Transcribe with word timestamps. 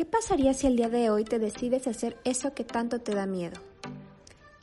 ¿Qué 0.00 0.06
pasaría 0.06 0.54
si 0.54 0.66
el 0.66 0.76
día 0.76 0.88
de 0.88 1.10
hoy 1.10 1.24
te 1.24 1.38
decides 1.38 1.86
hacer 1.86 2.16
eso 2.24 2.54
que 2.54 2.64
tanto 2.64 3.00
te 3.00 3.14
da 3.14 3.26
miedo? 3.26 3.60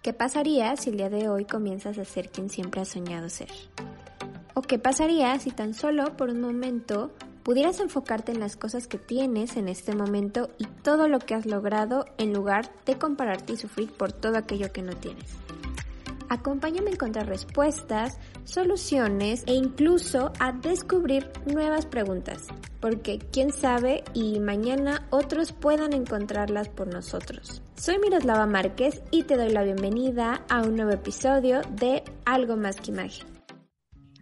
¿Qué 0.01 0.11
pasaría 0.11 0.75
si 0.77 0.89
el 0.89 0.97
día 0.97 1.11
de 1.11 1.29
hoy 1.29 1.45
comienzas 1.45 1.99
a 1.99 2.05
ser 2.05 2.31
quien 2.31 2.49
siempre 2.49 2.81
has 2.81 2.87
soñado 2.87 3.29
ser? 3.29 3.51
¿O 4.55 4.63
qué 4.63 4.79
pasaría 4.79 5.37
si 5.37 5.51
tan 5.51 5.75
solo 5.75 6.17
por 6.17 6.31
un 6.31 6.41
momento 6.41 7.11
pudieras 7.43 7.79
enfocarte 7.81 8.31
en 8.31 8.39
las 8.39 8.57
cosas 8.57 8.87
que 8.87 8.97
tienes 8.97 9.57
en 9.57 9.69
este 9.69 9.93
momento 9.93 10.49
y 10.57 10.65
todo 10.65 11.07
lo 11.07 11.19
que 11.19 11.35
has 11.35 11.45
logrado 11.45 12.07
en 12.17 12.33
lugar 12.33 12.71
de 12.87 12.97
compararte 12.97 13.53
y 13.53 13.57
sufrir 13.57 13.91
por 13.91 14.11
todo 14.11 14.39
aquello 14.39 14.71
que 14.71 14.81
no 14.81 14.95
tienes? 14.95 15.35
Acompáñame 16.29 16.89
a 16.89 16.93
encontrar 16.93 17.27
respuestas, 17.27 18.19
soluciones 18.43 19.43
e 19.47 19.53
incluso 19.53 20.33
a 20.39 20.51
descubrir 20.51 21.31
nuevas 21.45 21.85
preguntas, 21.85 22.47
porque 22.81 23.19
quién 23.31 23.53
sabe 23.53 24.03
y 24.13 24.39
mañana 24.39 25.07
otros 25.09 25.53
puedan 25.53 25.93
encontrarlas 25.93 26.67
por 26.67 26.87
nosotros. 26.87 27.61
Soy 27.75 27.97
Miroslava 27.99 28.45
Márquez 28.45 29.01
y 29.11 29.23
te 29.23 29.37
doy 29.37 29.49
la 29.49 29.63
bienvenida 29.63 30.43
a 30.49 30.61
un 30.61 30.75
nuevo 30.75 30.91
episodio 30.91 31.61
de 31.71 32.03
Algo 32.25 32.57
más 32.57 32.75
que 32.75 32.91
imagen. 32.91 33.37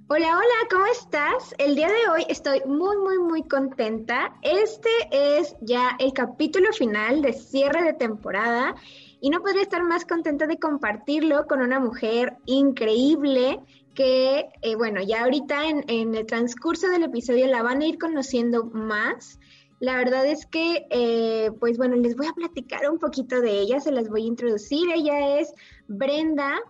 Hola, 0.08 0.38
hola, 0.38 0.68
¿cómo 0.70 0.86
estás? 0.86 1.56
El 1.58 1.74
día 1.74 1.88
de 1.88 2.10
hoy 2.12 2.26
estoy 2.30 2.62
muy, 2.68 2.96
muy, 2.98 3.18
muy 3.18 3.42
contenta. 3.48 4.36
Este 4.44 4.90
es 5.10 5.56
ya 5.62 5.96
el 5.98 6.14
capítulo 6.14 6.72
final 6.74 7.24
de 7.24 7.34
cierre 7.34 7.82
de 7.82 7.94
temporada 7.94 8.76
y 9.26 9.32
no 9.32 9.42
podría 9.42 9.64
estar 9.64 9.84
más 9.84 10.06
contenta 10.06 10.46
de 10.46 10.60
compartirlo 10.60 11.48
con 11.48 11.60
una 11.60 11.80
mujer 11.80 12.38
increíble 12.46 13.60
que, 13.96 14.50
eh, 14.62 14.76
bueno, 14.76 15.02
ya 15.02 15.24
ahorita 15.24 15.68
en, 15.68 16.14
el 16.14 16.28
transcurso 16.28 16.90
del 16.90 17.06
episodio 17.06 17.48
la 17.48 17.64
van 17.64 17.82
a 17.82 17.88
ir 17.88 17.98
conociendo 17.98 18.66
más. 18.66 19.40
La 19.80 19.98
verdad 19.98 20.28
es 20.28 20.46
que, 20.46 20.86
eh, 20.92 21.50
pues 21.60 21.80
bueno, 21.80 21.96
les 21.96 22.16
voy 22.16 22.28
a 22.28 22.34
platicar 22.34 22.88
un 22.88 23.00
poquito 23.00 23.42
de 23.42 23.62
ella, 23.62 23.80
se 23.80 23.92
las 23.92 24.10
voy 24.10 24.26
a 24.26 24.28
introducir. 24.28 24.92
Ella 24.94 25.40
es 25.40 25.52
Brenda, 25.88 26.62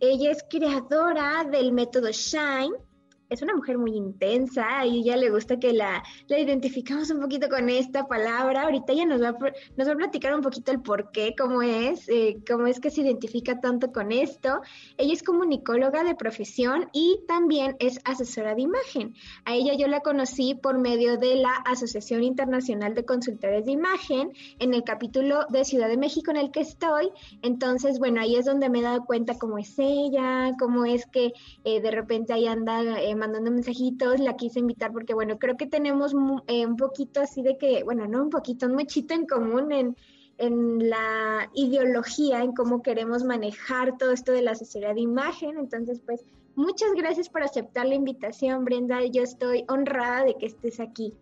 ella 0.00 0.30
es 0.30 0.42
creadora 0.48 1.44
del 1.44 1.72
método 1.72 2.08
Shine 2.10 2.74
es 3.30 3.42
una 3.42 3.54
mujer 3.54 3.78
muy 3.78 3.92
intensa 3.94 4.86
y 4.86 5.00
ella 5.00 5.16
le 5.16 5.30
gusta 5.30 5.58
que 5.58 5.72
la, 5.72 6.02
la 6.28 6.38
identificamos 6.38 7.10
un 7.10 7.20
poquito 7.20 7.48
con 7.48 7.68
esta 7.68 8.06
palabra. 8.06 8.62
Ahorita 8.62 8.92
ella 8.92 9.04
nos 9.04 9.22
va, 9.22 9.28
a, 9.28 9.52
nos 9.76 9.88
va 9.88 9.92
a 9.92 9.96
platicar 9.96 10.34
un 10.34 10.40
poquito 10.40 10.72
el 10.72 10.80
por 10.80 11.10
qué, 11.10 11.34
cómo 11.38 11.62
es, 11.62 12.08
eh, 12.08 12.38
cómo 12.48 12.66
es 12.66 12.80
que 12.80 12.90
se 12.90 13.02
identifica 13.02 13.60
tanto 13.60 13.92
con 13.92 14.12
esto. 14.12 14.60
Ella 14.96 15.12
es 15.12 15.22
comunicóloga 15.22 16.04
de 16.04 16.14
profesión 16.14 16.88
y 16.92 17.20
también 17.28 17.76
es 17.80 18.00
asesora 18.04 18.54
de 18.54 18.62
imagen. 18.62 19.14
A 19.44 19.54
ella 19.54 19.74
yo 19.74 19.88
la 19.88 20.00
conocí 20.00 20.54
por 20.54 20.78
medio 20.78 21.18
de 21.18 21.36
la 21.36 21.52
Asociación 21.66 22.22
Internacional 22.22 22.94
de 22.94 23.04
Consultores 23.04 23.66
de 23.66 23.72
Imagen 23.72 24.32
en 24.58 24.72
el 24.72 24.84
capítulo 24.84 25.46
de 25.50 25.64
Ciudad 25.64 25.88
de 25.88 25.98
México 25.98 26.30
en 26.30 26.38
el 26.38 26.50
que 26.50 26.60
estoy. 26.60 27.10
Entonces, 27.42 27.98
bueno, 27.98 28.22
ahí 28.22 28.36
es 28.36 28.46
donde 28.46 28.70
me 28.70 28.78
he 28.78 28.82
dado 28.82 29.04
cuenta 29.04 29.38
cómo 29.38 29.58
es 29.58 29.74
ella, 29.78 30.52
cómo 30.58 30.86
es 30.86 31.04
que 31.06 31.32
eh, 31.64 31.80
de 31.82 31.90
repente 31.90 32.32
ahí 32.32 32.46
anda... 32.46 32.82
Eh, 32.98 33.17
mandando 33.18 33.50
mensajitos, 33.50 34.20
la 34.20 34.36
quise 34.36 34.60
invitar 34.60 34.92
porque, 34.92 35.14
bueno, 35.14 35.38
creo 35.38 35.56
que 35.56 35.66
tenemos 35.66 36.14
eh, 36.46 36.66
un 36.66 36.76
poquito 36.76 37.20
así 37.20 37.42
de 37.42 37.58
que, 37.58 37.82
bueno, 37.84 38.06
no 38.06 38.22
un 38.22 38.30
poquito, 38.30 38.66
un 38.66 38.74
muchito 38.74 39.14
en 39.14 39.26
común 39.26 39.72
en, 39.72 39.96
en 40.38 40.88
la 40.88 41.50
ideología, 41.54 42.42
en 42.42 42.52
cómo 42.52 42.82
queremos 42.82 43.24
manejar 43.24 43.98
todo 43.98 44.12
esto 44.12 44.32
de 44.32 44.42
la 44.42 44.52
asesoría 44.52 44.94
de 44.94 45.00
imagen. 45.00 45.58
Entonces, 45.58 46.00
pues, 46.04 46.24
muchas 46.54 46.92
gracias 46.94 47.28
por 47.28 47.42
aceptar 47.42 47.86
la 47.86 47.94
invitación, 47.94 48.64
Brenda. 48.64 49.04
Yo 49.04 49.22
estoy 49.22 49.64
honrada 49.68 50.24
de 50.24 50.34
que 50.36 50.46
estés 50.46 50.80
aquí. 50.80 51.14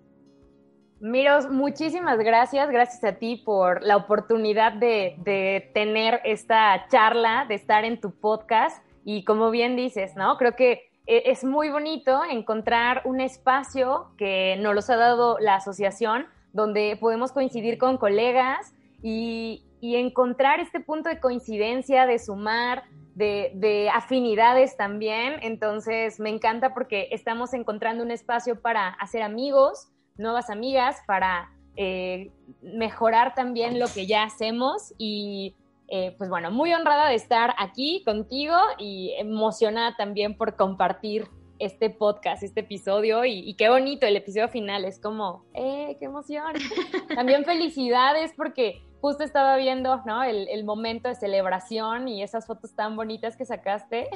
Miros, 1.00 1.50
muchísimas 1.50 2.18
gracias. 2.18 2.70
Gracias 2.70 3.04
a 3.04 3.18
ti 3.18 3.36
por 3.36 3.82
la 3.82 3.96
oportunidad 3.96 4.72
de, 4.72 5.16
de, 5.24 5.70
tener 5.74 6.20
esta 6.24 6.86
charla, 6.88 7.44
de 7.48 7.54
estar 7.54 7.84
en 7.84 8.00
tu 8.00 8.12
podcast. 8.12 8.82
Y 9.04 9.24
como 9.24 9.50
bien 9.50 9.76
dices, 9.76 10.16
¿no? 10.16 10.36
Creo 10.38 10.56
que 10.56 10.85
es 11.06 11.44
muy 11.44 11.70
bonito 11.70 12.22
encontrar 12.24 13.02
un 13.04 13.20
espacio 13.20 14.08
que 14.16 14.56
nos 14.60 14.74
los 14.74 14.90
ha 14.90 14.96
dado 14.96 15.38
la 15.38 15.56
asociación, 15.56 16.26
donde 16.52 16.96
podemos 17.00 17.32
coincidir 17.32 17.78
con 17.78 17.96
colegas 17.96 18.74
y, 19.02 19.62
encontrar 19.80 20.58
este 20.58 20.80
punto 20.80 21.08
de 21.08 21.20
coincidencia, 21.20 22.06
de 22.06 22.18
sumar, 22.18 22.82
de, 23.14 23.88
afinidades 23.94 24.76
también. 24.76 25.34
Entonces, 25.42 26.18
me 26.18 26.28
encanta 26.28 26.74
porque 26.74 27.08
estamos 27.12 27.54
encontrando 27.54 28.02
un 28.02 28.10
espacio 28.10 28.60
para 28.60 28.88
hacer 28.88 29.22
amigos, 29.22 29.88
nuevas 30.16 30.50
amigas, 30.50 30.96
para 31.06 31.52
eh, 31.76 32.32
mejorar 32.62 33.36
también 33.36 33.78
lo 33.78 33.86
que 33.86 34.06
ya 34.06 34.24
hacemos 34.24 34.92
y 34.98 35.54
eh, 35.88 36.14
pues 36.18 36.28
bueno, 36.28 36.50
muy 36.50 36.72
honrada 36.72 37.08
de 37.08 37.14
estar 37.14 37.54
aquí 37.58 38.02
contigo 38.04 38.56
y 38.78 39.12
emocionada 39.18 39.94
también 39.96 40.36
por 40.36 40.56
compartir 40.56 41.28
este 41.58 41.90
podcast, 41.90 42.42
este 42.42 42.60
episodio 42.60 43.24
y, 43.24 43.54
qué 43.54 43.68
bonito 43.68 44.06
el 44.06 44.16
episodio 44.16 44.48
final, 44.48 44.84
es 44.84 44.98
como, 44.98 45.44
¡eh, 45.54 45.96
qué 45.98 46.06
emoción! 46.06 46.52
También 47.14 47.44
felicidades 47.44 48.32
porque 48.36 48.82
justo 49.00 49.24
estaba 49.24 49.56
viendo, 49.56 50.02
¿no? 50.04 50.22
El, 50.22 50.64
momento 50.64 51.08
de 51.08 51.14
celebración 51.14 52.08
y 52.08 52.22
esas 52.22 52.46
fotos 52.46 52.74
tan 52.74 52.96
bonitas 52.96 53.36
que 53.36 53.44
sacaste. 53.44 54.08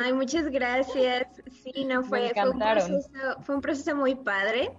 Ay, 0.00 0.12
muchas 0.12 0.48
gracias. 0.48 1.26
Sí, 1.62 1.84
no, 1.84 2.02
fue, 2.02 2.32
fue, 2.34 2.50
un 2.50 2.58
proceso, 2.58 3.08
fue 3.42 3.54
un 3.56 3.60
proceso 3.60 3.94
muy 3.94 4.14
padre 4.14 4.72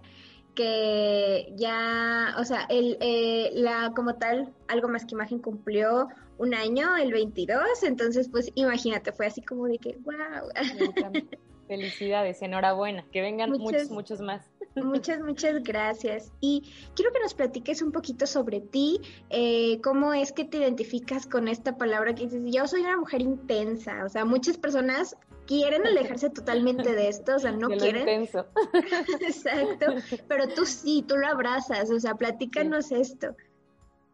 que 0.55 1.53
ya, 1.55 2.35
o 2.37 2.43
sea, 2.45 2.65
el, 2.69 2.97
eh, 3.01 3.51
la 3.53 3.91
como 3.95 4.15
tal, 4.15 4.53
algo 4.67 4.87
más 4.87 5.05
que 5.05 5.15
imagen 5.15 5.39
cumplió 5.39 6.07
un 6.37 6.53
año, 6.53 6.95
el 6.95 7.11
22, 7.11 7.83
entonces 7.83 8.29
pues 8.29 8.51
imagínate, 8.55 9.11
fue 9.11 9.27
así 9.27 9.41
como 9.41 9.67
de 9.67 9.77
que, 9.77 9.97
wow. 10.03 10.49
Felicidades, 11.67 12.41
enhorabuena, 12.41 13.05
que 13.11 13.21
vengan 13.21 13.51
muchos, 13.51 13.89
muchos 13.89 14.19
más. 14.19 14.51
Muchas, 14.75 15.19
muchas 15.21 15.63
gracias. 15.63 16.31
Y 16.41 16.69
quiero 16.93 17.13
que 17.13 17.19
nos 17.19 17.33
platiques 17.33 17.81
un 17.81 17.91
poquito 17.91 18.27
sobre 18.27 18.59
ti, 18.59 18.99
eh, 19.29 19.79
cómo 19.81 20.13
es 20.13 20.33
que 20.33 20.43
te 20.43 20.57
identificas 20.57 21.25
con 21.25 21.47
esta 21.47 21.77
palabra 21.77 22.13
que 22.13 22.25
dices, 22.25 22.41
yo 22.45 22.67
soy 22.67 22.81
una 22.81 22.97
mujer 22.97 23.21
intensa, 23.21 24.03
o 24.05 24.09
sea, 24.09 24.25
muchas 24.25 24.57
personas 24.57 25.15
quieren 25.47 25.85
alejarse 25.85 26.29
totalmente 26.29 26.93
de 26.93 27.09
esto, 27.09 27.35
o 27.35 27.39
sea, 27.39 27.51
no 27.51 27.67
quieren. 27.67 28.01
Intenso. 28.01 28.45
Exacto, 29.21 29.87
pero 30.27 30.47
tú 30.47 30.65
sí, 30.65 31.03
tú 31.07 31.17
lo 31.17 31.27
abrazas, 31.27 31.89
o 31.91 31.99
sea, 31.99 32.15
platícanos 32.15 32.91
esto. 32.91 33.35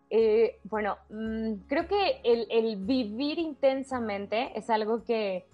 Eh, 0.09 0.59
bueno, 0.63 0.97
mm, 1.09 1.53
creo 1.67 1.87
que 1.87 2.21
el, 2.23 2.77
vivir 2.77 3.37
intensamente 3.37 4.57
es 4.57 4.69
algo 4.69 5.03
que 5.03 5.45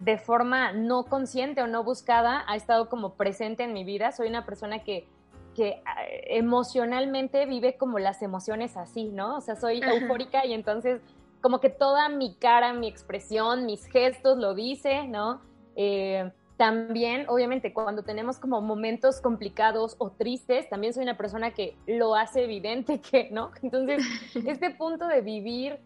de 0.00 0.16
forma 0.16 0.72
no 0.72 1.04
consciente 1.04 1.60
o 1.60 1.66
no 1.66 1.84
buscada 1.84 2.44
ha 2.46 2.56
estado 2.56 2.88
como 2.88 3.14
presente 3.14 3.64
en 3.64 3.72
mi 3.72 3.84
vida. 3.84 4.12
Soy 4.12 4.28
una 4.28 4.46
persona 4.46 4.82
que, 4.82 5.06
que 5.54 5.82
ah, 5.84 6.04
emocionalmente 6.28 7.44
vive 7.46 7.76
como 7.76 7.98
las 7.98 8.22
emociones 8.22 8.76
así, 8.76 9.08
¿no? 9.08 9.36
O 9.36 9.40
sea, 9.40 9.56
soy 9.56 9.82
eufórica 9.82 10.46
y 10.46 10.54
entonces 10.54 11.02
como 11.40 11.60
que 11.60 11.70
toda 11.70 12.08
mi 12.08 12.34
cara, 12.36 12.72
mi 12.72 12.88
expresión, 12.88 13.66
mis 13.66 13.84
gestos 13.86 14.38
lo 14.38 14.54
dice, 14.54 15.06
¿no? 15.06 15.40
Eh, 15.76 16.30
también, 16.58 17.26
obviamente, 17.28 17.72
cuando 17.72 18.02
tenemos 18.02 18.40
como 18.40 18.60
momentos 18.60 19.20
complicados 19.20 19.94
o 19.98 20.10
tristes, 20.10 20.68
también 20.68 20.92
soy 20.92 21.04
una 21.04 21.16
persona 21.16 21.52
que 21.52 21.76
lo 21.86 22.16
hace 22.16 22.42
evidente 22.42 23.00
que, 23.00 23.30
¿no? 23.30 23.52
Entonces, 23.62 24.02
este 24.34 24.70
punto 24.70 25.06
de 25.06 25.20
vivir 25.20 25.78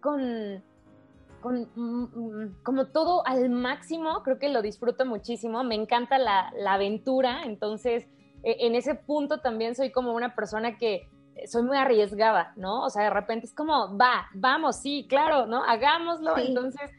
con, 0.00 0.64
con 1.42 1.68
mm, 1.74 2.62
como 2.62 2.86
todo 2.86 3.26
al 3.26 3.50
máximo, 3.50 4.22
creo 4.22 4.38
que 4.38 4.48
lo 4.48 4.62
disfruto 4.62 5.04
muchísimo, 5.04 5.62
me 5.62 5.74
encanta 5.74 6.18
la, 6.18 6.50
la 6.56 6.72
aventura, 6.74 7.42
entonces, 7.44 8.06
e, 8.42 8.66
en 8.66 8.74
ese 8.76 8.94
punto 8.94 9.40
también 9.40 9.74
soy 9.74 9.92
como 9.92 10.14
una 10.14 10.34
persona 10.34 10.78
que 10.78 11.06
soy 11.46 11.62
muy 11.62 11.76
arriesgada, 11.76 12.52
¿no? 12.56 12.84
O 12.84 12.90
sea, 12.90 13.04
de 13.04 13.10
repente 13.10 13.46
es 13.46 13.54
como, 13.54 13.96
va, 13.96 14.26
vamos, 14.34 14.76
sí, 14.76 15.06
claro, 15.08 15.46
¿no? 15.46 15.62
Hagámoslo. 15.64 16.36
Entonces, 16.38 16.90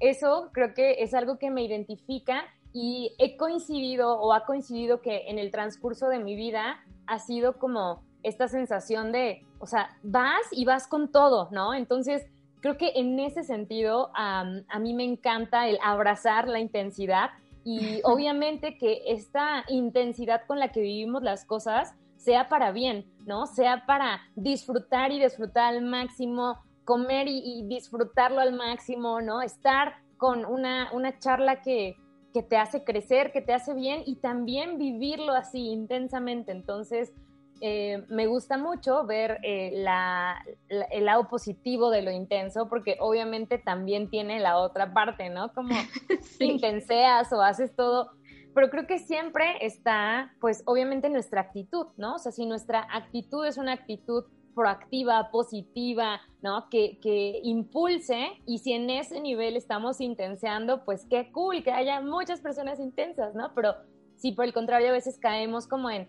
eso 0.00 0.50
creo 0.52 0.74
que 0.74 1.02
es 1.02 1.14
algo 1.14 1.38
que 1.38 1.50
me 1.50 1.62
identifica 1.62 2.44
y 2.72 3.14
he 3.18 3.36
coincidido 3.36 4.20
o 4.20 4.32
ha 4.32 4.44
coincidido 4.44 5.00
que 5.00 5.28
en 5.28 5.38
el 5.38 5.50
transcurso 5.50 6.08
de 6.08 6.18
mi 6.18 6.34
vida 6.34 6.80
ha 7.06 7.18
sido 7.18 7.58
como 7.58 8.02
esta 8.22 8.48
sensación 8.48 9.12
de, 9.12 9.44
o 9.60 9.66
sea, 9.66 9.96
vas 10.02 10.42
y 10.50 10.64
vas 10.64 10.88
con 10.88 11.12
todo, 11.12 11.48
¿no? 11.52 11.74
Entonces, 11.74 12.26
creo 12.60 12.76
que 12.76 12.92
en 12.96 13.20
ese 13.20 13.44
sentido 13.44 14.10
a 14.14 14.44
mí 14.80 14.94
me 14.94 15.04
encanta 15.04 15.68
el 15.68 15.78
abrazar 15.82 16.48
la 16.48 16.58
intensidad 16.58 17.30
y 17.62 18.00
obviamente 18.04 18.76
que 18.78 19.02
esta 19.06 19.64
intensidad 19.68 20.42
con 20.46 20.58
la 20.58 20.72
que 20.72 20.80
vivimos 20.80 21.22
las 21.22 21.44
cosas 21.44 21.94
sea 22.24 22.48
para 22.48 22.72
bien, 22.72 23.04
¿no? 23.26 23.46
Sea 23.46 23.84
para 23.86 24.22
disfrutar 24.34 25.12
y 25.12 25.20
disfrutar 25.20 25.74
al 25.74 25.82
máximo, 25.82 26.58
comer 26.84 27.26
y, 27.28 27.64
disfrutarlo 27.66 28.40
al 28.40 28.54
máximo, 28.54 29.20
¿no? 29.20 29.42
Estar 29.42 29.96
con 30.16 30.44
una, 30.46 30.90
una 30.92 31.18
charla 31.18 31.60
que, 31.60 31.96
te 32.48 32.56
hace 32.56 32.82
crecer, 32.82 33.30
que 33.30 33.42
te 33.42 33.52
hace 33.52 33.74
bien 33.74 34.02
y 34.06 34.16
también 34.16 34.76
vivirlo 34.76 35.32
así 35.34 35.68
intensamente. 35.68 36.50
Entonces, 36.50 37.12
eh, 37.60 38.04
me 38.08 38.26
gusta 38.26 38.58
mucho 38.58 39.06
ver 39.06 39.38
eh, 39.44 39.84
el 40.90 41.04
lado 41.04 41.28
positivo 41.28 41.90
de 41.90 42.02
lo 42.02 42.10
intenso, 42.10 42.68
porque 42.68 42.96
obviamente 42.98 43.58
también 43.58 44.10
tiene 44.10 44.40
la 44.40 44.56
otra 44.58 44.92
parte, 44.92 45.30
¿no? 45.30 45.52
Como 45.52 45.74
sí. 46.22 46.46
intenseas 46.46 47.32
o 47.32 47.40
haces 47.40 47.76
todo, 47.76 48.10
pero 48.54 48.70
creo 48.70 48.86
que 48.86 48.98
siempre 48.98 49.44
está, 49.60 50.32
pues 50.40 50.62
obviamente 50.66 51.10
nuestra 51.10 51.40
actitud, 51.40 51.86
¿no? 51.96 52.14
O 52.14 52.18
sea, 52.18 52.32
si 52.32 52.46
nuestra 52.46 52.86
actitud 52.90 53.44
es 53.44 53.58
una 53.58 53.72
actitud 53.72 54.24
proactiva, 54.54 55.30
positiva, 55.32 56.20
¿no? 56.40 56.68
Que, 56.70 56.98
que, 57.00 57.40
impulse 57.42 58.40
y 58.46 58.58
si 58.58 58.72
en 58.72 58.88
ese 58.88 59.20
nivel 59.20 59.56
estamos 59.56 60.00
intenseando, 60.00 60.84
pues 60.84 61.04
qué 61.10 61.32
cool 61.32 61.64
que 61.64 61.72
haya 61.72 62.00
muchas 62.00 62.40
personas 62.40 62.78
intensas, 62.78 63.34
¿no? 63.34 63.52
Pero 63.54 63.74
si 64.16 64.32
por 64.32 64.44
el 64.44 64.52
contrario 64.52 64.88
a 64.90 64.92
veces 64.92 65.18
caemos 65.18 65.66
como 65.66 65.90
en, 65.90 66.08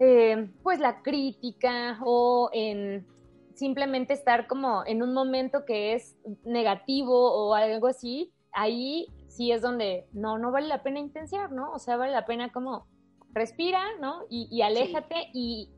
eh, 0.00 0.50
pues 0.64 0.80
la 0.80 1.02
crítica 1.02 2.00
o 2.04 2.50
en 2.52 3.06
simplemente 3.54 4.14
estar 4.14 4.46
como 4.48 4.84
en 4.86 5.02
un 5.02 5.12
momento 5.12 5.64
que 5.64 5.94
es 5.94 6.16
negativo 6.44 7.14
o 7.14 7.54
algo 7.54 7.86
así, 7.86 8.32
ahí 8.52 9.06
sí 9.30 9.52
es 9.52 9.62
donde 9.62 10.06
no, 10.12 10.38
no 10.38 10.50
vale 10.50 10.66
la 10.66 10.82
pena 10.82 10.98
intensiar, 10.98 11.52
¿no? 11.52 11.72
O 11.72 11.78
sea, 11.78 11.96
vale 11.96 12.12
la 12.12 12.26
pena 12.26 12.52
como 12.52 12.86
respira, 13.32 13.82
¿no? 14.00 14.24
Y, 14.28 14.60
aléjate 14.62 15.30
y, 15.32 15.70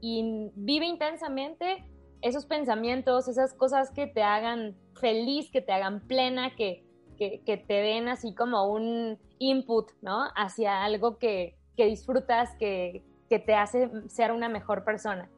vive 0.56 0.87
intensamente 0.87 1.84
esos 2.22 2.46
pensamientos, 2.46 3.28
esas 3.28 3.54
cosas 3.54 3.90
que 3.90 4.06
te 4.06 4.22
hagan 4.22 4.76
feliz, 5.00 5.50
que 5.50 5.60
te 5.60 5.72
hagan 5.72 6.00
plena, 6.06 6.54
que, 6.56 6.84
que, 7.19 7.64
te 7.69 7.75
den 7.75 8.08
así 8.08 8.34
como 8.34 8.66
un 8.72 9.19
input, 9.38 9.90
¿no? 10.00 10.25
Hacia 10.34 10.82
algo 10.82 11.19
que, 11.19 11.56
que 11.76 11.87
disfrutas, 11.87 12.56
que, 12.58 13.04
que 13.28 13.38
te 13.38 13.54
hace 13.54 13.90
ser 14.08 14.32
una 14.32 14.49
mejor 14.49 14.84
persona. 14.84 15.31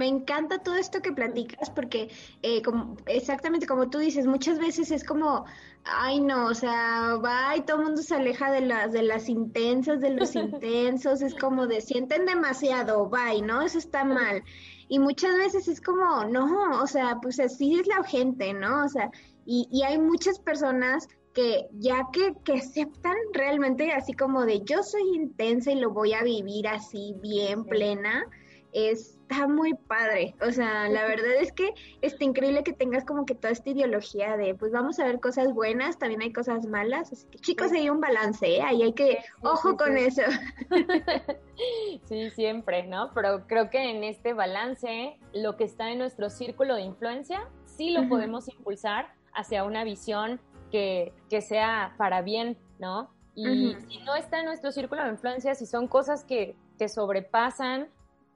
Me 0.00 0.08
encanta 0.08 0.62
todo 0.62 0.76
esto 0.76 1.02
que 1.02 1.12
platicas 1.12 1.68
porque 1.68 2.08
eh, 2.40 2.62
como, 2.62 2.96
exactamente 3.04 3.66
como 3.66 3.90
tú 3.90 3.98
dices, 3.98 4.26
muchas 4.26 4.58
veces 4.58 4.90
es 4.90 5.04
como, 5.04 5.44
ay 5.84 6.22
no, 6.22 6.46
o 6.46 6.54
sea, 6.54 7.16
va 7.22 7.54
y 7.54 7.60
todo 7.60 7.80
el 7.80 7.84
mundo 7.84 8.00
se 8.00 8.14
aleja 8.14 8.50
de 8.50 8.62
las, 8.62 8.92
de 8.92 9.02
las 9.02 9.28
intensas, 9.28 10.00
de 10.00 10.08
los 10.14 10.34
intensos, 10.36 11.20
es 11.20 11.34
como 11.34 11.66
de 11.66 11.82
sienten 11.82 12.24
demasiado, 12.24 13.10
bye, 13.10 13.42
¿no? 13.42 13.60
Eso 13.60 13.76
está 13.76 14.02
mal. 14.02 14.42
Y 14.88 14.98
muchas 14.98 15.36
veces 15.36 15.68
es 15.68 15.82
como, 15.82 16.24
no, 16.24 16.80
o 16.80 16.86
sea, 16.86 17.18
pues 17.20 17.38
así 17.38 17.78
es 17.78 17.86
la 17.86 18.02
gente, 18.02 18.54
¿no? 18.54 18.86
O 18.86 18.88
sea, 18.88 19.10
y, 19.44 19.68
y 19.70 19.82
hay 19.82 19.98
muchas 19.98 20.38
personas 20.38 21.08
que 21.34 21.68
ya 21.72 22.08
que, 22.10 22.32
que 22.42 22.54
aceptan 22.54 23.16
realmente 23.34 23.92
así 23.92 24.14
como 24.14 24.46
de 24.46 24.62
yo 24.64 24.82
soy 24.82 25.14
intensa 25.14 25.72
y 25.72 25.78
lo 25.78 25.90
voy 25.90 26.14
a 26.14 26.22
vivir 26.22 26.68
así 26.68 27.14
bien 27.20 27.64
plena, 27.64 28.24
está 28.72 29.46
muy 29.46 29.74
padre. 29.74 30.34
O 30.46 30.50
sea, 30.50 30.88
la 30.88 31.04
verdad 31.04 31.32
es 31.40 31.52
que 31.52 31.72
está 32.00 32.24
increíble 32.24 32.62
que 32.62 32.72
tengas 32.72 33.04
como 33.04 33.26
que 33.26 33.34
toda 33.34 33.52
esta 33.52 33.70
ideología 33.70 34.36
de, 34.36 34.54
pues 34.54 34.72
vamos 34.72 34.98
a 34.98 35.04
ver 35.04 35.20
cosas 35.20 35.52
buenas, 35.52 35.98
también 35.98 36.22
hay 36.22 36.32
cosas 36.32 36.66
malas. 36.66 37.12
Así 37.12 37.26
que 37.28 37.38
chicos, 37.38 37.72
hay 37.72 37.90
un 37.90 38.00
balance, 38.00 38.46
¿eh? 38.46 38.62
Ahí 38.62 38.82
hay 38.82 38.92
que, 38.92 39.18
ojo 39.42 39.76
con 39.76 39.96
eso. 39.96 40.22
sí, 42.04 42.30
siempre, 42.30 42.86
¿no? 42.86 43.12
Pero 43.14 43.46
creo 43.46 43.70
que 43.70 43.90
en 43.90 44.04
este 44.04 44.32
balance, 44.32 45.16
lo 45.32 45.56
que 45.56 45.64
está 45.64 45.90
en 45.90 45.98
nuestro 45.98 46.30
círculo 46.30 46.74
de 46.74 46.82
influencia, 46.82 47.48
sí 47.64 47.90
lo 47.90 48.08
podemos 48.08 48.48
impulsar 48.48 49.12
hacia 49.32 49.64
una 49.64 49.84
visión 49.84 50.40
que, 50.70 51.12
que 51.28 51.40
sea 51.40 51.94
para 51.96 52.22
bien, 52.22 52.56
¿no? 52.78 53.10
Y 53.34 53.74
si 53.88 53.98
no 54.00 54.16
está 54.16 54.40
en 54.40 54.46
nuestro 54.46 54.70
círculo 54.72 55.02
de 55.02 55.10
influencia, 55.10 55.54
si 55.54 55.64
son 55.64 55.86
cosas 55.86 56.24
que, 56.24 56.56
que 56.78 56.88
sobrepasan 56.88 57.88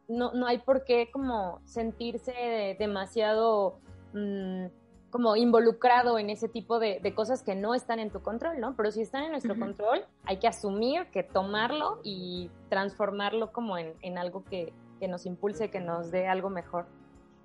no, 0.09 0.33
no 0.33 0.47
hay 0.47 0.59
por 0.59 0.85
qué 0.85 1.11
como 1.13 1.61
sentirse 1.65 2.77
demasiado 2.79 3.79
mm, 4.13 4.67
como 5.15 5.37
involucrado 5.37 6.19
en 6.19 6.29
ese 6.29 6.49
tipo 6.49 6.81
de, 6.81 7.01
cosas 7.15 7.45
que 7.45 7.55
no 7.55 7.77
están 7.77 8.01
en 8.01 8.11
tu 8.11 8.21
control, 8.21 8.59
¿no? 8.59 8.75
Pero 8.75 8.91
si 8.91 9.03
están 9.03 9.23
en 9.23 9.31
nuestro 9.31 9.57
control, 9.57 10.05
hay 10.25 10.39
que 10.39 10.49
asumir 10.49 11.07
que 11.13 11.23
tomarlo 11.23 12.01
y 12.03 12.51
transformarlo 12.69 13.53
como 13.53 13.79
en, 13.79 14.19
algo 14.19 14.43
que, 14.43 14.73
nos 15.09 15.25
impulse, 15.25 15.71
que 15.71 15.79
nos 15.79 16.11
dé 16.11 16.27
algo 16.27 16.51
mejor. 16.51 16.87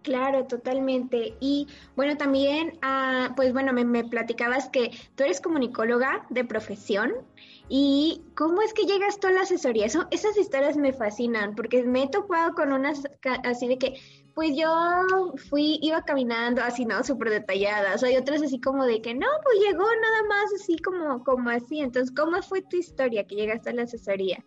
Claro, 0.01 0.45
totalmente. 0.45 1.35
Y 1.39 1.67
bueno, 1.95 2.15
también, 2.17 2.79
ah, 2.81 3.33
pues 3.35 3.53
bueno, 3.53 3.73
me, 3.73 4.03
platicabas 4.05 4.69
que 4.69 4.91
tú 5.15 5.23
eres 5.23 5.41
comunicóloga 5.41 6.25
de 6.29 6.45
profesión 6.45 7.13
¿Y 7.71 8.23
cómo 8.35 8.63
es 8.63 8.73
que 8.73 8.85
llegas 8.85 9.19
tú 9.19 9.27
a 9.27 9.31
la 9.31 9.41
asesoría? 9.41 9.85
Eso, 9.85 10.07
esas 10.09 10.35
historias 10.35 10.75
me 10.75 10.91
fascinan 10.91 11.55
porque 11.55 11.83
me 11.83 12.03
he 12.03 12.09
topado 12.09 12.55
con 12.55 12.73
unas 12.73 13.03
así 13.43 13.67
de 13.67 13.77
que, 13.77 13.93
pues 14.33 14.55
yo 14.57 15.33
fui, 15.49 15.77
iba 15.83 16.01
caminando 16.01 16.63
así, 16.63 16.85
¿no? 16.85 17.03
Súper 17.03 17.29
detalladas. 17.29 18.01
Hay 18.01 18.17
otras 18.17 18.41
así 18.41 18.59
como 18.59 18.85
de 18.85 19.03
que, 19.03 19.13
no, 19.13 19.27
pues 19.43 19.59
llegó 19.59 19.83
nada 19.83 20.23
más 20.27 20.51
así 20.59 20.77
como, 20.79 21.23
como 21.23 21.51
así. 21.51 21.79
Entonces, 21.79 22.13
¿cómo 22.15 22.41
fue 22.41 22.63
tu 22.63 22.75
historia 22.75 23.27
que 23.27 23.35
llegaste 23.35 23.69
a 23.69 23.73
la 23.73 23.83
asesoría? 23.83 24.43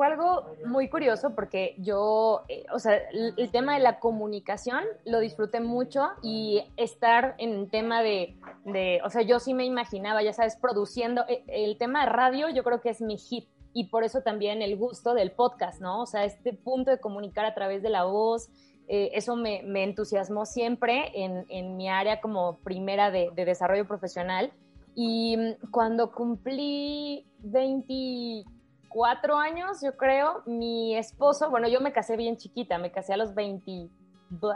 Fue 0.00 0.06
algo 0.06 0.46
muy 0.64 0.88
curioso 0.88 1.34
porque 1.34 1.74
yo, 1.76 2.44
eh, 2.48 2.64
o 2.72 2.78
sea, 2.78 2.96
el, 3.12 3.50
tema 3.50 3.74
de 3.74 3.80
la 3.80 3.98
comunicación 3.98 4.82
lo 5.04 5.20
disfruté 5.20 5.60
mucho 5.60 6.08
y 6.22 6.62
estar 6.78 7.34
en 7.36 7.50
el 7.50 7.70
tema 7.70 8.02
de, 8.02 8.34
de, 8.64 9.02
o 9.04 9.10
sea, 9.10 9.20
yo 9.20 9.38
sí 9.40 9.52
me 9.52 9.66
imaginaba, 9.66 10.22
ya 10.22 10.32
sabes, 10.32 10.56
produciendo, 10.56 11.26
eh, 11.28 11.44
el 11.48 11.76
tema 11.76 12.06
de 12.06 12.12
radio 12.12 12.48
yo 12.48 12.64
creo 12.64 12.80
que 12.80 12.88
es 12.88 13.02
mi 13.02 13.18
hit 13.18 13.46
y 13.74 13.88
por 13.88 14.02
eso 14.02 14.22
también 14.22 14.62
el 14.62 14.74
gusto 14.78 15.12
del 15.12 15.32
podcast, 15.32 15.82
¿no? 15.82 16.00
O 16.00 16.06
sea, 16.06 16.24
este 16.24 16.54
punto 16.54 16.90
de 16.90 16.98
comunicar 16.98 17.44
a 17.44 17.52
través 17.52 17.82
de 17.82 17.90
la 17.90 18.04
voz, 18.04 18.48
eh, 18.88 19.10
eso 19.12 19.36
me, 19.36 19.62
me, 19.64 19.84
entusiasmó 19.84 20.46
siempre 20.46 21.12
en, 21.12 21.44
en, 21.50 21.76
mi 21.76 21.90
área 21.90 22.22
como 22.22 22.56
primera 22.60 23.10
de, 23.10 23.32
de 23.34 23.44
desarrollo 23.44 23.86
profesional. 23.86 24.50
Y 24.94 25.36
mm, 25.36 25.70
cuando 25.70 26.10
cumplí 26.10 27.26
20 27.40 28.46
cuatro 28.90 29.38
años, 29.38 29.80
yo 29.82 29.96
creo, 29.96 30.42
mi 30.44 30.94
esposo, 30.96 31.48
bueno, 31.48 31.68
yo 31.68 31.80
me 31.80 31.92
casé 31.92 32.16
bien 32.16 32.36
chiquita, 32.36 32.76
me 32.76 32.92
casé 32.92 33.14
a 33.14 33.16
los 33.16 33.34
20, 33.34 33.88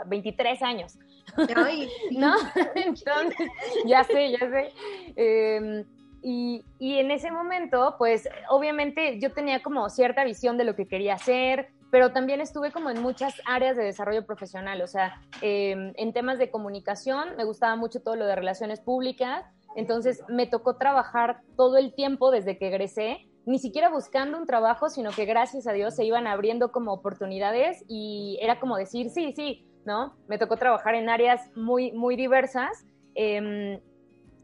23 0.05 0.61
años. 0.61 0.99
¿No? 2.11 2.35
Entonces, 2.75 3.49
ya 3.87 4.03
sé, 4.03 4.31
ya 4.31 4.39
sé. 4.39 4.73
Em, 5.15 5.85
y, 6.21 6.63
y, 6.79 6.99
en 6.99 7.11
ese 7.11 7.31
momento, 7.31 7.95
pues 7.97 8.27
obviamente 8.49 9.19
yo 9.19 9.31
tenía 9.31 9.61
como 9.63 9.89
cierta 9.89 10.23
visión 10.23 10.57
de 10.57 10.63
lo 10.63 10.75
que 10.75 10.87
quería 10.87 11.15
hacer, 11.15 11.69
pero 11.91 12.11
también 12.11 12.41
estuve 12.41 12.71
como 12.71 12.89
en 12.89 13.01
muchas 13.01 13.35
áreas 13.45 13.77
de 13.77 13.83
desarrollo 13.83 14.25
profesional, 14.25 14.81
o 14.81 14.87
sea, 14.87 15.21
em, 15.41 15.93
en 15.95 16.13
temas 16.13 16.39
de 16.39 16.49
comunicación, 16.49 17.37
me 17.37 17.45
gustaba 17.45 17.75
mucho 17.75 18.01
todo 18.01 18.15
lo 18.15 18.25
de 18.25 18.35
relaciones 18.35 18.81
públicas, 18.81 19.45
entonces 19.75 20.23
me 20.27 20.47
tocó 20.47 20.77
trabajar 20.77 21.41
todo 21.55 21.77
el 21.77 21.93
tiempo 21.93 22.31
desde 22.31 22.57
que 22.57 22.67
egresé 22.67 23.29
ni 23.45 23.59
siquiera 23.59 23.89
buscando 23.89 24.37
un 24.37 24.45
trabajo, 24.45 24.89
sino 24.89 25.11
que 25.11 25.25
gracias 25.25 25.67
a 25.67 25.73
Dios 25.73 25.95
se 25.95 26.03
iban 26.03 26.27
abriendo 26.27 26.71
como 26.71 26.93
oportunidades 26.93 27.83
y 27.87 28.39
era 28.41 28.59
como 28.59 28.77
decir, 28.77 29.09
sí, 29.09 29.33
sí, 29.35 29.67
¿no? 29.85 30.15
Me 30.27 30.37
tocó 30.37 30.57
trabajar 30.57 30.95
en 30.95 31.09
áreas 31.09 31.49
muy, 31.55 31.91
muy 31.91 32.15
diversas. 32.15 32.85
Em, 33.13 33.79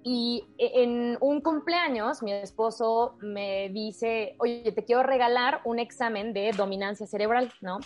y 0.04 0.48
e, 0.58 0.84
en 0.84 1.18
un 1.20 1.42
cumpleaños, 1.42 2.22
mi 2.22 2.32
esposo 2.32 3.18
me 3.22 3.70
dice, 3.70 4.36
oye, 4.40 4.72
te 4.72 4.86
quiero 4.86 5.04
regalar 5.04 5.62
un 5.64 5.80
examen 5.80 6.34
de 6.34 6.52
dominancia 6.56 7.08
cerebral, 7.08 7.52
¿no? 7.62 7.80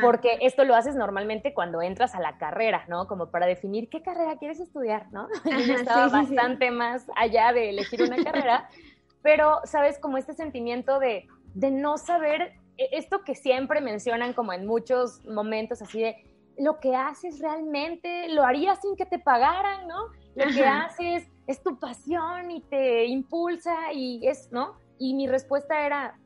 Porque 0.00 0.38
esto 0.40 0.64
lo 0.64 0.74
haces 0.74 0.96
normalmente 0.96 1.54
cuando 1.54 1.80
entras 1.82 2.16
a 2.16 2.20
la 2.20 2.36
carrera, 2.36 2.84
¿no? 2.88 3.06
Como 3.06 3.30
para 3.30 3.46
definir 3.46 3.88
qué 3.88 4.02
carrera 4.02 4.36
quieres 4.36 4.58
estudiar, 4.58 5.06
¿no? 5.12 5.28
Yo 5.44 5.74
estaba 5.74 6.08
bastante 6.08 6.72
más 6.72 7.06
allá 7.14 7.52
de 7.52 7.70
elegir 7.70 8.02
una 8.02 8.16
carrera 8.16 8.68
pero, 9.28 9.60
¿sabes? 9.64 9.98
Como 9.98 10.16
este 10.16 10.32
sentimiento 10.32 10.98
de, 10.98 11.28
de 11.52 11.70
no 11.70 11.98
saber 11.98 12.54
e, 12.78 12.88
esto 12.92 13.24
que 13.24 13.34
siempre 13.34 13.82
mencionan 13.82 14.32
como 14.32 14.54
en 14.54 14.66
muchos 14.66 15.22
momentos 15.26 15.82
así 15.82 16.00
de 16.00 16.16
lo 16.56 16.80
que 16.80 16.96
haces 16.96 17.38
realmente 17.38 18.30
lo 18.30 18.42
harías 18.42 18.80
sin 18.80 18.96
que 18.96 19.04
te 19.04 19.18
pagaran, 19.18 19.86
¿no? 19.86 20.06
Lo 20.34 20.46
que 20.46 20.64
haces 20.64 21.28
es 21.46 21.62
tu 21.62 21.78
pasión 21.78 22.50
y 22.50 22.62
te 22.62 23.04
impulsa 23.04 23.92
y 23.92 24.26
es, 24.26 24.50
¿no? 24.50 24.78
Y 24.98 25.12
mi 25.12 25.26
respuesta 25.26 25.84
era, 25.84 26.18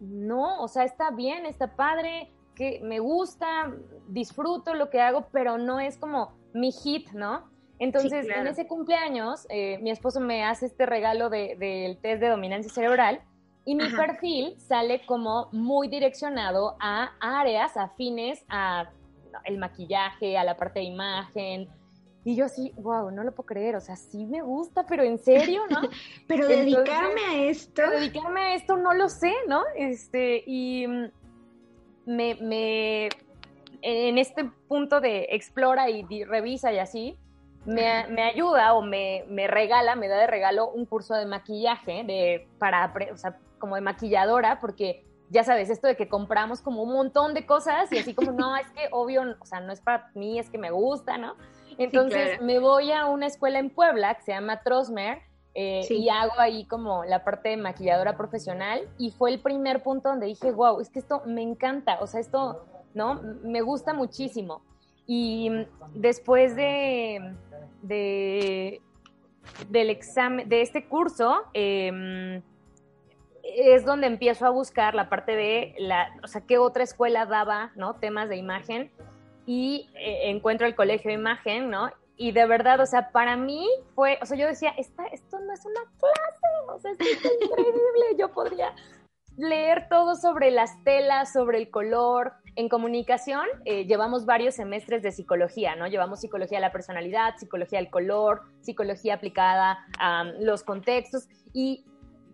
no, 0.00 0.62
o 0.62 0.68
sea, 0.68 0.84
está 0.84 1.10
bien, 1.10 1.44
está 1.44 1.76
padre, 1.76 2.32
que 2.54 2.80
me 2.82 2.98
gusta, 2.98 3.70
disfruto 4.08 4.72
lo 4.72 4.88
que 4.88 5.02
hago, 5.02 5.26
pero 5.32 5.58
no 5.58 5.80
es 5.80 5.98
como 5.98 6.32
mi 6.54 6.72
hit, 6.72 7.10
¿no? 7.10 7.51
Entonces, 7.82 8.28
en 8.28 8.46
ese 8.46 8.68
cumpleaños, 8.68 9.44
eh, 9.48 9.76
mi 9.82 9.90
esposo 9.90 10.20
me 10.20 10.44
hace 10.44 10.66
este 10.66 10.86
regalo 10.86 11.30
del 11.30 11.98
test 11.98 12.20
de 12.20 12.28
dominancia 12.28 12.72
cerebral 12.72 13.20
y 13.64 13.74
mi 13.74 13.88
perfil 13.90 14.54
sale 14.56 15.04
como 15.04 15.48
muy 15.50 15.88
direccionado 15.88 16.76
a 16.78 17.10
áreas 17.20 17.76
afines 17.76 18.44
a 18.48 18.88
el 19.44 19.58
maquillaje, 19.58 20.38
a 20.38 20.44
la 20.44 20.56
parte 20.56 20.78
de 20.78 20.84
imagen. 20.84 21.68
Y 22.24 22.36
yo 22.36 22.44
así, 22.44 22.72
wow, 22.76 23.10
no 23.10 23.24
lo 23.24 23.34
puedo 23.34 23.48
creer, 23.48 23.74
o 23.74 23.80
sea, 23.80 23.96
sí 23.96 24.26
me 24.26 24.42
gusta, 24.42 24.86
pero 24.86 25.02
en 25.02 25.18
serio, 25.18 25.62
¿no? 25.68 25.80
pero 26.28 26.46
dedicarme 26.46 27.20
a 27.20 27.42
esto. 27.48 27.82
Dedicarme 27.90 28.40
a 28.42 28.54
esto 28.54 28.76
no 28.76 28.94
lo 28.94 29.08
sé, 29.08 29.32
¿no? 29.48 29.64
Este, 29.74 30.44
y 30.46 30.86
me, 32.06 32.36
me, 32.36 33.08
en 33.80 34.18
este 34.18 34.44
punto 34.68 35.00
de 35.00 35.26
explora 35.30 35.90
y, 35.90 36.04
revisa 36.22 36.72
y 36.72 36.78
así, 36.78 37.18
me, 37.64 38.06
me, 38.08 38.22
ayuda 38.22 38.74
o 38.74 38.82
me, 38.82 39.24
me, 39.28 39.46
regala, 39.46 39.94
me 39.94 40.08
da 40.08 40.18
de 40.18 40.26
regalo 40.26 40.70
un 40.70 40.86
curso 40.86 41.14
de 41.14 41.26
maquillaje 41.26 42.04
de, 42.04 42.48
para, 42.58 42.92
o 43.12 43.16
sea, 43.16 43.38
como 43.58 43.76
de 43.76 43.80
maquilladora, 43.80 44.58
porque 44.60 45.04
ya 45.30 45.44
sabes, 45.44 45.70
esto 45.70 45.86
de 45.86 45.96
que 45.96 46.08
compramos 46.08 46.60
como 46.60 46.82
un 46.82 46.92
montón 46.92 47.32
de 47.32 47.46
cosas 47.46 47.90
y 47.92 47.98
así 47.98 48.14
como, 48.14 48.32
no, 48.32 48.56
es 48.56 48.70
que 48.72 48.88
obvio, 48.90 49.22
o 49.40 49.46
sea, 49.46 49.60
no 49.60 49.72
es 49.72 49.80
para 49.80 50.10
mí, 50.14 50.38
es 50.38 50.50
que 50.50 50.58
me 50.58 50.70
gusta, 50.70 51.18
¿no? 51.18 51.34
Entonces 51.78 52.40
me 52.42 52.58
voy 52.58 52.92
a 52.92 53.06
una 53.06 53.26
escuela 53.26 53.58
en 53.58 53.70
Puebla 53.70 54.14
que 54.14 54.22
se 54.22 54.32
llama 54.32 54.62
Trosmer 54.62 55.22
eh, 55.54 55.86
y 55.88 56.08
hago 56.10 56.38
ahí 56.38 56.66
como 56.66 57.04
la 57.04 57.24
parte 57.24 57.50
de 57.50 57.56
maquilladora 57.56 58.16
profesional 58.16 58.88
y 58.98 59.10
fue 59.10 59.32
el 59.32 59.40
primer 59.40 59.82
punto 59.82 60.10
donde 60.10 60.26
dije, 60.26 60.52
wow, 60.52 60.80
es 60.80 60.90
que 60.90 60.98
esto 60.98 61.22
me 61.24 61.42
encanta, 61.42 61.98
o 62.00 62.06
sea, 62.06 62.20
esto, 62.20 62.66
¿no? 62.94 63.20
Me 63.42 63.62
gusta 63.62 63.94
muchísimo. 63.94 64.62
Y 65.06 65.50
después 65.94 66.56
de, 66.56 67.34
de 67.82 68.80
del 69.68 69.90
examen, 69.90 70.48
de 70.48 70.62
este 70.62 70.86
curso, 70.86 71.42
eh, 71.54 72.40
es 73.42 73.84
donde 73.84 74.06
empiezo 74.06 74.46
a 74.46 74.50
buscar 74.50 74.94
la 74.94 75.08
parte 75.08 75.34
de 75.34 75.74
la, 75.78 76.08
o 76.22 76.28
sea, 76.28 76.42
qué 76.42 76.58
otra 76.58 76.84
escuela 76.84 77.26
daba, 77.26 77.72
¿no? 77.74 77.94
Temas 77.94 78.28
de 78.28 78.36
imagen 78.36 78.90
y 79.46 79.90
eh, 79.94 80.30
encuentro 80.30 80.66
el 80.66 80.74
colegio 80.74 81.08
de 81.10 81.16
imagen, 81.16 81.70
¿no? 81.70 81.90
Y 82.16 82.32
de 82.32 82.46
verdad, 82.46 82.80
o 82.80 82.86
sea, 82.86 83.10
para 83.10 83.36
mí 83.36 83.68
fue, 83.94 84.18
o 84.22 84.26
sea, 84.26 84.36
yo 84.36 84.46
decía, 84.46 84.70
Esta, 84.78 85.04
esto 85.06 85.38
no 85.40 85.52
es 85.52 85.64
una 85.64 85.80
clase, 85.98 86.48
o 86.68 86.78
sea, 86.78 86.92
es 86.92 87.00
increíble, 87.00 88.16
yo 88.18 88.32
podría 88.32 88.74
leer 89.36 89.88
todo 89.88 90.14
sobre 90.14 90.50
las 90.50 90.82
telas, 90.84 91.32
sobre 91.32 91.58
el 91.58 91.70
color. 91.70 92.34
En 92.54 92.68
comunicación 92.68 93.46
eh, 93.64 93.86
llevamos 93.86 94.26
varios 94.26 94.54
semestres 94.54 95.02
de 95.02 95.10
psicología, 95.10 95.74
¿no? 95.74 95.86
Llevamos 95.86 96.20
psicología 96.20 96.58
de 96.58 96.62
la 96.62 96.72
personalidad, 96.72 97.36
psicología 97.38 97.78
del 97.78 97.90
color, 97.90 98.42
psicología 98.60 99.14
aplicada 99.14 99.86
a 99.98 100.24
los 100.40 100.62
contextos 100.62 101.28
y 101.54 101.84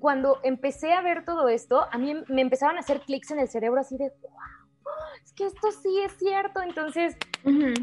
cuando 0.01 0.39
empecé 0.43 0.93
a 0.93 1.03
ver 1.03 1.25
todo 1.25 1.49
esto, 1.49 1.87
a 1.91 1.99
mí 1.99 2.15
me 2.29 2.43
empezaron 2.43 2.77
a 2.77 2.81
hacer 2.81 3.01
clics 3.01 3.31
en 3.31 3.41
el 3.41 3.49
cerebro 3.49 3.81
así 3.81 3.97
de, 3.97 4.13
wow, 4.23 4.93
es 5.25 5.33
que 5.33 5.47
esto 5.47 5.71
sí 5.73 6.01
es 6.01 6.13
cierto. 6.19 6.63
Entonces, 6.63 7.17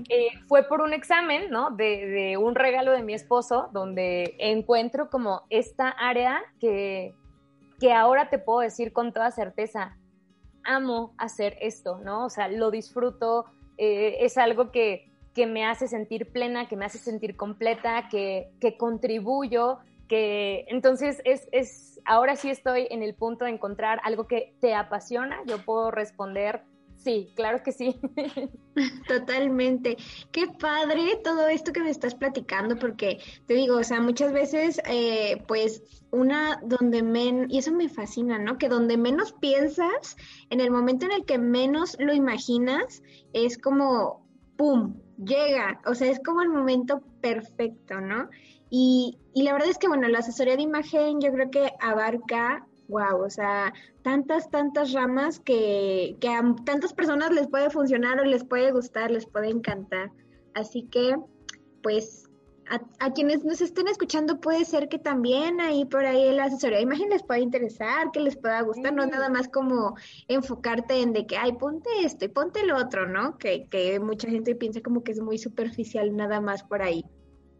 eh, 0.09 0.27
fue 0.47 0.63
por 0.63 0.81
un 0.81 0.93
examen, 0.93 1.49
¿no? 1.49 1.71
De, 1.71 2.07
de, 2.07 2.37
un 2.37 2.55
regalo 2.55 2.91
de 2.91 3.03
mi 3.03 3.13
esposo, 3.13 3.69
donde 3.73 4.35
encuentro 4.39 5.09
como 5.09 5.43
esta 5.49 5.89
área 5.89 6.41
que, 6.59 7.13
que 7.79 7.93
ahora 7.93 8.29
te 8.29 8.39
puedo 8.39 8.59
decir 8.59 8.93
con 8.93 9.13
toda 9.13 9.31
certeza, 9.31 9.97
amo 10.65 11.13
hacer 11.17 11.57
esto, 11.61 11.99
¿no? 12.03 12.25
O 12.25 12.29
sea, 12.29 12.47
lo 12.47 12.71
disfruto, 12.71 13.45
eh, 13.77 14.17
es 14.21 14.37
algo 14.37 14.71
que, 14.71 15.11
que 15.33 15.47
me 15.47 15.65
hace 15.65 15.87
sentir 15.87 16.31
plena, 16.31 16.67
que 16.67 16.75
me 16.75 16.85
hace 16.85 16.97
sentir 16.97 17.35
completa, 17.35 18.07
que, 18.09 18.51
que 18.59 18.77
contribuyo 18.77 19.79
que 20.07 20.65
entonces 20.67 21.21
es, 21.25 21.47
es, 21.51 21.99
ahora 22.05 22.35
sí 22.35 22.49
estoy 22.49 22.87
en 22.89 23.03
el 23.03 23.15
punto 23.15 23.45
de 23.45 23.51
encontrar 23.51 23.99
algo 24.03 24.27
que 24.27 24.55
te 24.61 24.75
apasiona, 24.75 25.39
yo 25.45 25.63
puedo 25.63 25.91
responder, 25.91 26.61
sí, 27.05 27.31
claro 27.35 27.61
que 27.63 27.71
sí. 27.71 27.95
Totalmente. 29.07 29.95
Qué 30.31 30.47
padre 30.47 31.21
todo 31.23 31.47
esto 31.47 31.71
que 31.71 31.81
me 31.81 31.91
estás 31.91 32.15
platicando, 32.15 32.77
porque 32.77 33.19
te 33.45 33.53
digo, 33.53 33.77
o 33.77 33.83
sea, 33.83 34.01
muchas 34.01 34.33
veces, 34.33 34.81
eh, 34.89 35.43
pues, 35.47 35.83
una 36.11 36.59
donde 36.63 37.03
menos, 37.03 37.45
y 37.49 37.59
eso 37.59 37.71
me 37.71 37.87
fascina, 37.89 38.39
¿no? 38.39 38.57
Que 38.57 38.67
donde 38.67 38.97
menos 38.97 39.33
piensas, 39.33 40.17
en 40.49 40.59
el 40.59 40.71
momento 40.71 41.05
en 41.05 41.11
el 41.11 41.25
que 41.25 41.37
menos 41.37 41.95
lo 41.99 42.13
imaginas, 42.13 43.03
es 43.33 43.57
como, 43.57 44.27
¡pum!, 44.57 44.95
llega, 45.23 45.81
o 45.85 45.93
sea, 45.93 46.09
es 46.09 46.19
como 46.25 46.41
el 46.41 46.49
momento 46.49 47.03
perfecto, 47.21 48.01
¿no? 48.01 48.29
Y, 48.69 49.19
la 49.35 49.53
verdad 49.53 49.69
es 49.69 49.77
que, 49.77 49.87
bueno, 49.87 50.07
la 50.07 50.19
asesoría 50.19 50.55
de 50.55 50.63
imagen 50.63 51.21
yo 51.21 51.31
creo 51.31 51.51
que 51.51 51.71
abarca, 51.79 52.65
wow, 52.87 53.21
o 53.23 53.29
sea, 53.29 53.73
tantas, 54.01 54.49
tantas 54.49 54.93
ramas 54.93 55.39
que, 55.39 56.17
que 56.19 56.29
a 56.29 56.41
tantas 56.65 56.93
personas 56.93 57.31
les 57.31 57.47
puede 57.47 57.69
funcionar 57.69 58.19
o 58.19 58.23
les 58.23 58.43
puede 58.43 58.71
gustar, 58.71 59.11
les 59.11 59.25
puede 59.25 59.49
encantar. 59.49 60.11
Así 60.53 60.83
que, 60.83 61.15
pues, 61.81 62.29
a, 62.99 63.13
quienes 63.13 63.43
nos 63.43 63.61
estén 63.61 63.87
escuchando 63.87 64.39
puede 64.39 64.65
ser 64.65 64.89
que 64.89 64.97
también 64.97 65.61
ahí 65.61 65.85
por 65.85 66.05
ahí 66.05 66.33
la 66.33 66.45
asesoría 66.45 66.77
de 66.77 66.83
imagen 66.83 67.09
les 67.09 67.23
pueda 67.23 67.39
interesar, 67.39 68.11
que 68.11 68.19
les 68.19 68.35
pueda 68.35 68.61
gustar, 68.61 68.93
no 68.93 69.05
nada 69.05 69.29
más 69.29 69.47
como 69.47 69.95
enfocarte 70.27 71.01
en 71.01 71.13
de 71.13 71.27
que, 71.27 71.37
ay, 71.37 71.53
ponte 71.53 71.89
esto 72.03 72.25
y 72.25 72.29
ponte 72.29 72.65
lo 72.65 72.77
otro, 72.77 73.07
¿no? 73.07 73.37
Que, 73.37 73.67
que 73.69 73.99
mucha 73.99 74.29
gente 74.29 74.55
piensa 74.55 74.81
como 74.81 75.03
que 75.03 75.11
es 75.11 75.21
muy 75.21 75.37
superficial 75.37 76.15
nada 76.15 76.41
más 76.41 76.63
por 76.63 76.81
ahí. 76.81 77.05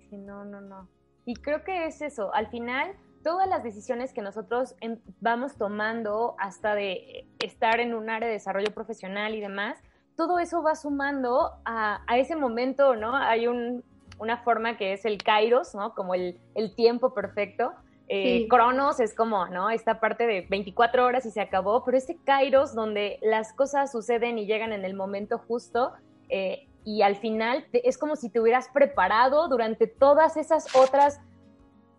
Sí, 0.09 0.17
no, 0.17 0.43
no, 0.43 0.61
no. 0.61 0.89
Y 1.25 1.35
creo 1.35 1.63
que 1.63 1.85
es 1.85 2.01
eso, 2.01 2.33
al 2.33 2.47
final 2.47 2.95
todas 3.25 3.49
las 3.49 3.63
decisiones 3.63 4.13
que 4.13 4.21
nosotros 4.21 4.75
vamos 5.19 5.57
tomando 5.57 6.35
hasta 6.37 6.75
de 6.75 7.27
estar 7.39 7.79
en 7.79 7.95
un 7.95 8.07
área 8.07 8.27
de 8.27 8.35
desarrollo 8.35 8.71
profesional 8.71 9.33
y 9.33 9.41
demás, 9.41 9.79
todo 10.15 10.37
eso 10.37 10.61
va 10.61 10.75
sumando 10.75 11.53
a, 11.65 12.05
ese 12.17 12.35
momento, 12.35 12.95
¿no? 12.95 13.15
Hay 13.15 13.47
una 13.47 14.37
forma 14.43 14.77
que 14.77 14.93
es 14.93 15.05
el 15.05 15.17
kairos, 15.17 15.73
¿no? 15.73 15.95
Como 15.95 16.13
el, 16.13 16.37
tiempo 16.75 17.15
perfecto. 17.15 17.73
Eh, 18.07 18.47
Cronos 18.47 18.99
es 18.99 19.15
como, 19.15 19.47
¿no? 19.47 19.71
Esta 19.71 19.99
parte 19.99 20.27
de 20.27 20.41
24 20.47 21.03
horas 21.03 21.25
y 21.25 21.31
se 21.31 21.41
acabó, 21.41 21.83
pero 21.83 21.97
ese 21.97 22.17
kairos 22.23 22.75
donde 22.75 23.17
las 23.23 23.53
cosas 23.53 23.91
suceden 23.91 24.37
y 24.37 24.45
llegan 24.45 24.71
en 24.71 24.85
el 24.85 24.93
momento 24.93 25.39
justo, 25.39 25.93
eh, 26.29 26.67
y 26.83 27.01
al 27.01 27.15
final 27.15 27.65
es 27.73 27.97
como 27.97 28.15
si 28.15 28.29
te 28.29 28.39
hubieras 28.39 28.69
preparado 28.69 29.47
durante 29.47 29.87
todas 29.87 30.37
esas 30.37 30.75
otras 30.75 31.19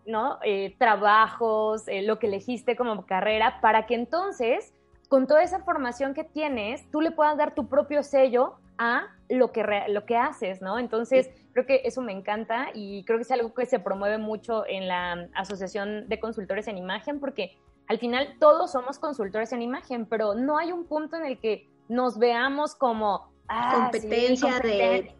¿no? 0.07 0.39
Eh, 0.43 0.75
trabajos, 0.79 1.87
eh, 1.87 2.01
lo 2.01 2.17
que 2.17 2.27
elegiste 2.27 2.75
como 2.75 3.05
carrera, 3.05 3.59
para 3.61 3.85
que 3.85 3.95
entonces, 3.95 4.73
con 5.09 5.27
toda 5.27 5.43
esa 5.43 5.59
formación 5.59 6.13
que 6.13 6.23
tienes, 6.23 6.89
tú 6.91 7.01
le 7.01 7.11
puedas 7.11 7.37
dar 7.37 7.53
tu 7.53 7.67
propio 7.67 8.01
sello 8.01 8.55
a 8.79 9.07
lo 9.29 9.51
que, 9.51 9.63
lo 9.89 10.05
que 10.05 10.17
haces, 10.17 10.61
¿no? 10.61 10.79
Entonces, 10.79 11.29
creo 11.53 11.65
que 11.65 11.81
eso 11.83 12.01
me 12.01 12.11
encanta 12.11 12.69
y 12.73 13.03
creo 13.05 13.17
que 13.17 13.23
es 13.23 13.31
algo 13.31 13.53
que 13.53 13.65
se 13.65 13.79
promueve 13.79 14.17
mucho 14.17 14.65
en 14.67 14.87
la 14.87 15.27
Asociación 15.35 16.07
de 16.07 16.19
Consultores 16.19 16.67
en 16.67 16.77
Imagen, 16.77 17.19
porque 17.19 17.57
al 17.87 17.99
final 17.99 18.35
todos 18.39 18.71
somos 18.71 18.99
consultores 18.99 19.51
en 19.53 19.61
imagen, 19.61 20.05
pero 20.05 20.35
no 20.35 20.57
hay 20.57 20.71
un 20.71 20.85
punto 20.85 21.15
en 21.15 21.25
el 21.25 21.39
que 21.39 21.67
nos 21.87 22.19
veamos 22.19 22.75
como 22.75 23.31
Ah, 23.47 23.89
competencia 23.91 24.59
de... 24.59 25.13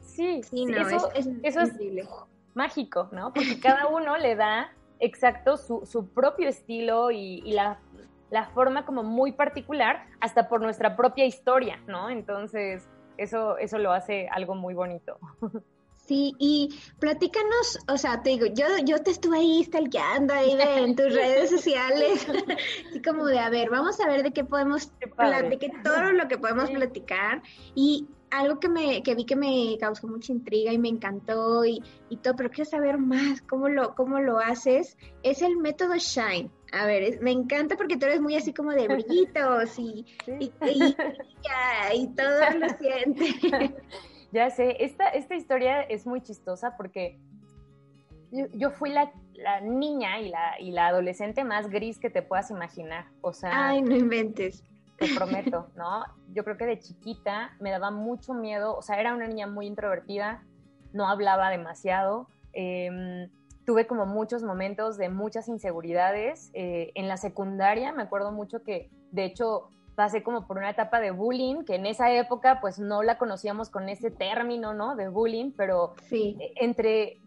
Sí, 0.00 0.42
sí, 0.42 0.66
eso, 0.76 1.10
es, 1.14 1.28
eso 1.42 1.60
es 1.60 1.72
mágico, 2.54 3.08
¿no? 3.12 3.32
Porque 3.32 3.58
cada 3.60 3.86
uno 3.88 4.16
le 4.16 4.36
da 4.36 4.72
exacto 5.00 5.56
su, 5.56 5.84
su 5.84 6.08
propio 6.08 6.48
estilo 6.48 7.10
y, 7.10 7.40
la, 7.52 7.80
la, 8.30 8.46
forma 8.50 8.84
como 8.86 9.02
muy 9.02 9.32
particular, 9.32 10.06
hasta 10.20 10.48
por 10.48 10.60
nuestra 10.60 10.96
propia 10.96 11.24
historia, 11.24 11.80
¿no? 11.86 12.08
Entonces, 12.08 12.88
eso, 13.16 13.58
eso 13.58 13.78
lo 13.78 13.92
hace 13.92 14.28
algo 14.28 14.54
muy 14.54 14.74
bonito. 14.74 15.18
Sí, 16.06 16.34
y 16.40 16.68
platícanos, 16.98 17.78
o 17.88 17.96
sea, 17.96 18.22
te 18.22 18.30
digo, 18.30 18.46
yo, 18.46 18.66
yo 18.84 19.00
te 19.02 19.12
estuve 19.12 19.38
ahí 19.38 19.62
stalkeando 19.62 20.34
ahí 20.34 20.58
en 20.60 20.96
tus 20.96 21.14
redes 21.14 21.48
sociales, 21.50 22.26
así 22.90 23.00
como 23.00 23.24
de, 23.26 23.38
a 23.38 23.48
ver, 23.50 23.70
vamos 23.70 24.00
a 24.00 24.08
ver 24.08 24.24
de 24.24 24.32
qué 24.32 24.42
podemos 24.44 24.86
platicar, 25.16 25.82
todo 25.84 26.12
lo 26.12 26.26
que 26.26 26.38
podemos 26.38 26.70
platicar, 26.70 27.42
y 27.76 28.08
algo 28.32 28.58
que 28.58 28.68
me 28.68 29.02
que 29.02 29.14
vi 29.14 29.24
que 29.26 29.36
me 29.36 29.76
causó 29.78 30.08
mucha 30.08 30.32
intriga 30.32 30.72
y 30.72 30.78
me 30.78 30.88
encantó 30.88 31.64
y, 31.64 31.82
y 32.08 32.16
todo, 32.16 32.34
pero 32.34 32.50
quiero 32.50 32.68
saber 32.68 32.98
más 32.98 33.42
cómo 33.42 33.68
lo, 33.68 33.94
cómo 33.94 34.20
lo 34.20 34.38
haces, 34.38 34.96
es 35.22 35.42
el 35.42 35.56
método 35.58 35.96
Shine. 35.96 36.50
A 36.72 36.86
ver, 36.86 37.20
me 37.20 37.30
encanta 37.30 37.76
porque 37.76 37.98
tú 37.98 38.06
eres 38.06 38.22
muy 38.22 38.34
así 38.34 38.54
como 38.54 38.72
de 38.72 38.88
brillitos 38.88 39.78
y, 39.78 40.06
y, 40.40 40.52
y, 40.64 40.96
y 41.94 42.06
todo 42.08 42.58
lo 42.58 42.68
siente. 42.80 43.74
Ya 44.32 44.48
sé, 44.48 44.82
esta, 44.82 45.08
esta 45.08 45.34
historia 45.34 45.82
es 45.82 46.06
muy 46.06 46.22
chistosa 46.22 46.74
porque 46.78 47.20
yo, 48.54 48.70
fui 48.70 48.90
la, 48.90 49.12
niña 49.60 50.20
y 50.20 50.30
la, 50.30 50.58
y 50.58 50.70
la 50.70 50.86
adolescente 50.86 51.44
más 51.44 51.68
gris 51.68 51.98
que 51.98 52.08
te 52.08 52.22
puedas 52.22 52.50
imaginar. 52.50 53.04
O 53.20 53.34
sea. 53.34 53.50
Ay, 53.68 53.82
no 53.82 53.94
inventes. 53.94 54.64
Te 55.06 55.14
prometo, 55.14 55.68
¿no? 55.76 56.04
Yo 56.32 56.44
creo 56.44 56.56
que 56.56 56.66
de 56.66 56.78
chiquita 56.78 57.56
me 57.60 57.70
daba 57.70 57.90
mucho 57.90 58.34
miedo. 58.34 58.76
O 58.76 58.82
sea, 58.82 59.00
era 59.00 59.14
una 59.14 59.26
niña 59.26 59.46
muy 59.46 59.66
introvertida, 59.66 60.42
no 60.92 61.08
hablaba 61.08 61.50
demasiado. 61.50 62.28
Em, 62.52 63.28
tuve 63.64 63.86
como 63.86 64.06
muchos 64.06 64.42
momentos 64.42 64.96
de 64.96 65.08
muchas 65.08 65.48
inseguridades. 65.48 66.50
Eh, 66.54 66.92
en 66.94 67.08
la 67.08 67.16
secundaria 67.16 67.92
me 67.92 68.02
acuerdo 68.02 68.32
mucho 68.32 68.62
que, 68.62 68.90
de 69.10 69.24
hecho, 69.24 69.68
pasé 69.94 70.22
como 70.22 70.46
por 70.46 70.58
una 70.58 70.70
etapa 70.70 71.00
de 71.00 71.10
bullying, 71.10 71.64
que 71.64 71.74
en 71.74 71.86
esa 71.86 72.12
época 72.12 72.60
pues 72.60 72.78
no 72.78 73.02
la 73.02 73.18
conocíamos 73.18 73.70
con 73.70 73.88
ese 73.88 74.10
término, 74.10 74.74
¿no? 74.74 74.96
De 74.96 75.08
bullying, 75.08 75.52
pero 75.56 75.94
sí. 76.08 76.36
E, 76.40 76.52
entre 76.64 77.18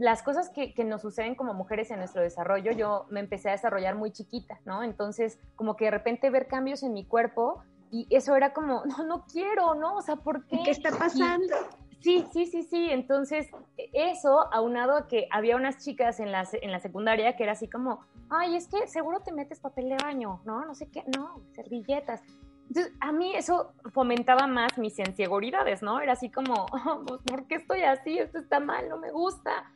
las 0.00 0.22
cosas 0.22 0.48
que, 0.48 0.72
que, 0.72 0.82
nos 0.82 1.02
suceden 1.02 1.34
como 1.34 1.52
mujeres 1.52 1.90
en 1.90 1.98
nuestro 1.98 2.22
desarrollo, 2.22 2.72
yo 2.72 3.06
me 3.10 3.20
empecé 3.20 3.50
a 3.50 3.52
desarrollar 3.52 3.96
muy 3.96 4.10
chiquita, 4.10 4.58
¿no? 4.64 4.82
Entonces, 4.82 5.38
como 5.56 5.76
que 5.76 5.84
de 5.84 5.90
repente 5.90 6.30
ver 6.30 6.48
cambios 6.48 6.82
en 6.82 6.94
mi 6.94 7.04
cuerpo 7.04 7.62
y 7.90 8.06
eso 8.08 8.34
era 8.34 8.54
como, 8.54 8.82
no, 8.86 9.04
no 9.04 9.26
quiero, 9.26 9.74
¿no? 9.74 9.96
O 9.96 10.02
sea, 10.02 10.16
¿por 10.16 10.46
qué? 10.46 10.60
¿Qué 10.64 10.70
está 10.70 10.90
pasando? 10.90 11.54
sí, 12.00 12.24
sí, 12.32 12.46
sí, 12.46 12.62
sí. 12.62 12.88
Entonces, 12.90 13.48
eso, 13.92 14.52
aunado 14.54 14.96
a 14.96 15.06
que 15.06 15.28
había 15.30 15.56
unas 15.56 15.84
chicas 15.84 16.18
en 16.18 16.32
la, 16.32 16.48
en 16.50 16.72
la 16.72 16.80
secundaria 16.80 17.36
que 17.36 17.42
era 17.42 17.52
así 17.52 17.68
como, 17.68 18.00
ay, 18.30 18.56
es 18.56 18.68
que 18.68 18.86
seguro 18.86 19.20
te 19.20 19.32
metes 19.32 19.60
papel 19.60 19.90
de 19.90 19.96
baño, 20.02 20.40
¿no? 20.46 20.64
No 20.64 20.74
sé 20.74 20.88
qué, 20.90 21.04
no, 21.14 21.42
servilletas. 21.52 22.22
Entonces, 22.68 22.94
a 23.00 23.10
mí 23.10 23.34
eso 23.34 23.74
fomentaba 23.92 24.46
más 24.46 24.78
mis 24.78 24.98
inseguridades, 24.98 25.82
¿no? 25.82 26.00
Era 26.00 26.12
así 26.12 26.30
como, 26.30 26.66
oh, 26.72 27.04
¿por 27.26 27.46
qué 27.48 27.56
estoy 27.56 27.82
así? 27.82 28.18
Esto 28.18 28.38
está 28.38 28.60
mal, 28.60 28.88
no 28.88 28.96
me 28.96 29.10
gusta. 29.10 29.70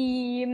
Y, 0.00 0.44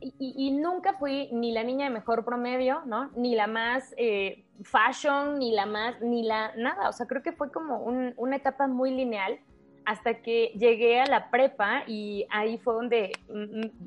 y, 0.00 0.50
nunca 0.50 0.94
fui 0.94 1.28
ni 1.32 1.52
la 1.52 1.62
niña 1.62 1.84
de 1.84 1.90
mejor 1.92 2.24
promedio, 2.24 2.82
¿no? 2.84 3.12
Ni 3.14 3.36
la 3.36 3.46
más 3.46 3.94
eh, 3.96 4.44
fashion, 4.64 5.38
ni 5.38 5.52
la 5.52 5.64
más, 5.64 6.00
ni 6.00 6.24
la 6.24 6.52
nada. 6.56 6.88
O 6.88 6.92
sea, 6.92 7.06
creo 7.06 7.22
que 7.22 7.30
fue 7.30 7.52
como 7.52 7.84
una 8.16 8.34
etapa 8.34 8.66
muy 8.66 8.90
lineal 8.90 9.38
hasta 9.84 10.22
que 10.22 10.46
llegué 10.58 11.00
a 11.00 11.06
la 11.06 11.30
prepa 11.30 11.84
y 11.86 12.26
ahí 12.30 12.58
fue 12.58 12.74
donde 12.74 13.12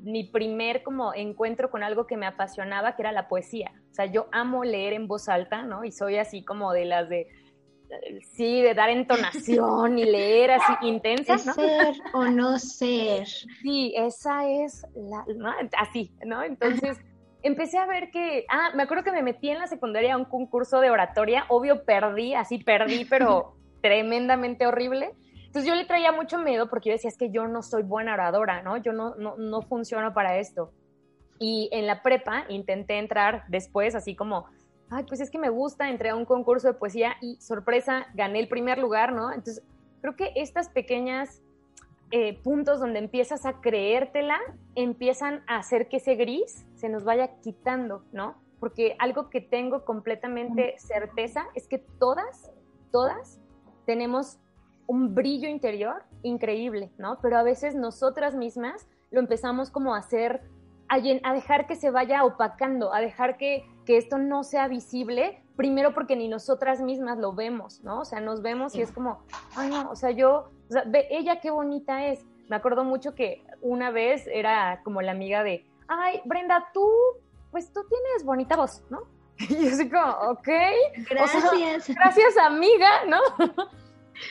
mi 0.03 0.24
primer 0.24 0.84
como 0.84 1.13
encuentro 1.13 1.69
con 1.69 1.84
algo 1.84 2.08
que 2.08 2.15
me 2.15 2.25
apasionaba, 2.25 2.96
que 2.96 3.01
era 3.01 3.12
la 3.12 3.27
poesía. 3.27 3.74
O 3.91 3.93
sea, 3.93 4.05
yo 4.05 4.29
amo 4.31 4.63
leer 4.63 4.93
en 4.93 5.10
voz 5.10 5.27
alta, 5.27 5.63
¿no? 5.63 5.84
Y 5.84 5.91
soy 5.91 6.15
así 6.15 6.46
como 6.46 6.72
de 6.72 6.86
las 6.86 7.10
de, 7.10 7.27
sí, 8.34 8.62
de 8.62 8.74
dar 8.74 8.89
entonación 8.89 9.98
y 9.98 10.05
leer 10.05 10.51
así 10.51 10.74
intensa, 10.88 11.38
¿no? 11.46 11.53
Ser 11.53 11.96
o 12.13 12.25
no 12.25 12.60
ser. 12.60 13.27
Sí, 13.27 13.93
esa 13.96 14.50
es 14.50 14.86
la, 14.96 15.25
¿no? 15.36 15.51
Así, 15.77 16.12
¿no? 16.25 16.43
Entonces... 16.43 16.98
empecé 17.41 17.77
a 17.77 17.86
ver 17.86 18.12
que, 18.12 18.46
ah, 18.50 18.72
me 18.75 18.84
acuerdo 18.84 19.03
que 19.05 19.13
me 19.13 19.24
metí 19.24 19.50
en 19.50 19.60
la 19.60 19.67
secundaria 19.67 20.13
a 20.13 20.17
un 20.17 20.25
concurso 20.25 20.81
de 20.81 20.89
oratoria, 20.89 21.46
obvio 21.48 21.86
perdí, 21.86 22.34
así 22.34 22.58
perdí, 22.58 23.05
pero 23.10 23.55
tremendamente 23.81 24.67
horrible. 24.67 25.12
Entonces 25.46 25.65
yo 25.67 25.75
le 25.75 25.86
traía 25.86 26.12
mucho 26.12 26.38
miedo 26.38 26.69
porque 26.69 26.89
yo 26.89 26.93
decía, 26.93 27.10
es 27.10 27.17
que 27.17 27.31
yo 27.31 27.48
no 27.48 27.63
soy 27.63 27.84
buena 27.84 28.13
oradora, 28.13 28.62
¿no? 28.62 28.77
Yo 28.77 28.93
no, 28.93 29.15
no, 29.15 29.36
no 29.38 29.62
funciono 29.62 30.13
para 30.13 30.38
esto. 30.38 30.72
Y 31.39 31.69
en 31.72 31.88
la 31.88 32.03
prepa 32.03 32.46
intenté 32.50 33.00
entrar 33.00 33.46
después, 33.48 33.96
así 33.96 34.15
como, 34.15 34.46
ay, 34.89 35.03
pues 35.03 35.22
es 35.22 35.29
que 35.29 35.39
me 35.39 35.50
gusta, 35.50 35.89
entré 35.89 36.10
a 36.10 36.15
un 36.15 36.25
concurso 36.25 36.67
de 36.67 36.74
poesía 36.74 37.15
y 37.22 37.38
sorpresa, 37.41 38.08
gané 38.13 38.39
el 38.39 38.48
primer 38.48 38.77
lugar, 38.77 39.13
¿no? 39.13 39.31
Entonces 39.31 39.63
creo 40.01 40.15
que 40.15 40.31
estas 40.36 40.69
pequeñas 40.69 41.41
eh, 42.12 42.39
puntos 42.41 42.79
donde 42.79 43.00
empiezas 43.00 43.46
a 43.46 43.62
creértela, 43.62 44.39
empiezan 44.75 45.43
a 45.48 45.58
hacer 45.58 45.89
que 45.89 45.98
ese 45.98 46.15
gris 46.15 46.65
se 46.75 46.89
nos 46.89 47.03
vaya 47.03 47.39
quitando, 47.41 48.03
¿no? 48.12 48.36
Porque 48.60 48.96
algo 49.00 49.29
que 49.29 49.41
tengo 49.41 49.86
completamente 49.86 50.75
certeza 50.79 51.46
es 51.53 51.67
que 51.67 51.77
todas, 51.77 52.51
todas 52.91 53.39
tenemos 53.86 54.39
un 54.88 55.13
brillo 55.13 55.48
interior 55.48 56.03
increíble, 56.24 56.91
¿no? 56.98 57.19
Pero 57.22 57.38
a 57.38 57.43
veces 57.43 57.75
nosotras 57.75 58.34
mismas 58.34 58.88
lo 59.12 59.19
empezamos 59.19 59.69
como 59.69 59.93
a 59.93 60.00
hacer, 60.00 60.41
a, 60.89 61.34
dejar 61.34 61.67
que 61.67 61.75
se 61.75 61.91
vaya 61.91 62.25
opacando, 62.25 62.93
a 62.93 63.00
dejar 63.00 63.38
que, 63.38 63.65
que 63.86 63.98
esto 63.98 64.17
no 64.17 64.43
sea 64.43 64.67
visible, 64.67 65.41
primero 65.55 65.93
porque 65.93 66.15
ni 66.15 66.27
nosotras 66.27 66.81
mismas 66.81 67.17
lo 67.17 67.34
vemos, 67.34 67.84
¿no? 67.84 68.01
O 68.01 68.05
sea, 68.05 68.19
nos 68.19 68.41
vemos 68.41 68.75
y 68.75 68.81
es 68.81 68.91
como, 68.91 69.24
ay, 69.55 69.69
no, 69.69 69.91
o 69.91 69.96
sea, 69.96 70.12
yo, 70.12 70.50
o 70.69 70.74
sea, 70.74 70.84
ve, 70.86 71.08
ella 71.12 71.39
qué 71.39 71.51
bonita 71.51 72.08
es. 72.08 72.25
Me 72.50 72.55
acuerdo 72.55 72.84
mucho 72.84 73.13
que 73.13 73.43
una 73.62 73.91
vez 73.91 74.27
era 74.27 74.81
como 74.84 75.01
la 75.01 75.12
amiga 75.12 75.43
de, 75.43 75.65
ay, 75.88 76.22
Brenda, 76.25 76.69
tú, 76.74 76.89
pues 77.51 77.72
tú 77.72 77.81
tienes 77.88 78.25
bonita 78.25 78.55
voz, 78.55 78.84
¿no? 78.89 79.03
Y 79.38 79.63
yo 79.63 79.72
así 79.72 79.89
como, 79.89 80.12
ok. 80.31 80.50
Gracias. 81.10 81.88
gracias, 81.88 82.38
amiga, 82.38 83.05
¿no? 83.08 83.19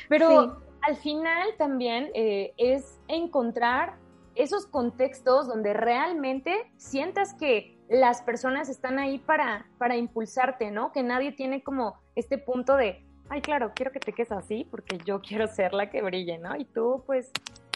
Pero 0.08 0.60
al 0.82 0.96
final 0.96 1.48
también 1.56 2.10
eh, 2.14 2.52
es 2.56 2.98
encontrar 3.08 3.96
esos 4.38 4.66
contextos 4.66 5.48
donde 5.48 5.74
realmente 5.74 6.70
sientas 6.76 7.34
que 7.34 7.76
las 7.88 8.22
personas 8.22 8.68
están 8.68 8.98
ahí 8.98 9.18
para, 9.18 9.66
para 9.78 9.96
impulsarte, 9.96 10.70
¿no? 10.70 10.92
Que 10.92 11.02
nadie 11.02 11.32
tiene 11.32 11.62
como 11.62 11.98
este 12.14 12.38
punto 12.38 12.76
de, 12.76 13.04
ay, 13.28 13.40
claro, 13.40 13.72
quiero 13.74 13.92
que 13.92 14.00
te 14.00 14.12
quedes 14.12 14.32
así 14.32 14.66
porque 14.70 14.98
yo 15.04 15.20
quiero 15.26 15.46
ser 15.46 15.74
la 15.74 15.90
que 15.90 16.02
brille, 16.02 16.38
¿no? 16.38 16.56
Y 16.56 16.64
tú, 16.64 17.02
pues, 17.06 17.30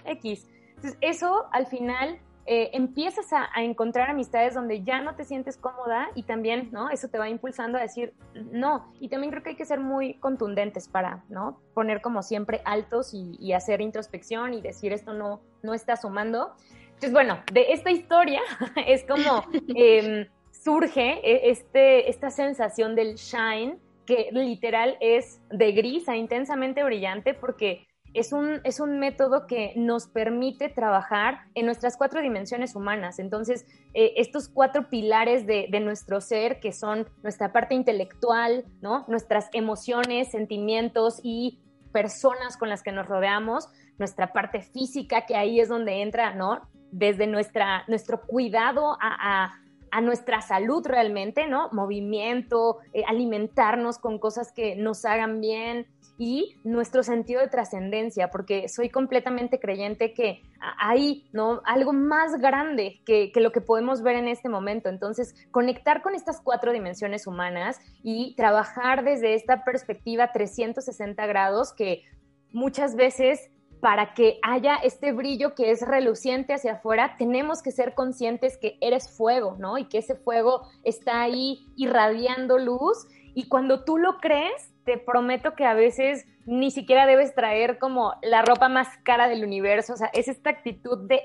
X. 0.05 0.49
Entonces, 0.77 0.97
eso 1.01 1.47
al 1.53 1.67
final 1.67 2.19
eh, 2.45 2.71
empiezas 2.73 3.33
a, 3.33 3.49
encontrar 3.63 4.11
amistades 4.11 4.55
donde 4.55 4.83
ya 4.83 5.01
no 5.01 5.15
te 5.15 5.25
sientes 5.25 5.57
cómoda 5.57 6.09
y 6.17 6.25
también, 6.25 6.71
¿no? 6.73 6.91
Eso 6.91 7.09
te 7.09 7.19
va 7.19 7.29
impulsando 7.29 7.79
a 7.79 7.83
decir 7.83 8.15
no. 8.35 8.93
Y 8.99 9.09
también 9.09 9.31
creo 9.31 9.45
que 9.45 9.51
hay 9.51 9.57
que 9.57 9.65
ser 9.65 9.79
muy 9.79 10.15
contundentes 10.15 10.89
para, 10.89 11.25
¿no? 11.29 11.61
Poner 11.73 12.03
como 12.03 12.23
siempre 12.23 12.61
altos 12.65 13.15
y, 13.15 13.53
hacer 13.53 13.81
introspección 13.81 14.55
y 14.55 14.61
decir 14.61 14.93
esto 14.93 15.13
no, 15.13 15.41
no 15.63 15.75
está 15.75 15.97
sumando. 15.97 16.55
Entonces, 16.87 17.13
bueno, 17.13 17.43
de 17.53 17.73
esta 17.73 17.91
historia 17.91 18.41
es 18.87 19.05
como 19.05 19.45
em, 19.75 20.27
surge 20.51 21.21
e, 21.23 21.51
este, 21.51 22.09
esta 22.09 22.31
sensación 22.31 22.95
del 22.95 23.17
shine 23.17 23.79
que 24.07 24.31
literal 24.33 24.97
es 25.01 25.41
de 25.51 25.73
gris 25.73 26.09
a 26.09 26.17
intensamente 26.17 26.83
brillante 26.83 27.35
porque 27.35 27.87
es 28.15 28.33
un, 28.33 28.61
es 28.65 28.79
un 28.81 28.99
método 28.99 29.47
que 29.47 29.73
nos 29.77 30.07
permite 30.07 30.69
trabajar 30.69 31.47
en 31.55 31.67
nuestras 31.67 31.97
cuatro 31.97 32.21
dimensiones 32.21 32.77
humanas. 32.77 33.19
Entonces, 33.19 33.65
eh, 33.95 34.13
estos 34.17 34.49
cuatro 34.49 34.91
pilares 34.91 35.47
de, 35.47 35.69
nuestro 35.81 36.21
ser, 36.21 36.61
que 36.61 36.73
son 36.73 37.09
nuestra 37.23 37.53
parte 37.53 37.75
intelectual, 37.75 38.65
¿no? 38.83 39.05
nuestras 39.09 39.49
emociones, 39.53 40.31
sentimientos 40.31 41.21
y 41.23 41.61
personas 41.93 42.57
con 42.57 42.69
las 42.69 42.83
que 42.83 42.93
nos 42.93 43.07
rodeamos, 43.07 43.69
nuestra 44.03 44.33
parte 44.33 44.61
física, 44.61 45.27
que 45.27 45.37
ahí 45.37 45.61
es 45.61 45.69
donde 45.69 46.03
entra, 46.03 46.35
¿no? 46.35 46.61
Desde 46.91 47.29
nuestra, 47.29 47.85
nuestro 47.87 48.21
cuidado 48.23 48.99
a, 49.01 49.55
nuestra 50.03 50.41
salud 50.41 50.85
realmente, 50.87 51.47
¿no? 51.47 51.69
Movimiento, 51.71 52.79
eh, 52.93 53.05
alimentarnos 53.07 53.99
con 53.99 54.19
cosas 54.19 54.51
que 54.51 54.75
nos 54.75 55.05
hagan 55.05 55.41
bien, 55.41 55.87
y 56.19 56.57
nuestro 56.63 57.03
sentido 57.03 57.41
de 57.41 57.49
trascendencia, 57.49 58.31
porque 58.31 58.69
soy 58.69 58.91
completamente 58.91 59.59
creyente 59.59 60.13
que 60.15 60.43
hay 60.79 61.29
¿no? 61.33 61.63
algo 61.65 61.93
más 61.93 62.39
grande 62.39 63.01
que, 63.05 63.33
que, 63.33 63.41
lo 63.41 63.51
que 63.51 63.61
podemos 63.61 64.03
ver 64.03 64.17
en 64.17 64.29
este 64.29 64.49
momento. 64.49 64.89
Entonces, 64.89 65.35
conectar 65.51 66.01
con 66.01 66.15
estas 66.15 66.41
cuatro 66.41 66.73
dimensiones 66.73 67.27
humanas 67.27 67.81
y 68.03 68.35
trabajar 68.37 69.05
desde 69.05 69.35
esta 69.35 69.65
perspectiva 69.65 70.33
360 70.33 71.27
grados 71.27 71.73
que 71.73 72.05
muchas 72.53 72.95
veces 72.95 73.51
para 73.83 74.15
que 74.15 74.39
haya 74.43 74.77
este 74.77 75.11
brillo 75.13 75.57
que 75.57 75.73
es 75.73 75.83
reluciente 75.83 76.55
hacia 76.55 76.75
afuera, 76.75 77.17
tenemos 77.19 77.65
que 77.65 77.73
ser 77.73 77.95
conscientes 77.95 78.57
que 78.57 78.79
eres 78.81 79.11
fuego, 79.11 79.57
¿no? 79.59 79.77
Y 79.77 79.87
que 79.87 79.99
ese 79.99 80.15
fuego 80.15 80.69
está 80.85 81.21
ahí 81.21 81.67
irradiando 81.75 82.59
luz. 82.59 83.09
Y 83.35 83.49
cuando 83.49 83.83
tú 83.83 83.99
lo 83.99 84.19
crees, 84.19 84.73
te 84.85 84.99
prometo 84.99 85.57
que 85.57 85.65
a 85.65 85.75
veces 85.75 86.27
ni 86.47 86.71
siquiera 86.71 87.07
debes 87.07 87.35
traer 87.35 87.81
como 87.81 88.15
la 88.23 88.43
ropa 88.43 88.69
más 88.69 88.87
cara 89.03 89.29
del 89.29 89.45
universo, 89.45 89.95
o 89.95 89.97
sea, 89.97 90.11
es 90.13 90.29
esta 90.29 90.51
actitud 90.51 91.09
de 91.09 91.21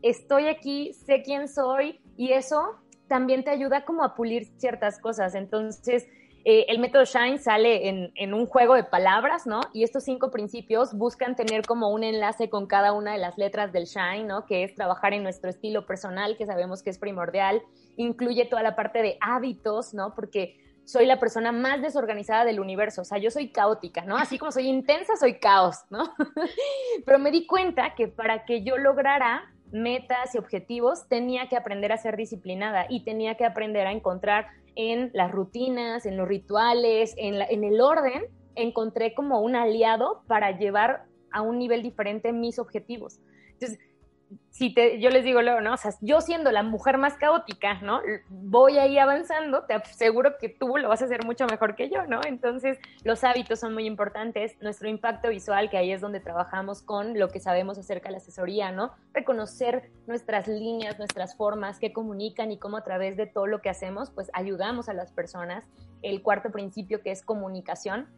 estoy 0.00 0.48
aquí, 0.48 0.94
sé 0.94 1.20
quién 1.22 1.48
soy 1.48 2.00
y 2.16 2.32
eso 2.32 2.76
también 3.08 3.44
te 3.44 3.50
ayuda 3.50 3.84
como 3.84 4.04
a 4.04 4.14
pulir 4.14 4.46
ciertas 4.56 4.98
cosas. 4.98 5.34
Entonces, 5.34 6.08
eh, 6.44 6.66
el 6.68 6.78
método 6.78 7.04
Shine 7.04 7.38
sale 7.38 7.88
en, 7.88 8.12
en, 8.14 8.34
un 8.34 8.46
juego 8.46 8.74
de 8.74 8.84
palabras, 8.84 9.46
¿no? 9.46 9.60
Y 9.72 9.84
estos 9.84 10.04
cinco 10.04 10.30
principios 10.30 10.94
buscan 10.94 11.36
tener 11.36 11.66
como 11.66 11.90
un 11.90 12.02
enlace 12.02 12.48
con 12.48 12.66
cada 12.66 12.92
una 12.92 13.12
de 13.12 13.18
las 13.18 13.36
letras 13.36 13.72
del 13.72 13.84
Shine, 13.84 14.24
¿no? 14.24 14.46
Que 14.46 14.64
es 14.64 14.74
trabajar 14.74 15.12
en 15.12 15.22
nuestro 15.22 15.50
estilo 15.50 15.86
personal, 15.86 16.36
que 16.36 16.46
sabemos 16.46 16.82
que 16.82 16.90
es 16.90 16.98
primordial. 16.98 17.62
Incluye 17.96 18.46
toda 18.46 18.62
la 18.62 18.74
parte 18.74 19.02
de 19.02 19.18
hábitos, 19.20 19.92
¿no? 19.92 20.14
Porque 20.14 20.56
soy 20.84 21.06
la 21.06 21.20
persona 21.20 21.52
más 21.52 21.82
desorganizada 21.82 22.44
del 22.44 22.58
universo, 22.58 23.02
o 23.02 23.04
sea, 23.04 23.18
yo 23.18 23.30
soy 23.30 23.50
caótica, 23.50 24.04
¿no? 24.04 24.16
Así 24.16 24.38
como 24.38 24.50
soy 24.50 24.66
intensa, 24.66 25.16
soy 25.16 25.38
caos, 25.38 25.84
¿no? 25.90 26.14
Pero 27.04 27.18
me 27.18 27.30
di 27.30 27.46
cuenta 27.46 27.94
que 27.94 28.08
para 28.08 28.44
que 28.44 28.62
yo 28.64 28.76
lograra 28.76 29.52
metas 29.70 30.34
y 30.34 30.38
objetivos, 30.38 31.06
tenía 31.08 31.48
que 31.48 31.56
aprender 31.56 31.92
a 31.92 31.96
ser 31.96 32.16
disciplinada 32.16 32.86
y 32.88 33.04
tenía 33.04 33.36
que 33.36 33.44
aprender 33.44 33.86
a 33.86 33.92
encontrar 33.92 34.48
en 34.76 35.10
las 35.14 35.30
rutinas, 35.32 36.06
en 36.06 36.16
los 36.16 36.28
rituales, 36.28 37.14
en, 37.16 37.40
en 37.40 37.64
el 37.64 37.80
orden, 37.80 38.24
encontré 38.54 39.14
como 39.14 39.40
un 39.40 39.56
aliado 39.56 40.22
para 40.26 40.58
llevar 40.58 41.04
a 41.32 41.42
un 41.42 41.58
nivel 41.58 41.82
diferente 41.82 42.32
mis 42.32 42.58
objetivos. 42.58 43.20
Entonces, 43.52 43.78
si 44.50 44.74
te, 44.74 45.00
yo 45.00 45.10
les 45.10 45.24
digo 45.24 45.40
luego, 45.42 45.60
¿no? 45.60 45.74
O 45.74 45.76
sea, 45.76 45.92
yo 46.00 46.20
siendo 46.20 46.52
la 46.52 46.62
mujer 46.62 46.98
más 46.98 47.14
caótica, 47.14 47.80
¿no? 47.80 48.00
Voy 48.28 48.78
ahí 48.78 48.98
avanzando, 48.98 49.64
te 49.64 49.74
aseguro 49.74 50.36
que 50.38 50.48
tú 50.48 50.76
lo 50.76 50.88
vas 50.88 51.02
a 51.02 51.06
hacer 51.06 51.24
mucho 51.24 51.46
mejor 51.46 51.76
que 51.76 51.88
yo, 51.88 52.06
¿no? 52.06 52.20
Entonces, 52.26 52.78
los 53.02 53.24
hábitos 53.24 53.60
son 53.60 53.74
muy 53.74 53.86
importantes, 53.86 54.56
nuestro 54.60 54.88
impacto 54.88 55.28
visual, 55.28 55.70
que 55.70 55.78
ahí 55.78 55.92
es 55.92 56.00
donde 56.00 56.20
trabajamos 56.20 56.82
con 56.82 57.18
lo 57.18 57.28
que 57.28 57.40
sabemos 57.40 57.78
acerca 57.78 58.08
de 58.08 58.12
la 58.12 58.18
asesoría, 58.18 58.70
¿no? 58.70 58.92
Reconocer 59.14 59.90
nuestras 60.06 60.46
líneas, 60.46 60.98
nuestras 60.98 61.36
formas, 61.36 61.78
qué 61.78 61.92
comunican 61.92 62.52
y 62.52 62.58
cómo 62.58 62.76
a 62.76 62.84
través 62.84 63.16
de 63.16 63.26
todo 63.26 63.46
lo 63.46 63.60
que 63.60 63.70
hacemos, 63.70 64.10
pues 64.10 64.30
ayudamos 64.34 64.88
a 64.88 64.94
las 64.94 65.10
personas. 65.12 65.64
El 66.02 66.22
cuarto 66.22 66.50
principio, 66.50 67.02
que 67.02 67.10
es 67.10 67.22
comunicación, 67.22 68.08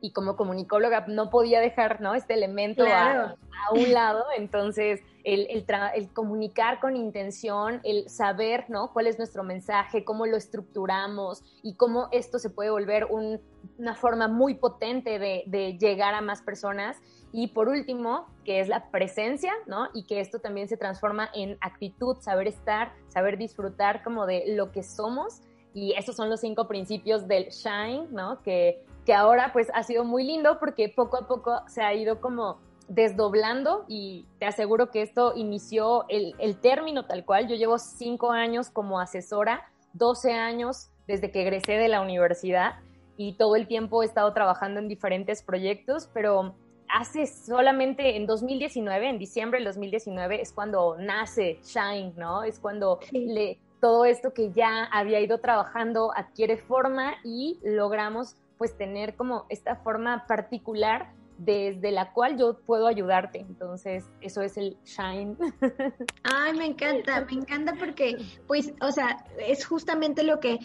y 0.00 0.12
como 0.12 0.36
comunicóloga 0.36 1.04
no 1.08 1.30
podía 1.30 1.60
dejar 1.60 2.00
¿no? 2.00 2.14
este 2.14 2.34
elemento 2.34 2.84
a, 2.86 3.36
un 3.72 3.92
lado, 3.92 4.24
entonces 4.36 5.00
el, 5.24 5.46
el, 5.50 6.08
comunicar 6.12 6.80
con 6.80 6.96
intención, 6.96 7.80
el 7.84 8.08
saber 8.08 8.66
¿no? 8.68 8.92
cuál 8.92 9.08
es 9.08 9.18
nuestro 9.18 9.42
mensaje, 9.42 10.04
cómo 10.04 10.26
lo 10.26 10.36
estructuramos 10.36 11.42
y 11.62 11.74
cómo 11.74 12.08
esto 12.12 12.38
se 12.38 12.50
puede 12.50 12.70
volver 12.70 13.08
una 13.10 13.94
forma 13.94 14.28
muy 14.28 14.54
potente 14.54 15.18
de, 15.18 15.42
de, 15.46 15.76
llegar 15.76 16.14
a 16.14 16.20
más 16.20 16.40
personas. 16.40 16.96
Y 17.30 17.48
por 17.48 17.68
último, 17.68 18.26
que 18.44 18.60
es 18.60 18.68
la 18.68 18.90
presencia, 18.90 19.52
¿no? 19.66 19.88
Y 19.92 20.04
que 20.04 20.20
esto 20.20 20.38
también 20.38 20.66
se 20.68 20.78
transforma 20.78 21.28
en 21.34 21.58
actitud, 21.60 22.16
saber 22.20 22.46
estar, 22.46 22.94
saber 23.08 23.36
disfrutar 23.36 24.02
como 24.02 24.24
de 24.24 24.44
lo 24.54 24.72
que 24.72 24.82
somos. 24.82 25.42
Y 25.74 25.92
esos 25.98 26.16
son 26.16 26.30
los 26.30 26.40
cinco 26.40 26.66
principios 26.68 27.28
del 27.28 27.48
Shine, 27.50 28.06
¿no? 28.10 28.40
Que 28.42 28.82
que 29.08 29.14
ahora 29.14 29.54
pues 29.54 29.70
ha 29.72 29.84
sido 29.84 30.04
muy 30.04 30.22
lindo 30.22 30.58
porque 30.58 30.92
poco 30.94 31.16
a 31.16 31.26
poco 31.26 31.62
se 31.66 31.80
ha 31.80 31.94
ido 31.94 32.20
como 32.20 32.60
desdoblando 32.88 33.86
y 33.88 34.26
te 34.38 34.44
aseguro 34.44 34.90
que 34.90 35.00
esto 35.00 35.32
inició 35.34 36.04
el, 36.10 36.60
término 36.60 37.06
tal 37.06 37.24
cual. 37.24 37.48
Yo 37.48 37.56
llevo 37.56 37.78
cinco 37.78 38.32
años 38.32 38.68
como 38.68 39.00
asesora, 39.00 39.62
12 39.94 40.34
años 40.34 40.90
desde 41.06 41.30
que 41.30 41.40
egresé 41.40 41.78
de 41.78 41.88
la 41.88 42.02
universidad 42.02 42.80
y 43.16 43.32
todo 43.38 43.56
el 43.56 43.66
tiempo 43.66 44.02
he 44.02 44.04
estado 44.04 44.30
trabajando 44.34 44.78
en 44.78 44.88
diferentes 44.88 45.42
proyectos, 45.42 46.10
pero 46.12 46.54
hace 46.90 47.26
solamente 47.26 48.14
en 48.14 48.26
2019, 48.26 49.08
en 49.08 49.18
diciembre 49.18 49.58
del 49.58 49.68
2019, 49.68 50.42
es 50.42 50.52
cuando 50.52 50.98
nace 50.98 51.60
Shine, 51.64 52.12
¿no? 52.18 52.42
Es 52.42 52.58
cuando 52.58 53.00
le, 53.10 53.58
todo 53.80 54.04
esto 54.04 54.34
que 54.34 54.52
ya 54.52 54.84
había 54.92 55.18
ido 55.18 55.38
trabajando 55.38 56.12
adquiere 56.14 56.58
forma 56.58 57.14
y 57.24 57.58
logramos 57.62 58.36
pues 58.58 58.76
tener 58.76 59.14
como 59.16 59.46
esta 59.48 59.76
forma 59.76 60.26
particular 60.26 61.12
desde 61.38 61.92
la 61.92 62.12
cual 62.12 62.36
yo 62.36 62.58
puedo 62.66 62.86
ayudarte. 62.88 63.40
Entonces, 63.40 64.04
eso 64.20 64.42
es 64.42 64.56
el 64.56 64.76
shine. 64.84 65.36
Ay, 66.24 66.52
me 66.54 66.66
encanta, 66.66 67.24
me 67.24 67.40
encanta 67.40 67.74
porque, 67.78 68.18
pues, 68.46 68.72
o 68.80 68.90
sea, 68.90 69.24
es 69.38 69.64
justamente 69.64 70.24
lo 70.24 70.40
que 70.40 70.58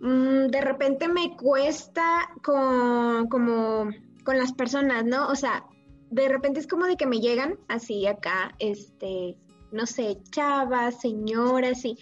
mm, 0.00 0.46
de 0.46 0.60
repente 0.62 1.08
me 1.08 1.36
cuesta 1.36 2.30
con, 2.42 3.28
como 3.28 3.90
con 4.24 4.38
las 4.38 4.52
personas, 4.52 5.04
¿no? 5.04 5.28
O 5.28 5.36
sea, 5.36 5.64
de 6.10 6.28
repente 6.28 6.60
es 6.60 6.66
como 6.66 6.86
de 6.86 6.96
que 6.96 7.06
me 7.06 7.20
llegan 7.20 7.58
así 7.68 8.06
acá, 8.06 8.54
este, 8.58 9.36
no 9.72 9.86
sé, 9.86 10.18
chavas, 10.30 11.00
señoras, 11.00 11.84
y 11.84 11.98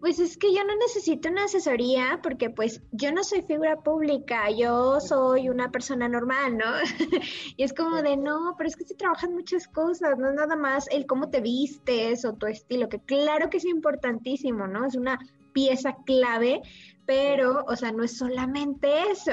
pues 0.00 0.18
es 0.18 0.36
que 0.36 0.54
yo 0.54 0.64
no 0.64 0.76
necesito 0.76 1.28
una 1.28 1.44
asesoría 1.44 2.20
porque 2.22 2.50
pues 2.50 2.82
yo 2.92 3.12
no 3.12 3.24
soy 3.24 3.42
figura 3.42 3.80
pública, 3.80 4.50
yo 4.50 5.00
soy 5.00 5.48
una 5.48 5.70
persona 5.70 6.08
normal, 6.08 6.58
¿no? 6.58 6.64
y 7.56 7.62
es 7.62 7.72
como 7.72 8.02
de, 8.02 8.16
no, 8.16 8.54
pero 8.56 8.68
es 8.68 8.76
que 8.76 8.84
se 8.84 8.94
trabajan 8.94 9.34
muchas 9.34 9.68
cosas, 9.68 10.18
no 10.18 10.32
nada 10.32 10.56
más 10.56 10.88
el 10.90 11.06
cómo 11.06 11.30
te 11.30 11.40
vistes 11.40 12.24
o 12.24 12.34
tu 12.34 12.46
estilo, 12.46 12.88
que 12.88 13.00
claro 13.00 13.50
que 13.50 13.56
es 13.56 13.64
importantísimo, 13.64 14.66
¿no? 14.66 14.86
Es 14.86 14.96
una 14.96 15.18
pieza 15.52 15.96
clave, 16.04 16.60
pero, 17.06 17.64
o 17.66 17.76
sea, 17.76 17.90
no 17.90 18.04
es 18.04 18.18
solamente 18.18 18.88
eso. 19.10 19.32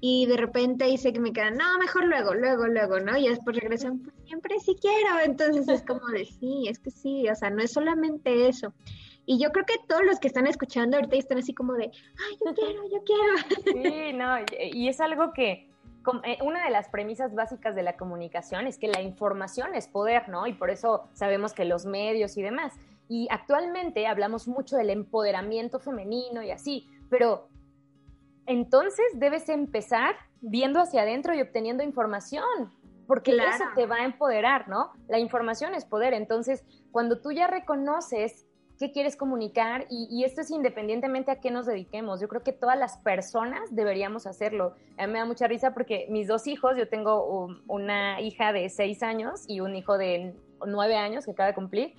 Y 0.00 0.26
de 0.26 0.36
repente 0.36 0.86
dice 0.86 1.12
que 1.12 1.20
me 1.20 1.32
quedan, 1.32 1.56
no, 1.56 1.78
mejor 1.78 2.04
luego, 2.06 2.32
luego, 2.32 2.68
luego, 2.68 3.00
¿no? 3.00 3.18
Y 3.18 3.28
después 3.28 3.56
regresan, 3.56 3.98
pues 3.98 4.14
siempre 4.24 4.54
sí 4.60 4.76
quiero. 4.80 5.20
Entonces 5.22 5.68
es 5.68 5.82
como 5.82 6.06
de, 6.06 6.24
sí, 6.24 6.68
es 6.68 6.78
que 6.78 6.90
sí, 6.90 7.28
o 7.28 7.34
sea, 7.34 7.50
no 7.50 7.62
es 7.62 7.72
solamente 7.72 8.48
eso. 8.48 8.72
Y 9.30 9.38
yo 9.38 9.52
creo 9.52 9.66
que 9.66 9.74
todos 9.86 10.02
los 10.06 10.18
que 10.20 10.26
están 10.26 10.46
escuchando 10.46 10.96
ahorita 10.96 11.14
están 11.16 11.36
así 11.36 11.52
como 11.52 11.74
de, 11.74 11.84
ay, 11.84 12.38
yo 12.46 12.54
quiero, 12.54 12.82
yo 12.88 13.04
quiero. 13.04 13.84
Sí, 13.84 14.12
no, 14.14 14.36
y 14.72 14.88
es 14.88 15.02
algo 15.02 15.34
que 15.34 15.68
eh, 16.24 16.38
una 16.42 16.64
de 16.64 16.70
las 16.70 16.88
premisas 16.88 17.34
básicas 17.34 17.74
de 17.74 17.82
la 17.82 17.98
comunicación 17.98 18.66
es 18.66 18.78
que 18.78 18.88
la 18.88 19.02
información 19.02 19.74
es 19.74 19.86
poder, 19.86 20.30
¿no? 20.30 20.46
Y 20.46 20.54
por 20.54 20.70
eso 20.70 21.10
sabemos 21.12 21.52
que 21.52 21.66
los 21.66 21.84
medios 21.84 22.38
y 22.38 22.42
demás. 22.42 22.72
Y 23.06 23.28
actualmente 23.30 24.06
hablamos 24.06 24.48
mucho 24.48 24.78
del 24.78 24.88
empoderamiento 24.88 25.78
femenino 25.78 26.42
y 26.42 26.50
así, 26.50 26.88
pero 27.10 27.50
entonces 28.46 29.04
debes 29.16 29.50
empezar 29.50 30.16
viendo 30.40 30.80
hacia 30.80 31.02
adentro 31.02 31.34
y 31.34 31.42
obteniendo 31.42 31.82
información, 31.82 32.72
porque 33.06 33.32
eso 33.32 33.64
te 33.74 33.84
va 33.84 33.96
a 33.96 34.04
empoderar, 34.06 34.68
¿no? 34.68 34.92
La 35.06 35.18
información 35.18 35.74
es 35.74 35.84
poder. 35.84 36.14
Entonces, 36.14 36.64
cuando 36.92 37.20
tú 37.20 37.30
ya 37.30 37.46
reconoces 37.46 38.47
qué 38.78 38.92
quieres 38.92 39.16
comunicar 39.16 39.86
y, 39.90 40.24
esto 40.24 40.40
es 40.40 40.50
independientemente 40.50 41.30
a 41.30 41.40
qué 41.40 41.50
nos 41.50 41.66
dediquemos. 41.66 42.20
Yo 42.20 42.28
creo 42.28 42.42
que 42.42 42.52
todas 42.52 42.78
las 42.78 42.98
personas 42.98 43.74
deberíamos 43.74 44.26
hacerlo. 44.26 44.74
Me 44.96 45.18
da 45.18 45.24
mucha 45.24 45.48
risa 45.48 45.74
porque 45.74 46.06
mis 46.10 46.28
dos 46.28 46.46
hijos, 46.46 46.76
yo 46.76 46.88
tengo 46.88 47.48
una 47.66 48.20
hija 48.20 48.52
de 48.52 48.68
seis 48.68 49.02
años 49.02 49.44
y 49.48 49.60
un 49.60 49.74
hijo 49.74 49.98
de 49.98 50.34
nueve 50.64 50.96
años 50.96 51.24
que 51.24 51.32
acaba 51.32 51.48
de 51.48 51.54
cumplir. 51.54 51.94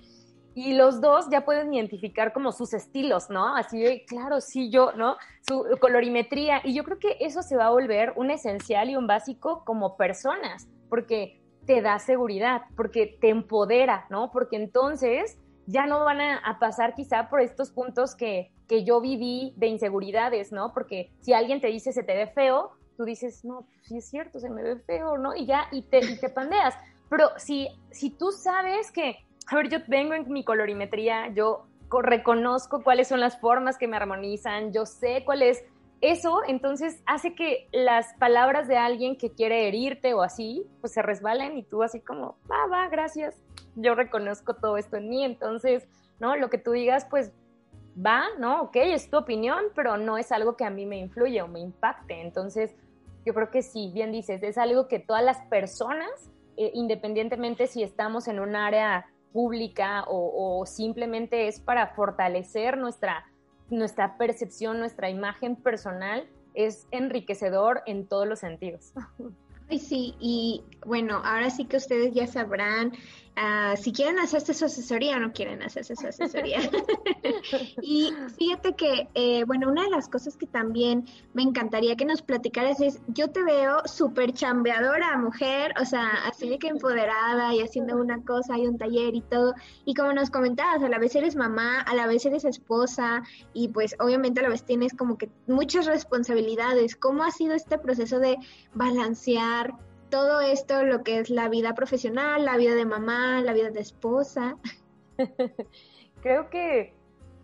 Y 0.55 0.73
los 0.73 0.99
dos 0.99 1.29
ya 1.29 1.45
pueden 1.45 1.73
identificar 1.73 2.33
como 2.33 2.51
sus 2.51 2.73
estilos, 2.73 3.29
¿no? 3.29 3.55
Así 3.55 4.03
claro, 4.07 4.41
sí, 4.41 4.69
yo, 4.69 4.93
¿no? 4.93 5.17
Su 5.47 5.65
colorimetría. 5.79 6.61
Y 6.63 6.73
yo 6.73 6.83
creo 6.83 6.97
que 6.97 7.17
eso 7.19 7.41
se 7.41 7.55
va 7.55 7.67
a 7.67 7.71
volver 7.71 8.13
un 8.15 8.31
esencial 8.31 8.89
y 8.89 8.95
un 8.95 9.07
básico 9.07 9.63
como 9.65 9.95
personas, 9.95 10.67
porque 10.89 11.41
te 11.65 11.81
da 11.81 11.99
seguridad, 11.99 12.61
porque 12.75 13.17
te 13.21 13.29
empodera, 13.29 14.05
¿no? 14.09 14.31
Porque 14.31 14.55
entonces 14.55 15.37
ya 15.69 15.85
no 15.85 16.03
van 16.03 16.19
a, 16.19 16.57
pasar 16.59 16.95
quizá 16.95 17.29
por 17.29 17.41
estos 17.41 17.71
puntos 17.71 18.15
que, 18.15 18.51
que, 18.67 18.83
yo 18.83 18.99
viví 19.01 19.53
de 19.55 19.67
inseguridades, 19.67 20.51
¿no? 20.51 20.73
Porque 20.73 21.11
si 21.21 21.33
alguien 21.33 21.61
te 21.61 21.67
dice 21.67 21.93
se 21.93 22.03
te 22.03 22.15
ve 22.15 22.27
feo, 22.27 22.71
tú 22.97 23.05
dices, 23.05 23.45
no, 23.45 23.61
pues 23.61 23.87
sí 23.87 23.97
es 23.97 24.09
cierto, 24.09 24.39
se 24.39 24.49
me 24.49 24.63
ve 24.63 24.77
feo, 24.79 25.17
¿no? 25.17 25.35
Y 25.35 25.45
ya, 25.45 25.67
y 25.71 25.83
te, 25.83 25.99
y 25.99 26.19
te 26.19 26.29
pandeas. 26.29 26.75
Pero 27.09 27.29
si, 27.37 27.67
si 27.91 28.09
tú 28.09 28.31
sabes 28.31 28.91
que, 28.91 29.17
a 29.47 29.55
ver, 29.55 29.69
yo 29.69 29.77
vengo 29.87 30.15
en 30.15 30.31
mi 30.31 30.43
colorimetría, 30.43 31.31
yo 31.33 31.65
reconozco 32.01 32.83
cuáles 32.83 33.07
son 33.07 33.19
las 33.19 33.39
formas 33.39 33.77
que 33.77 33.87
me 33.87 33.97
armonizan, 33.97 34.73
yo 34.73 34.85
sé 34.85 35.23
cuál 35.23 35.43
es 35.43 35.63
eso, 36.01 36.41
entonces 36.47 37.01
hace 37.05 37.35
que 37.35 37.67
las 37.71 38.13
palabras 38.19 38.67
de 38.67 38.77
alguien 38.77 39.17
que 39.17 39.31
quiere 39.31 39.67
herirte 39.67 40.13
o 40.13 40.21
así, 40.21 40.65
pues 40.81 40.93
se 40.93 41.01
resbalen 41.01 41.57
y 41.57 41.63
tú 41.63 41.83
así 41.83 41.99
como, 41.99 42.37
va, 42.49 42.67
va, 42.67 42.87
gracias, 42.87 43.35
yo 43.75 43.95
reconozco 43.95 44.55
todo 44.55 44.77
esto 44.77 44.97
en 44.97 45.09
mí, 45.09 45.23
entonces, 45.23 45.87
¿no? 46.19 46.35
Lo 46.35 46.49
que 46.49 46.57
tú 46.57 46.71
digas, 46.71 47.05
pues 47.09 47.31
va, 47.95 48.23
¿no? 48.37 48.63
Ok, 48.63 48.77
es 48.77 49.09
tu 49.09 49.17
opinión, 49.17 49.65
pero 49.75 49.97
no 49.97 50.17
es 50.17 50.31
algo 50.31 50.55
que 50.55 50.65
a 50.65 50.69
mí 50.69 50.85
me 50.85 50.97
influye 50.97 51.41
o 51.41 51.47
me 51.47 51.59
impacte. 51.59 52.21
Entonces, 52.21 52.75
yo 53.25 53.33
creo 53.33 53.51
que 53.51 53.61
sí, 53.61 53.91
bien 53.93 54.11
dices, 54.11 54.41
es 54.43 54.57
algo 54.57 54.87
que 54.87 54.99
todas 54.99 55.23
las 55.23 55.39
personas, 55.47 56.09
eh, 56.57 56.71
independientemente 56.73 57.67
si 57.67 57.83
estamos 57.83 58.27
en 58.27 58.39
un 58.39 58.55
área 58.55 59.07
pública 59.33 60.05
o, 60.07 60.65
simplemente 60.65 61.47
es 61.47 61.59
para 61.59 61.87
fortalecer 61.93 62.77
nuestra, 62.77 63.25
nuestra 63.69 64.17
percepción, 64.17 64.79
nuestra 64.79 65.09
imagen 65.09 65.55
personal, 65.55 66.27
es 66.55 66.87
enriquecedor 66.91 67.83
en 67.85 68.07
todos 68.07 68.27
los 68.27 68.39
sentidos. 68.39 68.93
Ay, 69.69 69.77
sí, 69.77 70.15
y 70.19 70.63
bueno, 70.83 71.21
ahora 71.23 71.51
sí 71.51 71.65
que 71.65 71.77
ustedes 71.77 72.11
ya 72.11 72.25
sabrán 72.25 72.93
Ah, 73.35 73.75
si 73.77 73.93
quieren 73.93 74.19
hacerse 74.19 74.53
su 74.53 74.65
asesoría 74.65 75.15
o 75.15 75.19
no 75.19 75.31
quieren 75.31 75.63
hacerse 75.63 75.95
su 75.95 76.07
asesoría. 76.07 76.59
y 77.81 78.11
fíjate 78.37 78.75
que, 78.75 79.07
eh, 79.13 79.45
bueno, 79.45 79.69
una 79.69 79.83
de 79.83 79.89
las 79.89 80.09
cosas 80.09 80.35
que 80.35 80.45
también 80.45 81.05
me 81.33 81.43
encantaría 81.43 81.95
que 81.95 82.03
nos 82.03 82.21
platicaras 82.21 82.81
es, 82.81 82.99
yo 83.07 83.29
te 83.29 83.41
veo 83.43 83.81
súper 83.85 84.33
chambeadora, 84.33 85.17
mujer, 85.17 85.73
o 85.81 85.85
sea, 85.85 86.09
así 86.25 86.49
de 86.49 86.59
que 86.59 86.67
empoderada 86.67 87.53
y 87.53 87.61
haciendo 87.61 87.95
una 87.95 88.21
cosa 88.23 88.57
y 88.57 88.67
un 88.67 88.77
taller 88.77 89.15
y 89.15 89.21
todo. 89.21 89.53
Y 89.85 89.93
como 89.93 90.11
nos 90.11 90.29
comentabas, 90.29 90.83
a 90.83 90.89
la 90.89 90.99
vez 90.99 91.15
eres 91.15 91.37
mamá, 91.37 91.81
a 91.81 91.95
la 91.95 92.07
vez 92.07 92.25
eres 92.25 92.43
esposa 92.43 93.23
y 93.53 93.69
pues 93.69 93.95
obviamente 93.99 94.41
a 94.41 94.43
la 94.43 94.49
vez 94.49 94.65
tienes 94.65 94.93
como 94.93 95.17
que 95.17 95.29
muchas 95.47 95.85
responsabilidades. 95.85 96.95
¿Cómo 96.95 97.23
ha 97.23 97.31
sido 97.31 97.53
este 97.53 97.77
proceso 97.77 98.19
de 98.19 98.37
balancear? 98.73 99.73
Todo 100.09 100.41
esto, 100.41 100.83
lo 100.83 101.03
que 101.03 101.19
es 101.19 101.29
la 101.29 101.49
vida 101.49 101.73
profesional, 101.73 102.45
la 102.45 102.57
vida 102.57 102.75
de 102.75 102.85
mamá, 102.85 103.41
la 103.41 103.53
vida 103.53 103.69
de 103.69 103.79
esposa. 103.79 104.57
Creo 106.21 106.49
que, 106.49 106.93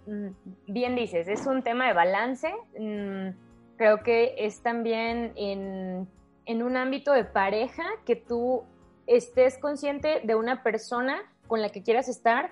mm, 0.08 0.28
bien 0.68 0.96
dices, 0.96 1.28
es 1.28 1.46
un 1.46 1.64
tema 1.64 1.88
de 1.88 1.94
balance. 1.94 2.54
Mm, 2.78 3.30
creo 3.78 4.04
que 4.04 4.36
es 4.38 4.62
también 4.62 5.34
en, 5.36 6.08
en 6.46 6.64
un 6.64 6.78
ámbito 6.78 7.12
de 7.12 7.26
pareja 7.26 7.84
que 8.06 8.16
tú 8.16 8.64
estés 9.08 9.58
consciente 9.58 10.22
de 10.24 10.36
una 10.36 10.64
persona 10.64 11.22
con 11.48 11.62
la 11.62 11.70
que 11.70 11.84
quieras 11.84 12.08
estar 12.08 12.52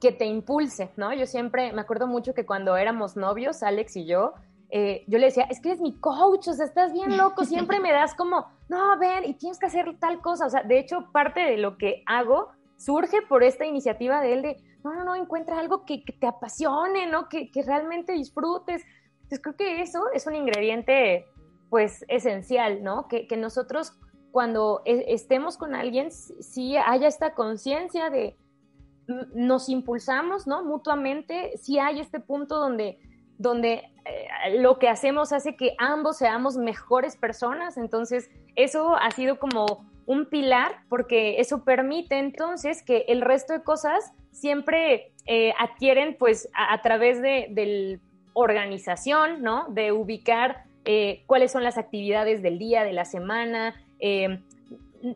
que 0.00 0.12
te 0.12 0.26
impulse, 0.26 0.90
¿no? 0.96 1.12
Yo 1.14 1.26
siempre 1.26 1.72
me 1.72 1.80
acuerdo 1.80 2.06
mucho 2.06 2.34
que 2.34 2.44
cuando 2.44 2.76
éramos 2.76 3.16
novios, 3.16 3.62
Alex 3.62 3.96
y 3.96 4.06
yo, 4.06 4.34
eh, 4.76 5.04
yo 5.06 5.18
le 5.18 5.26
decía, 5.26 5.44
es 5.44 5.60
que 5.60 5.68
eres 5.68 5.80
mi 5.80 5.94
coach, 6.00 6.48
o 6.48 6.52
sea, 6.52 6.64
estás 6.64 6.92
bien 6.92 7.16
loco, 7.16 7.44
siempre 7.44 7.78
me 7.78 7.92
das 7.92 8.12
como, 8.16 8.48
no, 8.68 8.98
ven, 8.98 9.24
y 9.24 9.34
tienes 9.34 9.56
que 9.60 9.66
hacer 9.66 9.96
tal 10.00 10.20
cosa, 10.20 10.46
o 10.46 10.50
sea, 10.50 10.64
de 10.64 10.80
hecho, 10.80 11.12
parte 11.12 11.38
de 11.38 11.58
lo 11.58 11.78
que 11.78 12.02
hago 12.06 12.48
surge 12.76 13.22
por 13.22 13.44
esta 13.44 13.64
iniciativa 13.64 14.20
de 14.20 14.32
él 14.32 14.42
de, 14.42 14.56
no, 14.82 14.92
no, 14.92 15.04
no, 15.04 15.14
encuentra 15.14 15.60
algo 15.60 15.84
que, 15.84 16.02
te 16.18 16.26
apasione, 16.26 17.06
¿no? 17.06 17.28
Que, 17.28 17.52
que, 17.52 17.62
realmente 17.62 18.14
disfrutes. 18.14 18.82
Entonces, 19.22 19.40
creo 19.40 19.54
que 19.54 19.80
eso 19.80 20.10
es 20.12 20.26
un 20.26 20.34
ingrediente, 20.34 21.24
pues, 21.70 22.04
esencial, 22.08 22.82
¿no? 22.82 23.06
Que, 23.06 23.28
que 23.28 23.36
nosotros, 23.36 23.92
cuando 24.32 24.82
e, 24.84 25.04
estemos 25.14 25.56
con 25.56 25.76
alguien, 25.76 26.10
sí 26.10 26.76
haya 26.76 27.06
esta 27.06 27.34
conciencia 27.34 28.10
de, 28.10 28.36
nos 29.36 29.68
impulsamos, 29.68 30.48
¿no? 30.48 30.64
Mutuamente, 30.64 31.56
sí 31.58 31.78
hay 31.78 32.00
este 32.00 32.18
punto 32.18 32.58
donde 32.58 32.98
donde 33.38 33.82
eh, 34.04 34.58
lo 34.60 34.78
que 34.78 34.88
hacemos 34.88 35.32
hace 35.32 35.56
que 35.56 35.74
ambos 35.78 36.18
seamos 36.18 36.56
mejores 36.56 37.16
personas. 37.16 37.76
Entonces, 37.76 38.30
eso 38.56 38.96
ha 38.96 39.10
sido 39.10 39.38
como 39.38 39.86
un 40.06 40.26
pilar 40.26 40.82
porque 40.88 41.40
eso 41.40 41.64
permite 41.64 42.18
entonces 42.18 42.82
que 42.82 43.06
el 43.08 43.22
resto 43.22 43.54
de 43.54 43.62
cosas 43.62 44.12
siempre 44.32 45.12
eh, 45.26 45.54
adquieren 45.58 46.16
pues 46.18 46.48
a, 46.54 46.80
través 46.82 47.22
de, 47.22 47.48
la 47.54 48.00
organización, 48.34 49.42
¿no? 49.42 49.68
De 49.70 49.92
ubicar 49.92 50.64
eh, 50.84 51.22
cuáles 51.26 51.52
son 51.52 51.64
las 51.64 51.78
actividades 51.78 52.42
del 52.42 52.58
día, 52.58 52.84
de 52.84 52.92
la 52.92 53.04
semana, 53.04 53.74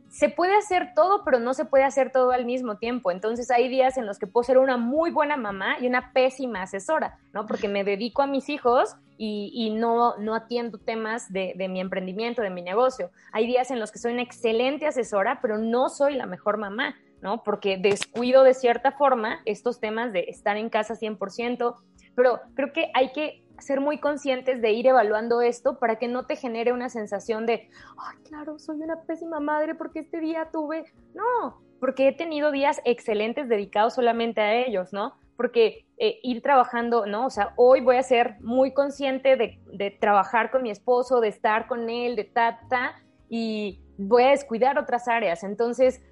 se 0.09 0.29
puede 0.29 0.57
hacer 0.57 0.92
todo, 0.94 1.24
pero 1.24 1.38
no 1.38 1.55
se 1.55 1.64
puede 1.64 1.85
hacer 1.85 2.12
todo 2.12 2.33
al 2.33 2.44
mismo 2.44 2.77
tiempo. 2.77 3.11
Entonces 3.11 3.51
hay 3.51 3.68
días 3.68 3.96
en 3.96 4.07
los 4.07 4.18
que 4.18 4.27
puedo 4.27 4.44
ser 4.44 4.59
una 4.59 4.77
muy 4.77 5.11
buena 5.11 5.37
mamá 5.37 5.77
y 5.81 5.87
una 5.87 6.12
pésima 6.12 6.62
asesora, 6.62 7.18
¿no? 7.33 7.46
Porque 7.46 7.68
me 7.68 7.85
dedico 7.85 8.22
a 8.22 8.27
mis 8.27 8.48
hijos 8.48 8.96
y, 9.20 9.70
no, 9.70 10.16
no 10.18 10.35
atiendo 10.35 10.79
temas 10.79 11.33
de, 11.33 11.53
de, 11.57 11.68
mi 11.68 11.81
emprendimiento, 11.81 12.40
de 12.40 12.51
mi 12.51 12.62
negocio. 12.62 13.11
Hay 13.33 13.46
días 13.46 13.70
en 13.72 13.81
los 13.81 13.90
que 13.90 13.98
soy 13.98 14.12
una 14.12 14.22
excelente 14.22 14.87
asesora, 14.87 15.40
pero 15.42 15.59
no 15.59 15.88
soy 15.88 16.14
la 16.14 16.27
mejor 16.27 16.57
mamá, 16.57 16.94
¿no? 17.20 17.42
Porque 17.42 17.79
descuido 17.79 18.44
de 18.44 18.55
cierta 18.55 18.92
forma 18.92 19.40
estos 19.44 19.81
temas 19.81 20.12
de 20.12 20.27
estar 20.29 20.57
en 20.57 20.70
casa 20.70 20.94
100%, 20.94 21.74
pero 22.19 22.41
creo 22.57 22.73
que 22.73 22.91
hay 22.95 23.13
que 23.13 23.45
ser 23.61 23.81
muy 23.81 24.01
conscientes 24.01 24.61
de 24.61 24.73
ir 24.73 24.89
evaluando 24.89 25.41
esto 25.41 25.79
para 25.79 26.01
que 26.01 26.09
no 26.09 26.27
te 26.27 26.35
genere 26.35 26.73
una 26.73 26.89
sensación 26.89 27.47
de, 27.47 27.71
ay, 27.97 28.17
claro, 28.25 28.59
soy 28.59 28.83
una 28.83 29.03
pésima 29.03 29.39
madre 29.39 29.77
porque 29.77 30.01
este 30.01 30.19
día 30.19 30.49
tuve, 30.51 30.85
no, 31.15 31.63
porque 31.79 32.09
he 32.09 32.13
tenido 32.13 32.51
días 32.51 32.81
excelentes 32.85 33.49
dedicados 33.49 33.95
solamente 33.95 34.41
a 34.41 34.53
ellos, 34.53 34.93
¿no? 34.93 35.15
Porque 35.37 35.87
eh, 35.97 36.19
ir 36.25 36.43
trabajando, 36.43 37.07
¿no? 37.07 37.27
O 37.27 37.31
sea, 37.31 37.53
hoy 37.55 37.83
voy 37.83 37.99
a 37.99 38.03
ser 38.03 38.35
muy 38.41 38.75
consciente 38.75 39.37
de, 39.37 39.61
de 39.73 39.93
trabajar 39.93 40.51
con 40.51 40.65
mi 40.65 40.73
esposo, 40.73 41.21
de 41.21 41.29
estar 41.29 41.69
con 41.69 41.89
él, 41.89 42.17
de 42.17 42.25
ta, 42.25 42.59
ta, 42.69 42.97
y 43.29 43.81
voy 43.97 44.25
a 44.25 44.31
descuidar 44.31 44.77
otras 44.77 45.07
áreas. 45.07 45.45
Entonces, 45.45 46.03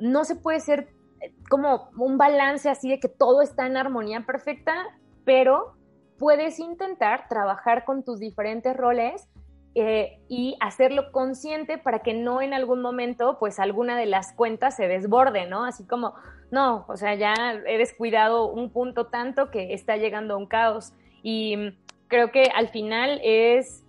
no 0.00 0.24
se 0.24 0.34
puede 0.34 0.58
ser 0.58 0.88
eh, 1.20 1.32
como 1.48 1.88
un 1.96 2.18
balance 2.18 2.68
así 2.68 2.90
de 2.90 2.98
que 2.98 3.08
todo 3.08 3.42
está 3.42 3.68
en 3.68 3.76
armonía 3.76 4.26
perfecta, 4.26 4.74
pero 5.24 5.74
puedes 6.18 6.58
intentar 6.58 7.28
trabajar 7.28 7.84
con 7.84 8.04
tus 8.04 8.18
diferentes 8.18 8.76
roles 8.76 9.28
eh, 9.74 10.20
y 10.28 10.56
hacerlo 10.60 11.10
consciente 11.12 11.78
para 11.78 12.00
que 12.00 12.12
no 12.12 12.42
en 12.42 12.52
algún 12.52 12.82
momento, 12.82 13.38
pues 13.38 13.58
alguna 13.58 13.96
de 13.96 14.06
las 14.06 14.32
cuentas 14.34 14.76
se 14.76 14.86
desborde, 14.86 15.46
¿no? 15.46 15.64
Así 15.64 15.86
como, 15.86 16.14
no, 16.50 16.84
o 16.88 16.96
sea, 16.96 17.14
ya 17.14 17.34
he 17.66 17.78
descuidado 17.78 18.50
un 18.50 18.70
punto 18.70 19.06
tanto 19.06 19.50
que 19.50 19.72
está 19.72 19.96
llegando 19.96 20.34
a 20.34 20.36
un 20.36 20.46
caos. 20.46 20.92
Y 21.22 21.78
creo 22.08 22.30
que 22.30 22.50
al 22.54 22.68
final 22.68 23.20
es 23.24 23.82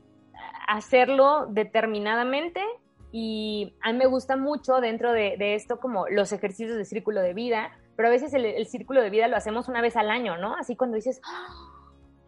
hacerlo 0.68 1.48
determinadamente 1.48 2.62
y 3.12 3.76
a 3.82 3.92
mí 3.92 4.00
me 4.00 4.06
gusta 4.06 4.38
mucho 4.38 4.82
dentro 4.82 5.12
de, 5.12 5.36
esto 5.54 5.80
como 5.80 6.08
los 6.08 6.32
ejercicios 6.32 6.78
de 6.78 6.86
círculo 6.86 7.22
de 7.22 7.34
vida, 7.34 7.72
pero 7.96 8.08
a 8.08 8.12
veces 8.12 8.34
el, 8.34 8.66
círculo 8.66 9.02
de 9.02 9.10
vida 9.10 9.28
lo 9.28 9.36
hacemos 9.36 9.68
una 9.68 9.82
vez 9.82 9.96
al 9.96 10.10
año, 10.10 10.38
¿no? 10.38 10.56
Así 10.56 10.76
cuando 10.76 10.96
dices, 10.96 11.22
¡Ah! 11.26 11.74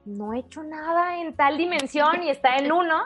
no 0.05 0.33
he 0.33 0.39
hecho 0.39 0.63
nada 0.63 1.19
en 1.21 1.35
tal 1.35 1.57
dimensión 1.57 2.23
y 2.23 2.29
está 2.29 2.57
en 2.57 2.71
uno. 2.71 3.03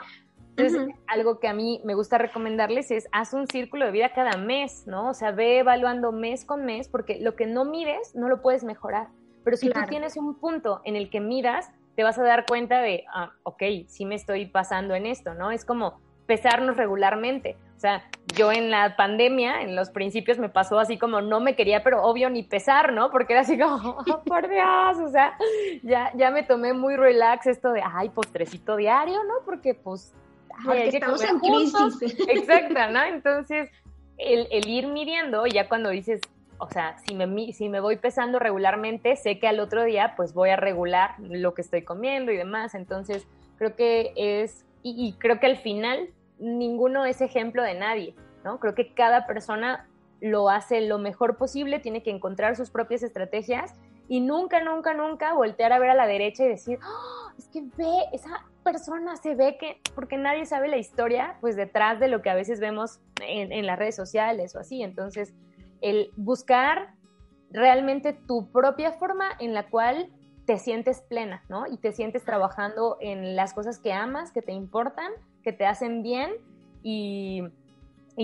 Entonces, 0.56 0.94
algo 1.06 1.38
que 1.40 1.48
a 1.48 1.54
mí 1.54 1.80
me 1.84 1.94
gusta 1.94 2.18
recomendarles 2.18 2.90
es 2.90 3.08
haz 3.12 3.32
un 3.32 3.46
círculo 3.46 3.86
de 3.86 3.92
vida 3.92 4.12
cada 4.12 4.36
mes, 4.36 4.86
¿no? 4.86 5.08
O 5.08 5.14
sea, 5.14 5.30
ve 5.30 5.60
evaluando 5.60 6.12
mes 6.12 6.44
con 6.44 6.66
mes, 6.66 6.88
porque 6.88 7.18
lo 7.18 7.34
que 7.34 7.46
no 7.46 7.64
mires 7.64 8.14
no 8.14 8.28
lo 8.28 8.42
puedes 8.42 8.62
mejorar. 8.62 9.08
Pero 9.42 9.56
si 9.56 9.70
tú 9.70 9.80
tienes 9.88 10.18
un 10.18 10.34
punto 10.34 10.82
en 10.84 10.96
el 10.96 11.08
que 11.08 11.20
miras, 11.20 11.70
te 11.96 12.02
vas 12.02 12.18
a 12.18 12.22
dar 12.22 12.44
cuenta 12.46 12.82
de, 12.82 13.04
ah, 13.12 13.32
ok, 13.42 13.62
sí 13.86 14.04
me 14.04 14.16
estoy 14.16 14.46
pasando 14.46 14.94
en 14.94 15.06
esto, 15.06 15.32
¿no? 15.32 15.50
Es 15.50 15.64
como 15.64 16.00
pesarnos 16.30 16.76
regularmente. 16.76 17.56
O 17.76 17.80
sea, 17.80 18.04
yo 18.36 18.52
en 18.52 18.70
la 18.70 18.94
pandemia, 18.94 19.62
en 19.62 19.74
los 19.74 19.90
principios 19.90 20.38
me 20.38 20.48
pasó 20.48 20.78
así 20.78 20.96
como 20.96 21.20
no 21.22 21.40
me 21.40 21.56
quería, 21.56 21.82
pero 21.82 22.04
obvio 22.04 22.30
ni 22.30 22.44
pesar, 22.44 22.92
¿no? 22.92 23.10
Porque 23.10 23.32
era 23.32 23.42
así 23.42 23.58
como, 23.58 23.74
oh, 24.06 24.22
por 24.24 24.48
Dios, 24.48 24.98
o 24.98 25.08
sea, 25.08 25.36
ya, 25.82 26.12
ya 26.14 26.30
me 26.30 26.44
tomé 26.44 26.72
muy 26.72 26.94
relax 26.94 27.48
esto 27.48 27.72
de, 27.72 27.82
ay, 27.84 28.10
postrecito 28.10 28.76
diario, 28.76 29.24
¿no? 29.24 29.44
Porque 29.44 29.74
pues... 29.74 30.14
Porque 30.64 30.88
estamos 30.88 31.20
en 31.24 31.40
crisis. 31.40 32.16
Exacto, 32.28 32.92
¿no? 32.92 33.02
Entonces, 33.02 33.68
el, 34.18 34.46
el, 34.52 34.68
ir 34.68 34.86
midiendo, 34.86 35.44
ya 35.46 35.68
cuando 35.68 35.90
dices, 35.90 36.20
o 36.58 36.68
sea, 36.68 36.96
si 37.08 37.16
me, 37.16 37.52
si 37.52 37.68
me 37.68 37.80
voy 37.80 37.96
pesando 37.96 38.38
regularmente, 38.38 39.16
sé 39.16 39.40
que 39.40 39.48
al 39.48 39.58
otro 39.58 39.82
día 39.82 40.14
pues 40.16 40.32
voy 40.32 40.50
a 40.50 40.56
regular 40.56 41.16
lo 41.18 41.54
que 41.54 41.62
estoy 41.62 41.82
comiendo 41.82 42.30
y 42.30 42.36
demás. 42.36 42.76
Entonces, 42.76 43.26
creo 43.58 43.74
que 43.74 44.12
es, 44.14 44.64
y 44.84 45.14
creo 45.18 45.40
que 45.40 45.46
al 45.46 45.56
final 45.56 46.10
ninguno 46.40 47.04
es 47.04 47.20
ejemplo 47.20 47.62
de 47.62 47.74
nadie, 47.74 48.14
¿no? 48.44 48.58
Creo 48.58 48.74
que 48.74 48.92
cada 48.94 49.26
persona 49.26 49.88
lo 50.20 50.50
hace 50.50 50.80
lo 50.82 50.98
mejor 50.98 51.36
posible, 51.36 51.78
tiene 51.78 52.02
que 52.02 52.10
encontrar 52.10 52.56
sus 52.56 52.70
propias 52.70 53.02
estrategias 53.02 53.74
y 54.08 54.20
nunca, 54.20 54.62
nunca, 54.62 54.92
nunca 54.92 55.32
voltear 55.34 55.72
a 55.72 55.78
ver 55.78 55.90
a 55.90 55.94
la 55.94 56.06
derecha 56.06 56.44
y 56.44 56.48
decir, 56.48 56.78
¡Oh, 56.82 57.30
es 57.38 57.48
que 57.48 57.62
ve, 57.76 58.04
esa 58.12 58.44
persona 58.64 59.16
se 59.16 59.34
ve 59.34 59.56
que, 59.58 59.80
porque 59.94 60.16
nadie 60.16 60.44
sabe 60.46 60.68
la 60.68 60.76
historia, 60.76 61.36
pues 61.40 61.56
detrás 61.56 62.00
de 62.00 62.08
lo 62.08 62.20
que 62.20 62.30
a 62.30 62.34
veces 62.34 62.60
vemos 62.60 63.00
en, 63.24 63.52
en 63.52 63.66
las 63.66 63.78
redes 63.78 63.96
sociales 63.96 64.54
o 64.56 64.58
así. 64.58 64.82
Entonces, 64.82 65.34
el 65.80 66.10
buscar 66.16 66.94
realmente 67.50 68.12
tu 68.12 68.50
propia 68.50 68.92
forma 68.92 69.26
en 69.38 69.54
la 69.54 69.68
cual 69.68 70.10
te 70.44 70.58
sientes 70.58 71.02
plena, 71.02 71.44
¿no? 71.48 71.66
Y 71.66 71.76
te 71.78 71.92
sientes 71.92 72.24
trabajando 72.24 72.96
en 73.00 73.36
las 73.36 73.54
cosas 73.54 73.78
que 73.78 73.92
amas, 73.92 74.32
que 74.32 74.42
te 74.42 74.52
importan 74.52 75.12
que 75.42 75.52
te 75.52 75.66
hacen 75.66 76.02
bien 76.02 76.32
y, 76.82 77.42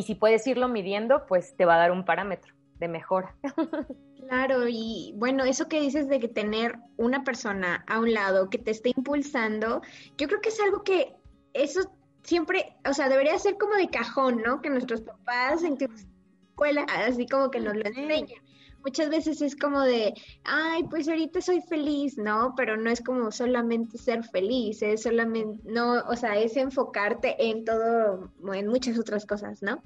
si 0.03 0.15
puedes 0.15 0.47
irlo 0.47 0.69
midiendo, 0.69 1.27
pues 1.27 1.57
te 1.57 1.65
va 1.65 1.77
a 1.77 1.79
dar 1.79 1.93
un 1.93 2.05
parámetro 2.05 2.55
de 2.79 2.89
mejora. 2.89 3.35
Claro, 4.27 4.67
y 4.67 5.15
bueno, 5.15 5.45
eso 5.45 5.69
que 5.69 5.81
dices 5.81 6.09
de 6.09 6.19
que 6.19 6.27
tener 6.27 6.77
una 6.97 7.23
persona 7.23 7.85
a 7.87 8.01
un 8.01 8.13
lado 8.13 8.51
que 8.51 8.59
te 8.59 8.73
esté 8.73 8.89
impulsando, 8.97 9.83
yo 10.19 10.27
creo 10.27 10.41
que 10.41 10.49
es 10.49 10.61
algo 10.61 10.83
que 10.83 11.15
eso 11.55 11.89
siempre, 12.25 12.75
o 12.91 12.93
sea, 12.93 13.09
debería 13.09 13.39
ser 13.39 13.57
como 13.57 13.75
de 13.75 13.89
cajón, 13.89 14.43
¿no? 14.43 14.61
Que 14.61 14.69
nuestros 14.69 15.03
papás 15.03 15.63
en 15.63 15.79
tu 15.79 15.85
escuela 15.85 16.85
así 17.07 17.29
como 17.29 17.53
que 17.53 17.61
nos 17.61 17.77
lo 17.77 17.85
enseñan 17.85 18.41
muchas 18.87 19.09
veces 19.11 19.43
es 19.43 19.57
como 19.57 19.81
de, 19.81 20.15
ay, 20.45 20.85
pues 20.85 21.09
ahorita 21.09 21.41
soy 21.41 21.61
feliz, 21.61 22.17
¿no? 22.17 22.55
Pero 22.57 22.77
no 22.77 22.89
es 22.89 23.01
como 23.01 23.33
solamente 23.33 23.99
ser 23.99 24.23
feliz, 24.23 24.81
es 24.81 25.03
solamente, 25.03 25.61
no, 25.65 26.05
o 26.09 26.15
sea, 26.15 26.37
es 26.39 26.57
enfocarte 26.57 27.35
en 27.51 27.65
todo, 27.65 28.31
en 28.55 28.69
muchas 28.69 28.97
otras 28.97 29.27
cosas, 29.27 29.61
¿no? 29.61 29.83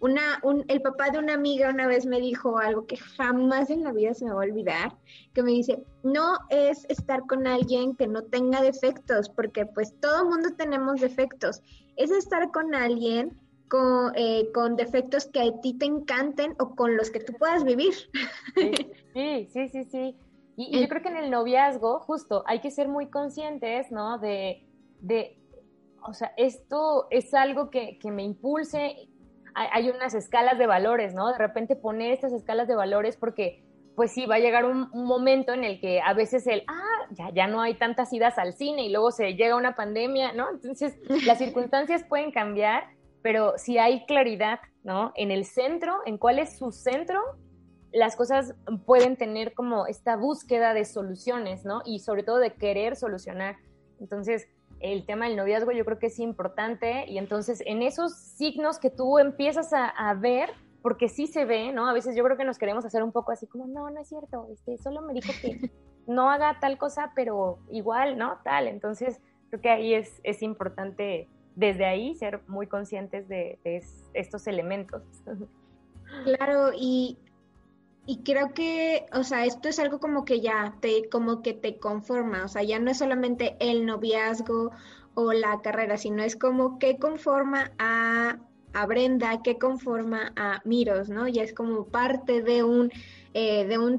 Una, 0.00 0.38
un, 0.42 0.66
el 0.68 0.82
papá 0.82 1.08
de 1.08 1.18
una 1.18 1.32
amiga 1.32 1.70
una 1.70 1.86
vez 1.86 2.04
me 2.04 2.20
dijo 2.20 2.58
algo 2.58 2.86
que 2.86 2.98
jamás 2.98 3.70
en 3.70 3.84
la 3.84 3.92
vida 3.92 4.12
se 4.12 4.26
me 4.26 4.34
va 4.34 4.42
a 4.42 4.46
olvidar, 4.46 4.98
que 5.32 5.42
me 5.42 5.52
dice, 5.52 5.82
no 6.02 6.36
es 6.50 6.84
estar 6.90 7.22
con 7.26 7.46
alguien 7.46 7.96
que 7.96 8.06
no 8.06 8.22
tenga 8.24 8.60
defectos, 8.60 9.30
porque 9.30 9.64
pues 9.64 9.98
todo 9.98 10.28
mundo 10.28 10.50
tenemos 10.58 11.00
defectos, 11.00 11.62
es 11.96 12.10
estar 12.10 12.50
con 12.50 12.74
alguien 12.74 13.34
eh, 14.14 14.50
con, 14.52 14.76
defectos 14.76 15.26
que 15.26 15.40
a 15.40 15.60
ti 15.60 15.74
te 15.78 15.86
encanten 15.86 16.54
o 16.58 16.74
con 16.74 16.96
los 16.96 17.10
que 17.10 17.20
tú 17.20 17.32
puedas 17.34 17.64
vivir. 17.64 17.94
Sí, 18.54 18.72
sí, 19.52 19.68
sí, 19.68 19.84
sí. 19.84 20.16
Y, 20.56 20.80
yo 20.80 20.88
creo 20.88 21.02
que 21.02 21.08
en 21.08 21.16
el 21.16 21.30
noviazgo, 21.30 22.00
justo, 22.00 22.44
hay 22.46 22.60
que 22.60 22.70
ser 22.70 22.88
muy 22.88 23.08
conscientes, 23.08 23.90
¿no? 23.90 24.18
De, 24.18 24.66
de 25.00 25.38
o 26.02 26.12
sea, 26.12 26.32
esto 26.36 27.06
es 27.10 27.32
algo 27.32 27.70
que, 27.70 27.98
me 28.04 28.22
impulse. 28.22 29.08
Hay, 29.54 29.90
unas 29.90 30.14
escalas 30.14 30.58
de 30.58 30.66
valores, 30.66 31.14
¿no? 31.14 31.28
De 31.28 31.38
repente 31.38 31.76
poner 31.76 32.12
estas 32.12 32.32
escalas 32.32 32.68
de 32.68 32.74
valores 32.74 33.16
porque, 33.16 33.62
pues 33.96 34.12
sí, 34.12 34.26
va 34.26 34.36
a 34.36 34.40
llegar 34.40 34.64
un, 34.64 34.88
un 34.92 35.04
momento 35.04 35.52
en 35.52 35.64
el 35.64 35.80
que 35.80 36.00
a 36.00 36.14
veces 36.14 36.46
el, 36.46 36.64
ah, 36.68 37.06
ya, 37.10 37.30
ya 37.34 37.46
no 37.46 37.60
hay 37.60 37.74
tantas 37.74 38.12
idas 38.12 38.38
al 38.38 38.54
cine 38.54 38.84
y 38.84 38.90
luego 38.90 39.10
se 39.10 39.34
llega 39.34 39.56
una 39.56 39.74
pandemia, 39.74 40.32
¿no? 40.32 40.50
Entonces, 40.50 40.98
las 41.26 41.38
circunstancias 41.38 42.04
pueden 42.04 42.32
cambiar 42.32 42.84
pero 43.22 43.54
si 43.56 43.78
hay 43.78 44.04
claridad, 44.06 44.60
¿no? 44.82 45.12
En 45.14 45.30
el 45.30 45.44
centro, 45.44 45.94
en 46.06 46.18
cuál 46.18 46.38
es 46.38 46.58
su 46.58 46.72
centro, 46.72 47.20
las 47.92 48.16
cosas 48.16 48.54
pueden 48.86 49.16
tener 49.16 49.54
como 49.54 49.86
esta 49.86 50.16
búsqueda 50.16 50.74
de 50.74 50.84
soluciones, 50.84 51.64
¿no? 51.64 51.82
Y 51.84 52.00
sobre 52.00 52.22
todo 52.22 52.38
de 52.38 52.54
querer 52.54 52.96
solucionar. 52.96 53.56
Entonces, 54.00 54.48
el 54.80 55.06
tema 55.06 55.26
del 55.26 55.36
noviazgo 55.36 55.70
yo 55.72 55.84
creo 55.84 55.98
que 55.98 56.06
es 56.06 56.18
importante 56.18 57.04
y 57.06 57.18
entonces 57.18 57.62
en 57.66 57.82
esos 57.82 58.16
signos 58.16 58.78
que 58.78 58.90
tú 58.90 59.18
empiezas 59.18 59.70
a, 59.72 60.14
ver, 60.14 60.50
porque 60.82 61.08
sí 61.08 61.28
se 61.28 61.44
ve, 61.44 61.72
¿no? 61.72 61.88
A 61.88 61.92
veces 61.92 62.16
yo 62.16 62.24
creo 62.24 62.36
que 62.36 62.44
nos 62.44 62.58
queremos 62.58 62.84
hacer 62.84 63.02
un 63.02 63.12
poco 63.12 63.30
así 63.30 63.46
como, 63.46 63.66
no, 63.68 63.88
no 63.90 64.00
es 64.00 64.08
cierto, 64.08 64.48
este, 64.52 64.78
solo 64.78 65.02
me 65.02 65.14
dijo 65.14 65.32
que 65.40 65.70
no 66.08 66.30
haga 66.30 66.58
tal 66.60 66.78
cosa, 66.78 67.12
pero 67.14 67.60
igual, 67.70 68.18
¿no? 68.18 68.38
Tal. 68.42 68.66
Entonces, 68.66 69.20
creo 69.50 69.62
que 69.62 69.70
ahí 69.70 69.94
es, 69.94 70.20
es 70.24 70.42
importante 70.42 71.28
desde 71.54 71.84
ahí 71.84 72.14
ser 72.14 72.40
muy 72.48 72.66
conscientes 72.66 73.28
de, 73.28 73.58
estos 74.14 74.46
elementos. 74.46 75.02
Claro, 76.24 76.72
y 76.76 77.18
y 78.04 78.18
creo 78.24 78.52
que, 78.52 79.06
o 79.12 79.22
sea, 79.22 79.44
esto 79.46 79.68
es 79.68 79.78
algo 79.78 80.00
como 80.00 80.24
que 80.24 80.40
ya 80.40 80.74
te, 80.80 81.08
como 81.08 81.40
que 81.40 81.52
te 81.54 81.78
conforma, 81.78 82.44
o 82.44 82.48
sea, 82.48 82.62
ya 82.64 82.80
no 82.80 82.90
es 82.90 82.98
solamente 82.98 83.56
el 83.60 83.86
noviazgo 83.86 84.72
o 85.14 85.32
la 85.32 85.60
carrera, 85.62 85.96
sino 85.96 86.22
es 86.22 86.34
como 86.34 86.80
que 86.80 86.98
conforma 86.98 87.70
a, 87.78 88.38
a 88.72 88.86
Brenda, 88.86 89.42
que 89.42 89.56
conforma 89.58 90.32
a 90.36 90.60
Miros, 90.64 91.10
¿no? 91.10 91.28
Ya 91.28 91.44
es 91.44 91.54
como 91.54 91.86
parte 91.86 92.42
de 92.42 92.64
un, 92.64 92.90
eh, 93.34 93.66
de 93.66 93.78
un 93.78 93.98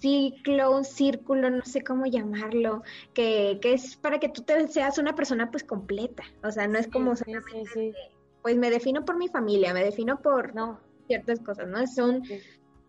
ciclo, 0.00 0.76
un 0.76 0.84
círculo, 0.84 1.50
no 1.50 1.64
sé 1.64 1.82
cómo 1.82 2.06
llamarlo, 2.06 2.82
que, 3.14 3.58
que 3.60 3.74
es 3.74 3.96
para 3.96 4.18
que 4.18 4.28
tú 4.28 4.42
te 4.42 4.68
seas 4.68 4.98
una 4.98 5.14
persona 5.14 5.50
pues 5.50 5.64
completa, 5.64 6.24
o 6.42 6.50
sea, 6.50 6.66
no 6.66 6.78
es 6.78 6.88
como 6.88 7.16
solamente, 7.16 7.94
pues 8.42 8.56
me 8.56 8.70
defino 8.70 9.04
por 9.04 9.16
mi 9.16 9.28
familia, 9.28 9.74
me 9.74 9.84
defino 9.84 10.20
por 10.20 10.54
no. 10.54 10.80
ciertas 11.06 11.40
cosas, 11.40 11.68
¿no? 11.68 11.86
Son 11.86 12.22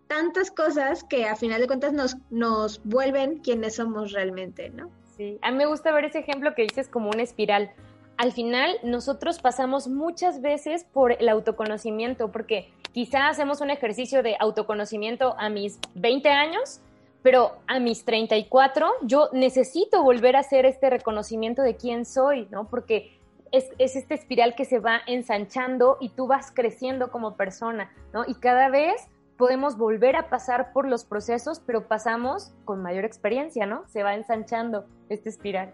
tantas 0.08 0.52
cosas 0.52 1.04
que 1.04 1.26
a 1.26 1.36
final 1.36 1.62
de 1.62 1.68
cuentas 1.68 1.94
nos, 1.94 2.18
nos 2.30 2.84
vuelven 2.84 3.40
quienes 3.40 3.76
somos 3.76 4.12
realmente, 4.12 4.70
¿no? 4.72 4.90
Sí, 5.16 5.38
a 5.42 5.52
mí 5.52 5.58
me 5.58 5.66
gusta 5.66 5.92
ver 5.92 6.06
ese 6.06 6.20
ejemplo 6.20 6.56
que 6.56 6.64
dices 6.64 6.88
como 6.88 7.10
una 7.10 7.24
espiral. 7.24 7.72
Al 8.18 8.32
final, 8.32 8.80
nosotros 8.84 9.40
pasamos 9.40 9.88
muchas 9.88 10.42
veces 10.42 10.84
por 10.84 11.14
el 11.14 11.30
autoconocimiento, 11.30 12.32
porque 12.32 12.74
quizá 12.92 13.30
hacemos 13.30 13.62
un 13.62 13.70
ejercicio 13.70 14.24
de 14.24 14.36
autoconocimiento 14.40 15.36
a 15.38 15.50
mis 15.50 15.80
20 15.96 16.28
años, 16.30 16.82
pero 17.22 17.58
a 17.68 17.80
mis 17.80 18.06
34 18.06 18.88
yo 19.04 19.30
necesito 19.34 20.04
volver 20.04 20.36
a 20.36 20.40
hacer 20.40 20.66
este 20.66 20.90
reconocimiento 20.90 21.62
de 21.62 21.76
quién 21.76 22.06
soy, 22.06 22.48
¿no? 22.52 22.70
Porque 22.70 23.20
es, 23.52 23.70
es 23.78 23.96
esta 23.96 24.14
espiral 24.14 24.56
que 24.56 24.66
se 24.66 24.80
va 24.80 25.02
ensanchando 25.08 25.98
y 26.00 26.10
tú 26.10 26.28
vas 26.28 26.52
creciendo 26.52 27.12
como 27.12 27.36
persona, 27.36 27.92
¿no? 28.14 28.24
Y 28.28 28.36
cada 28.36 28.70
vez 28.70 29.08
podemos 29.38 29.78
volver 29.78 30.18
a 30.18 30.30
pasar 30.30 30.74
por 30.74 30.88
los 30.88 31.06
procesos, 31.06 31.62
pero 31.66 31.88
pasamos 31.88 32.52
con 32.66 32.82
mayor 32.82 33.06
experiencia, 33.06 33.66
¿no? 33.66 33.88
Se 33.88 34.04
va 34.04 34.14
ensanchando 34.14 34.86
esta 35.08 35.30
espiral. 35.30 35.74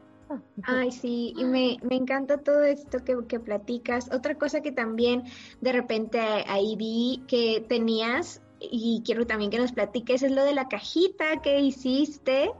Ay, 0.63 0.91
sí, 0.91 1.33
y 1.37 1.43
me, 1.45 1.77
me 1.83 1.95
encanta 1.95 2.37
todo 2.37 2.63
esto 2.63 3.03
que, 3.03 3.15
que, 3.27 3.39
platicas. 3.39 4.11
Otra 4.11 4.35
cosa 4.35 4.61
que 4.61 4.71
también 4.71 5.23
de 5.61 5.71
repente 5.71 6.19
ahí 6.19 6.75
vi 6.77 7.23
que 7.27 7.63
tenías 7.67 8.41
y 8.71 9.01
quiero 9.05 9.25
también 9.25 9.51
que 9.51 9.59
nos 9.59 9.71
platiques 9.71 10.23
es 10.23 10.31
lo 10.31 10.43
de 10.43 10.53
la 10.53 10.67
cajita 10.67 11.41
que 11.41 11.59
hiciste. 11.59 12.51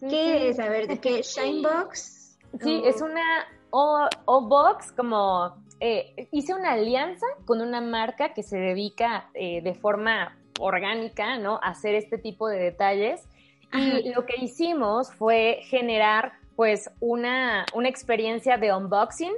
¿Qué 0.00 0.48
es? 0.48 0.58
A 0.58 0.68
ver, 0.68 0.88
¿de 0.88 0.98
qué? 0.98 1.22
¿Shinebox? 1.22 2.38
Sí, 2.60 2.82
es 2.84 3.02
una 3.02 3.46
O-Box 3.70 4.92
como... 4.92 5.56
Eh, 5.82 6.28
hice 6.30 6.52
una 6.52 6.72
alianza 6.72 7.26
con 7.46 7.62
una 7.62 7.80
marca 7.80 8.34
que 8.34 8.42
se 8.42 8.58
dedica 8.58 9.30
eh, 9.32 9.62
de 9.62 9.74
forma 9.74 10.36
orgánica, 10.58 11.38
¿no? 11.38 11.58
Hacer 11.62 11.94
este 11.94 12.18
tipo 12.18 12.48
de 12.48 12.58
detalles. 12.58 13.26
Y 13.72 14.12
lo 14.12 14.26
que 14.26 14.34
hicimos 14.42 15.12
fue 15.14 15.60
generar 15.62 16.32
pues 16.56 16.90
una, 17.00 17.64
una 17.72 17.88
experiencia 17.88 18.58
de 18.58 18.74
unboxing 18.74 19.32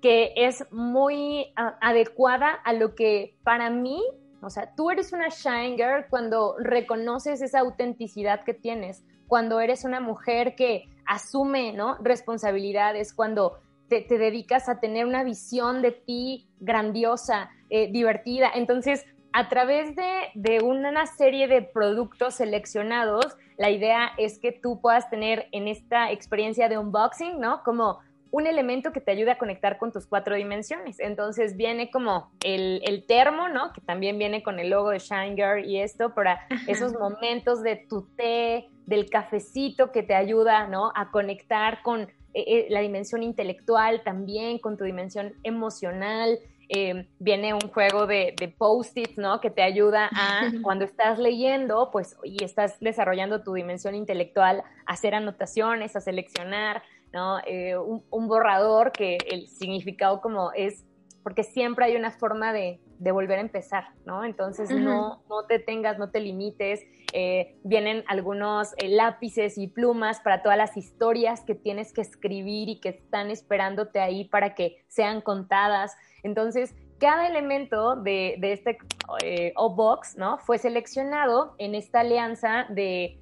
que 0.00 0.32
es 0.36 0.64
muy 0.70 1.52
adecuada 1.80 2.52
a 2.52 2.72
lo 2.72 2.94
que 2.94 3.34
para 3.42 3.70
mí, 3.70 4.02
o 4.42 4.50
sea, 4.50 4.74
tú 4.74 4.90
eres 4.90 5.12
una 5.12 5.28
shine 5.28 5.76
girl 5.76 6.06
cuando 6.08 6.56
reconoces 6.58 7.42
esa 7.42 7.60
autenticidad 7.60 8.44
que 8.44 8.54
tienes, 8.54 9.04
cuando 9.26 9.60
eres 9.60 9.84
una 9.84 10.00
mujer 10.00 10.54
que 10.54 10.88
asume, 11.06 11.72
¿no? 11.72 11.96
Responsabilidades, 12.02 13.12
cuando 13.12 13.58
te, 13.88 14.06
dedicas 14.08 14.68
a 14.68 14.80
tener 14.80 15.06
una 15.06 15.24
visión 15.24 15.82
de 15.82 15.92
ti 15.92 16.48
grandiosa, 16.60 17.50
eh, 17.68 17.90
divertida. 17.90 18.50
Entonces, 18.54 19.04
a 19.32 19.48
través 19.48 19.94
de, 19.96 20.60
una 20.62 21.06
serie 21.06 21.46
de 21.48 21.62
productos 21.62 22.34
seleccionados, 22.34 23.36
la 23.56 23.70
idea 23.70 24.10
es 24.18 24.38
que 24.38 24.52
tú 24.52 24.80
puedas 24.80 25.08
tener 25.10 25.48
en 25.52 25.68
esta 25.68 26.10
experiencia 26.10 26.68
de 26.68 26.78
unboxing, 26.78 27.38
¿no? 27.38 27.62
Como 27.62 27.98
un 28.30 28.46
elemento 28.46 28.92
que 28.92 29.00
te 29.00 29.10
ayude 29.10 29.32
a 29.32 29.38
conectar 29.38 29.78
con 29.78 29.92
tus 29.92 30.06
cuatro 30.06 30.36
dimensiones. 30.36 31.00
Entonces 31.00 31.56
viene 31.56 31.90
como 31.90 32.30
el, 32.44 33.04
termo, 33.06 33.48
¿no? 33.48 33.72
Que 33.72 33.80
también 33.80 34.18
viene 34.18 34.42
con 34.42 34.60
el 34.60 34.70
logo 34.70 34.90
de 34.90 34.98
Shine 34.98 35.34
Girl 35.34 35.64
y 35.64 35.78
esto 35.78 36.14
para 36.14 36.46
esos 36.66 36.92
momentos 36.92 37.62
de 37.62 37.76
tu 37.76 38.02
té, 38.16 38.68
del 38.86 39.08
cafecito 39.10 39.90
que 39.92 40.02
te 40.02 40.14
ayuda, 40.14 40.66
¿no? 40.66 40.92
A 40.94 41.10
conectar 41.10 41.82
con 41.82 42.02
eh, 42.02 42.08
eh, 42.34 42.66
la 42.70 42.80
dimensión 42.80 43.22
intelectual 43.22 44.02
también, 44.04 44.58
con 44.58 44.76
tu 44.76 44.84
dimensión 44.84 45.34
emocional. 45.42 46.38
Em, 46.72 47.04
viene 47.18 47.52
un 47.52 47.68
juego 47.72 48.06
de, 48.06 48.54
post-its, 48.56 49.18
¿no? 49.18 49.40
Que 49.40 49.50
te 49.50 49.60
ayuda 49.60 50.08
a, 50.12 50.42
cuando 50.62 50.84
estás 50.84 51.18
leyendo, 51.18 51.90
pues, 51.90 52.16
y 52.22 52.44
estás 52.44 52.78
desarrollando 52.78 53.42
tu 53.42 53.54
dimensión 53.54 53.96
intelectual, 53.96 54.62
hacer 54.86 55.16
anotaciones, 55.16 55.96
a 55.96 56.00
seleccionar, 56.00 56.84
¿no? 57.12 57.38
Eh, 57.46 57.76
un, 57.76 58.28
borrador 58.28 58.92
que 58.92 59.18
el 59.30 59.48
significado 59.48 60.20
como 60.20 60.52
es, 60.52 60.84
porque 61.22 61.42
siempre 61.42 61.84
hay 61.84 61.96
una 61.96 62.10
forma 62.10 62.52
de, 62.52 62.80
volver 62.98 63.38
a 63.38 63.40
empezar, 63.40 63.84
¿no? 64.04 64.24
Entonces, 64.24 64.70
no, 64.70 65.22
no 65.28 65.46
te 65.48 65.58
tengas, 65.58 65.98
no 65.98 66.10
te 66.10 66.20
limites. 66.20 66.84
Eh, 67.12 67.56
vienen 67.64 68.04
algunos 68.06 68.74
eh, 68.76 68.88
lápices 68.88 69.58
y 69.58 69.68
plumas 69.68 70.20
para 70.20 70.42
todas 70.42 70.58
las 70.58 70.76
historias 70.76 71.40
que 71.40 71.54
tienes 71.54 71.92
que 71.92 72.02
escribir 72.02 72.68
y 72.68 72.78
que 72.78 72.90
están 72.90 73.30
esperándote 73.30 74.00
ahí 74.00 74.28
para 74.28 74.54
que 74.54 74.84
sean 74.88 75.22
contadas. 75.22 75.96
Entonces, 76.22 76.74
cada 77.00 77.26
elemento 77.26 77.96
de, 77.96 78.38
este 78.42 78.78
eh, 79.24 79.52
O-Box, 79.56 80.16
¿no? 80.16 80.38
Fue 80.38 80.58
seleccionado 80.58 81.54
en 81.58 81.74
esta 81.74 82.00
alianza 82.00 82.66
de, 82.68 83.18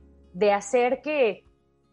hacer 0.52 1.00
que, 1.00 1.44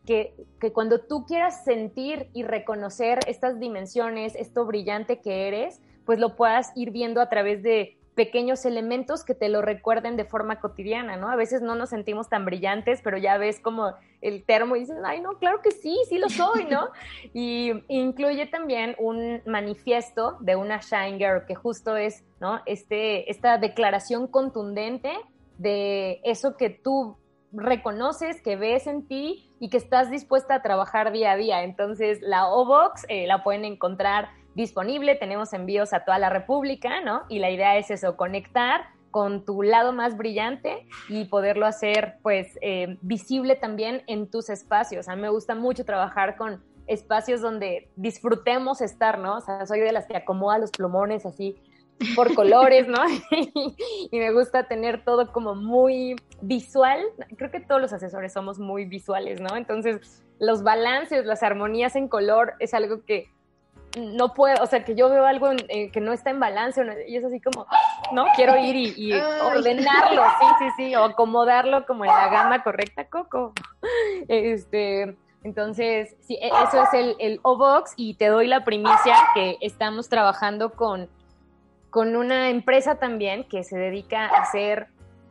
que, 0.06 0.34
que, 0.60 0.72
cuando 0.72 1.02
tú 1.02 1.26
quieras 1.26 1.64
sentir 1.64 2.30
y 2.34 2.44
reconocer 2.44 3.20
estas 3.28 3.60
dimensiones, 3.60 4.36
esto 4.36 4.66
brillante 4.66 5.20
que 5.20 5.48
eres, 5.48 5.82
pues 6.06 6.20
lo 6.20 6.36
puedas 6.36 6.72
ir 6.76 6.92
viendo 6.92 7.22
a 7.22 7.30
través 7.30 7.64
de 7.64 7.98
pequeños 8.16 8.66
elementos 8.66 9.24
que 9.24 9.36
te 9.36 9.50
lo 9.50 9.62
recuerden 9.62 10.16
de 10.16 10.24
forma 10.24 10.60
cotidiana, 10.60 11.18
¿no? 11.18 11.30
A 11.30 11.36
veces 11.36 11.62
no 11.62 11.76
nos 11.76 11.90
sentimos 11.90 12.30
tan 12.30 12.46
brillantes, 12.46 13.02
pero 13.04 13.18
ya 13.18 13.38
ves 13.38 13.60
como 13.60 13.94
el 14.22 14.44
termo 14.46 14.76
y 14.76 14.82
dices, 14.82 14.98
ay, 15.04 15.20
no, 15.20 15.38
claro 15.38 15.62
que 15.62 15.72
sí, 15.72 15.96
sí 16.08 16.18
lo 16.18 16.30
soy, 16.30 16.66
¿no? 16.66 16.90
y 17.34 17.74
incluye 17.90 18.48
también 18.48 18.96
un 18.98 19.42
manifiesto 19.46 20.38
de 20.40 20.56
una 20.56 20.80
Shine 20.80 21.18
Girl, 21.18 21.46
que 21.46 21.56
justo 21.56 21.98
es, 21.98 22.24
¿no? 22.40 22.62
Este, 22.66 23.30
esta 23.30 23.58
declaración 23.58 24.28
contundente 24.28 25.12
de 25.58 26.22
eso 26.24 26.56
que 26.56 26.70
tú 26.70 27.18
reconoces, 27.56 28.42
que 28.42 28.56
ves 28.56 28.88
en 28.88 29.08
ti 29.08 29.52
y 29.60 29.70
que 29.70 29.78
estás 29.78 30.10
dispuesta 30.10 30.56
a 30.56 30.62
trabajar 30.62 31.12
día 31.12 31.32
a 31.32 31.38
día. 31.38 31.64
Entonces, 31.64 32.20
la 32.22 32.48
O-Box 32.48 33.06
eh, 33.10 33.28
la 33.28 33.44
pueden 33.44 33.66
encontrar 33.66 34.30
disponible, 34.56 35.16
tenemos 35.16 35.54
envíos 35.54 35.94
a 35.94 36.06
toda 36.06 36.18
la 36.18 36.30
República, 36.30 37.02
¿no? 37.02 37.24
Y 37.30 37.40
la 37.40 37.50
idea 37.50 37.78
es 37.78 37.92
eso, 37.92 38.16
conectar 38.16 38.86
con 39.12 39.46
tu 39.46 39.64
lado 39.64 39.94
más 39.94 40.18
brillante 40.18 40.88
y 41.08 41.26
poderlo 41.26 41.66
hacer 41.66 42.18
pues 42.22 42.58
eh, 42.62 42.98
visible 43.02 43.56
también 43.56 44.04
en 44.08 44.30
tus 44.30 44.50
espacios. 44.50 45.08
A 45.08 45.16
mí 45.16 45.22
me 45.22 45.30
gusta 45.30 45.56
mucho 45.56 45.86
trabajar 45.86 46.36
con 46.36 46.62
espacios 46.88 47.42
donde 47.42 47.90
disfrutemos 47.96 48.82
estar, 48.82 49.20
¿no? 49.20 49.38
O 49.38 49.42
sea, 49.42 49.66
soy 49.66 49.80
de 49.80 49.92
las 49.92 50.06
que 50.06 50.18
acomoda 50.18 50.58
los 50.58 50.72
plumones 50.72 51.26
así 51.26 51.56
por 52.16 52.34
colores, 52.34 52.88
¿no? 52.88 53.02
y 54.12 54.20
me 54.20 54.32
gusta 54.32 54.68
tener 54.68 55.04
todo 55.04 55.32
como 55.32 55.56
muy 55.56 56.16
visual. 56.42 57.02
Creo 57.38 57.52
que 57.52 57.60
todos 57.60 57.82
los 57.82 57.94
asesores 57.94 58.34
somos 58.34 58.60
muy 58.60 58.86
visuales, 58.86 59.40
¿no? 59.40 59.56
Entonces, 59.56 60.24
los 60.40 60.64
balances, 60.64 61.26
las 61.26 61.44
armonías 61.44 61.96
en 61.96 62.08
color 62.08 62.54
es 62.60 62.74
algo 62.74 63.04
que 63.06 63.30
no 63.98 64.34
puedo, 64.34 64.62
o 64.62 64.66
sea, 64.66 64.84
que 64.84 64.96
yo 64.96 65.10
veo 65.10 65.26
algo 65.26 65.52
eh, 65.70 65.90
que 65.92 66.02
no 66.02 66.12
está 66.12 66.30
en 66.30 66.40
balance 66.40 66.86
y 67.08 67.16
es 67.16 67.24
así 67.24 67.40
como, 67.40 67.66
no, 68.12 68.26
quiero 68.36 68.58
ir 68.58 68.76
y, 68.76 69.14
ordenarlo, 69.14 70.24
sí, 70.40 70.46
sí, 70.60 70.66
sí, 70.78 70.96
o 70.96 71.06
acomodarlo 71.06 71.86
como 71.86 72.04
en 72.04 72.12
la 72.12 72.28
gama 72.30 72.64
correcta, 72.64 73.08
Coco. 73.08 73.54
Este, 74.28 75.16
entonces, 75.44 76.16
sí, 76.22 76.38
e, 76.42 76.48
eso 76.48 76.84
es 76.84 76.94
el, 76.94 77.16
el 77.20 77.40
O-Box 77.44 77.94
y 77.96 78.16
te 78.16 78.28
doy 78.28 78.48
la 78.48 78.64
primicia 78.66 79.16
que 79.34 79.58
estamos 79.62 80.10
trabajando 80.10 80.72
con, 80.74 81.10
con 81.96 82.18
una 82.18 82.50
empresa 82.50 82.96
también 82.96 83.46
que 83.46 83.64
se 83.64 83.78
dedica 83.78 84.26
a 84.26 84.42
hacer 84.42 84.88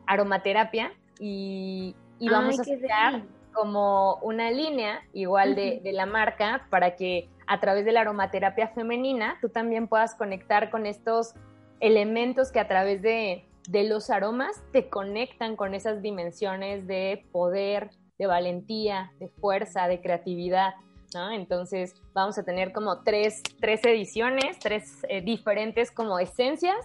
aromaterapia 0.07 0.93
y, 1.19 1.95
vamos 2.19 2.59
a 2.59 2.63
sacar 2.63 3.21
como 3.53 4.15
una 4.23 4.49
línea 4.49 5.03
igual 5.13 5.53
de, 5.53 5.79
de, 5.83 5.93
la 5.93 6.07
marca 6.07 6.65
para 6.71 6.95
que 6.95 7.29
a 7.45 7.59
través 7.59 7.85
de 7.85 7.91
la 7.91 8.01
aromaterapia 8.01 8.69
femenina 8.69 9.37
tú 9.41 9.49
también 9.49 9.87
puedas 9.87 10.15
conectar 10.15 10.71
con 10.71 10.87
estos 10.87 11.35
elementos 11.81 12.51
que 12.51 12.59
a 12.59 12.67
través 12.67 13.03
de, 13.03 13.45
de 13.69 13.83
los 13.83 14.09
aromas 14.09 14.63
te 14.71 14.89
conectan 14.89 15.55
con 15.55 15.75
esas 15.75 16.01
dimensiones 16.01 16.87
de 16.87 17.27
poder, 17.31 17.91
de 18.17 18.25
valentía, 18.25 19.11
de 19.19 19.27
fuerza, 19.27 19.87
de 19.87 20.01
creatividad. 20.01 20.73
¿No? 21.15 21.31
Entonces 21.31 21.95
vamos 22.13 22.37
a 22.37 22.43
tener 22.43 22.71
como 22.71 23.01
tres, 23.01 23.41
tres 23.59 23.83
ediciones, 23.83 24.59
tres 24.59 25.03
eh, 25.09 25.21
diferentes 25.21 25.89
como 25.89 26.19
esencias 26.19 26.75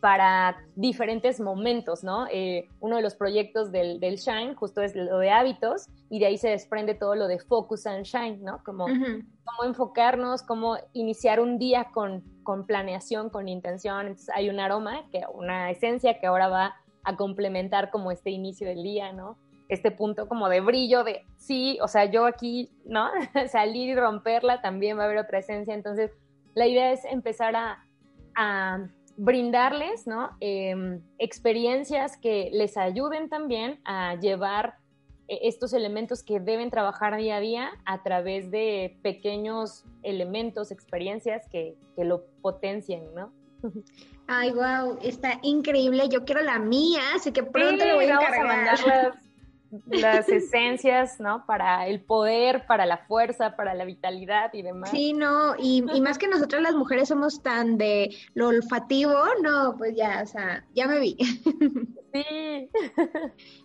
para 0.00 0.58
diferentes 0.74 1.40
momentos, 1.40 2.04
¿no? 2.04 2.26
Eh, 2.30 2.68
uno 2.80 2.96
de 2.96 3.02
los 3.02 3.14
proyectos 3.14 3.72
del, 3.72 3.98
del, 3.98 4.16
Shine 4.16 4.54
justo 4.54 4.82
es 4.82 4.94
lo 4.94 5.18
de 5.18 5.30
hábitos 5.30 5.86
y 6.10 6.18
de 6.18 6.26
ahí 6.26 6.36
se 6.36 6.50
desprende 6.50 6.94
todo 6.94 7.14
lo 7.14 7.26
de 7.26 7.38
Focus 7.38 7.86
and 7.86 8.04
Shine, 8.04 8.38
¿no? 8.42 8.62
Como 8.62 8.84
cómo 8.84 9.64
enfocarnos, 9.64 10.42
cómo 10.42 10.76
iniciar 10.92 11.40
un 11.40 11.58
día 11.58 11.88
con, 11.94 12.22
con 12.42 12.66
planeación, 12.66 13.30
con 13.30 13.48
intención. 13.48 14.08
Entonces 14.08 14.28
hay 14.34 14.50
un 14.50 14.60
aroma, 14.60 15.08
que, 15.10 15.22
una 15.32 15.70
esencia 15.70 16.18
que 16.20 16.26
ahora 16.26 16.48
va 16.48 16.74
a 17.04 17.16
complementar 17.16 17.90
como 17.90 18.10
este 18.10 18.30
inicio 18.30 18.66
del 18.66 18.82
día, 18.82 19.12
¿no? 19.12 19.38
Este 19.68 19.90
punto 19.90 20.28
como 20.28 20.48
de 20.48 20.60
brillo, 20.60 21.02
de 21.02 21.24
sí, 21.36 21.78
o 21.82 21.88
sea, 21.88 22.04
yo 22.04 22.26
aquí, 22.26 22.70
¿no? 22.84 23.10
Salir 23.50 23.88
y 23.88 23.94
romperla, 23.94 24.62
también 24.62 24.98
va 24.98 25.02
a 25.02 25.06
haber 25.06 25.18
otra 25.18 25.38
esencia. 25.38 25.74
Entonces, 25.74 26.12
la 26.54 26.66
idea 26.66 26.92
es 26.92 27.04
empezar 27.04 27.56
a, 27.56 27.84
a 28.36 28.86
brindarles 29.16 30.06
¿no? 30.06 30.30
Em, 30.40 31.00
experiencias 31.18 32.16
que 32.16 32.50
les 32.52 32.76
ayuden 32.76 33.28
también 33.28 33.80
a 33.84 34.14
llevar 34.16 34.74
eh, 35.28 35.40
estos 35.42 35.72
elementos 35.72 36.22
que 36.22 36.38
deben 36.38 36.70
trabajar 36.70 37.16
día 37.16 37.36
a 37.36 37.40
día 37.40 37.70
a 37.84 38.02
través 38.02 38.50
de 38.50 38.98
pequeños 39.02 39.84
elementos, 40.02 40.70
experiencias 40.70 41.48
que, 41.48 41.76
que 41.96 42.04
lo 42.04 42.24
potencien, 42.42 43.14
¿no? 43.14 43.32
Ay, 44.28 44.52
wow, 44.52 44.98
está 45.02 45.38
increíble. 45.42 46.08
Yo 46.08 46.24
quiero 46.24 46.42
la 46.42 46.58
mía, 46.58 47.00
así 47.14 47.32
que 47.32 47.42
pronto 47.42 47.84
lo 47.84 47.94
voy 47.94 48.04
a 48.04 48.14
encargar 48.14 49.14
las 49.86 50.28
esencias, 50.28 51.20
¿no? 51.20 51.44
Para 51.46 51.86
el 51.86 52.00
poder, 52.00 52.66
para 52.66 52.86
la 52.86 52.98
fuerza, 52.98 53.56
para 53.56 53.74
la 53.74 53.84
vitalidad 53.84 54.52
y 54.54 54.62
demás. 54.62 54.90
Sí, 54.90 55.12
no, 55.12 55.54
y, 55.58 55.82
más 56.00 56.18
que 56.18 56.28
nosotras 56.28 56.62
las 56.62 56.74
mujeres 56.74 57.08
somos 57.08 57.42
tan 57.42 57.78
de 57.78 58.14
lo 58.34 58.48
olfativo, 58.48 59.14
no, 59.42 59.76
pues 59.76 59.94
ya, 59.96 60.22
o 60.22 60.26
sea, 60.26 60.64
ya 60.74 60.86
me 60.86 60.98
vi. 61.00 61.16
Sí. 62.12 62.70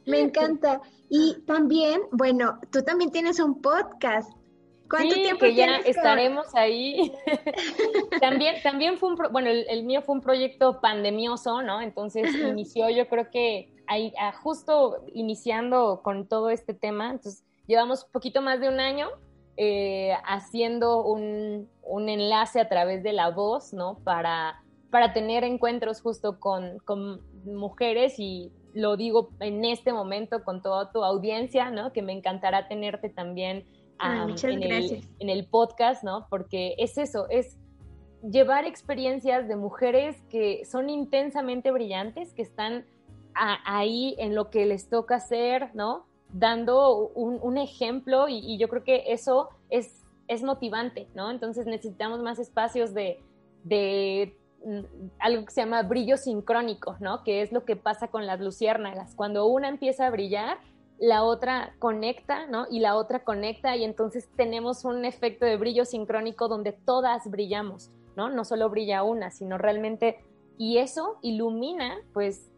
Me 0.05 0.19
encanta. 0.19 0.81
Y 1.09 1.41
también, 1.45 2.01
bueno, 2.11 2.59
tú 2.71 2.83
también 2.83 3.11
tienes 3.11 3.39
un 3.39 3.61
podcast. 3.61 4.31
¿Cuánto 4.89 5.15
sí, 5.15 5.21
tiempo 5.21 5.45
que 5.45 5.55
ya 5.55 5.77
estaremos 5.77 6.53
ahí. 6.53 7.13
también, 8.19 8.55
también 8.61 8.97
fue 8.97 9.09
un, 9.09 9.17
bueno, 9.31 9.49
el, 9.49 9.83
mío 9.83 10.01
fue 10.01 10.15
un 10.15 10.21
proyecto 10.21 10.81
pandemioso, 10.81 11.61
¿no? 11.61 11.81
Entonces 11.81 12.35
inició, 12.35 12.89
yo 12.89 13.07
creo 13.07 13.29
que 13.31 13.70
ahí, 13.91 14.13
justo 14.41 15.03
iniciando 15.13 16.01
con 16.01 16.27
todo 16.27 16.49
este 16.49 16.73
tema, 16.73 17.11
entonces 17.11 17.43
llevamos 17.67 18.05
poquito 18.05 18.41
más 18.41 18.59
de 18.61 18.69
un 18.69 18.79
año 18.79 19.09
eh, 19.57 20.13
haciendo 20.25 21.03
un, 21.03 21.69
un, 21.83 22.09
enlace 22.09 22.61
a 22.61 22.69
través 22.69 23.03
de 23.03 23.11
la 23.11 23.29
voz, 23.29 23.73
¿no? 23.73 23.99
Para, 24.05 24.63
para 24.89 25.11
tener 25.11 25.43
encuentros 25.43 26.01
justo 26.01 26.39
con, 26.39 26.79
con 26.85 27.21
mujeres 27.43 28.17
y 28.17 28.51
lo 28.73 28.95
digo 28.95 29.29
en 29.41 29.65
este 29.65 29.91
momento 29.91 30.45
con 30.45 30.61
toda 30.61 30.91
tu 30.93 31.03
audiencia, 31.03 31.69
¿no? 31.69 31.91
Que 31.91 32.01
me 32.01 32.13
encantará 32.13 32.69
tenerte 32.69 33.09
también 33.09 33.65
en, 34.01 34.63
el, 34.63 35.07
en, 35.19 35.29
el, 35.29 35.45
podcast, 35.45 36.01
¿no? 36.03 36.27
Porque 36.29 36.75
es 36.77 36.97
eso, 36.97 37.27
es 37.29 37.57
llevar 38.23 38.65
experiencias 38.65 39.49
de 39.49 39.57
mujeres 39.57 40.21
que 40.29 40.63
son 40.65 40.89
intensamente 40.89 41.71
brillantes, 41.71 42.33
que 42.33 42.41
están 42.41 42.85
ahí 43.34 44.15
en 44.17 44.36
lo 44.36 44.49
que 44.49 44.65
les 44.65 44.89
toca 44.89 45.15
hacer, 45.15 45.69
¿no? 45.73 46.05
Dando 46.34 47.09
un, 47.09 47.57
ejemplo 47.57 48.27
y, 48.29 48.57
yo 48.57 48.69
creo 48.69 48.84
que 48.84 49.03
eso 49.07 49.49
es, 49.69 50.05
es 50.27 50.43
motivante, 50.43 51.07
¿no? 51.13 51.29
Entonces 51.29 51.65
necesitamos 51.65 52.21
más 52.21 52.39
espacios 52.39 52.93
de, 52.93 53.21
de 53.63 54.38
mm, 54.65 54.79
algo 55.19 55.45
que 55.45 55.51
se 55.51 55.61
llama 55.61 55.84
brillo 55.84 56.17
sincrónico, 56.17 56.95
¿no? 56.99 57.23
Que 57.23 57.41
es 57.41 57.51
lo 57.51 57.65
que 57.65 57.75
pasa 57.75 58.07
con 58.07 58.25
las 58.25 58.39
luciérnagas. 58.39 59.15
Cuando 59.15 59.45
una 59.47 59.67
empieza 59.67 60.07
a 60.07 60.09
brillar, 60.09 60.57
la 61.01 61.23
otra 61.23 61.73
conecta, 61.79 62.45
¿no? 62.45 62.67
Y 62.69 62.79
la 62.79 62.95
otra 62.95 63.23
conecta 63.23 63.75
y 63.75 63.84
entonces 63.84 64.29
tenemos 64.38 64.86
un 64.86 65.03
efecto 65.03 65.47
de 65.47 65.57
brillo 65.57 65.84
sincrónico 65.84 66.47
donde 66.47 66.73
todas 66.73 67.29
brillamos, 67.29 67.89
¿no? 68.15 68.29
No 68.29 68.45
solo 68.45 68.69
brilla 68.69 69.01
una, 69.01 69.32
sino 69.32 69.57
realmente, 69.57 70.23
y 70.59 70.77
eso 70.77 71.17
ilumina, 71.23 71.97
pues, 72.13 72.50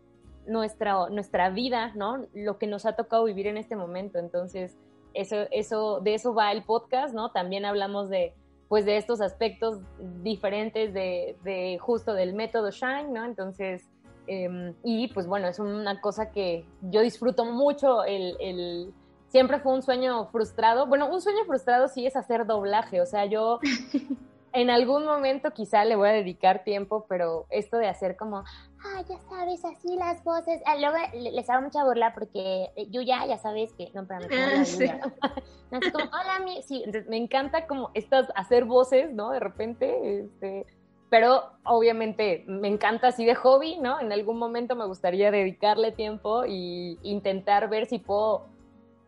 nuestra, 0.47 1.09
nuestra 1.09 1.49
vida, 1.49 1.91
¿no? 1.95 2.25
Lo 2.33 2.57
que 2.57 2.67
nos 2.67 2.85
ha 2.85 2.95
tocado 2.95 3.23
vivir 3.25 3.47
en 3.47 3.57
este 3.57 3.75
momento. 3.75 4.19
Entonces, 4.19 4.77
eso, 5.13 5.47
eso, 5.51 5.99
de 6.01 6.15
eso 6.15 6.33
va 6.33 6.51
el 6.51 6.63
podcast, 6.63 7.13
¿no? 7.13 7.31
También 7.31 7.65
hablamos 7.65 8.09
de, 8.09 8.33
pues, 8.67 8.85
de 8.85 8.97
estos 8.97 9.21
aspectos 9.21 9.79
diferentes 10.21 10.93
de, 10.93 11.37
de 11.43 11.77
justo 11.79 12.13
del 12.13 12.33
método 12.33 12.71
Shine, 12.71 13.09
¿no? 13.09 13.25
Entonces, 13.25 13.87
em, 14.27 14.73
y 14.83 15.07
pues 15.09 15.27
bueno, 15.27 15.47
es 15.47 15.59
una 15.59 16.01
cosa 16.01 16.31
que 16.31 16.65
yo 16.81 17.01
disfruto 17.01 17.45
mucho, 17.45 18.03
el, 18.03 18.35
el, 18.39 18.93
siempre 19.27 19.59
fue 19.59 19.73
un 19.73 19.81
sueño 19.81 20.27
frustrado. 20.27 20.87
Bueno, 20.87 21.09
un 21.11 21.21
sueño 21.21 21.45
frustrado 21.45 21.87
sí 21.87 22.05
es 22.05 22.15
hacer 22.15 22.45
doblaje, 22.45 23.01
o 23.01 23.05
sea, 23.05 23.25
yo 23.25 23.59
en 24.53 24.69
algún 24.69 25.05
momento 25.05 25.51
quizá 25.51 25.83
le 25.83 25.95
voy 25.95 26.09
a 26.09 26.13
dedicar 26.13 26.63
tiempo, 26.63 27.05
pero 27.09 27.47
esto 27.49 27.77
de 27.77 27.87
hacer 27.87 28.15
como, 28.15 28.37
ah, 28.37 29.01
ya 29.09 29.19
sabes, 29.29 29.65
así 29.65 29.95
las 29.95 30.23
voces. 30.23 30.61
Ah, 30.65 30.75
luego 30.77 30.95
les 31.13 31.49
hago 31.49 31.63
mucha 31.63 31.83
burla 31.83 32.13
porque 32.13 32.69
yo 32.89 33.01
ya, 33.01 33.25
ya 33.25 33.39
sabes 33.39 33.73
que, 33.73 33.89
no, 33.93 34.05
pero 34.05 34.27
ah, 34.31 34.63
sí. 34.63 34.85
así 35.71 35.91
como, 35.91 36.05
hola, 36.05 36.39
mi, 36.45 36.61
sí, 36.61 36.83
me 37.09 37.17
encanta 37.17 37.65
como 37.65 37.89
estas, 37.95 38.27
hacer 38.35 38.65
voces, 38.65 39.11
¿no? 39.11 39.31
De 39.31 39.39
repente, 39.39 40.19
este, 40.19 40.67
pero 41.09 41.43
obviamente 41.63 42.43
me 42.47 42.67
encanta 42.67 43.07
así 43.07 43.25
de 43.25 43.35
hobby, 43.35 43.77
¿no? 43.79 43.99
En 43.99 44.11
algún 44.11 44.37
momento 44.37 44.75
me 44.75 44.85
gustaría 44.85 45.31
dedicarle 45.31 45.91
tiempo 45.91 46.45
y 46.45 46.99
intentar 47.01 47.69
ver 47.69 47.87
si 47.87 47.97
puedo 47.97 48.52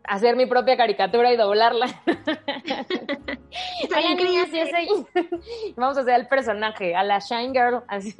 hacer 0.08 0.36
mi 0.36 0.46
propia 0.46 0.76
caricatura 0.76 1.32
y 1.32 1.36
doblarla. 1.36 1.86
Hola 3.88 4.14
niñas, 4.14 4.48
yo 4.52 4.66
soy... 4.66 5.24
Vamos 5.76 5.98
a 5.98 6.00
hacer 6.02 6.20
el 6.20 6.28
personaje, 6.28 6.94
a 6.94 7.02
la 7.02 7.18
Shine 7.18 7.52
Girl, 7.52 7.82
así. 7.88 8.14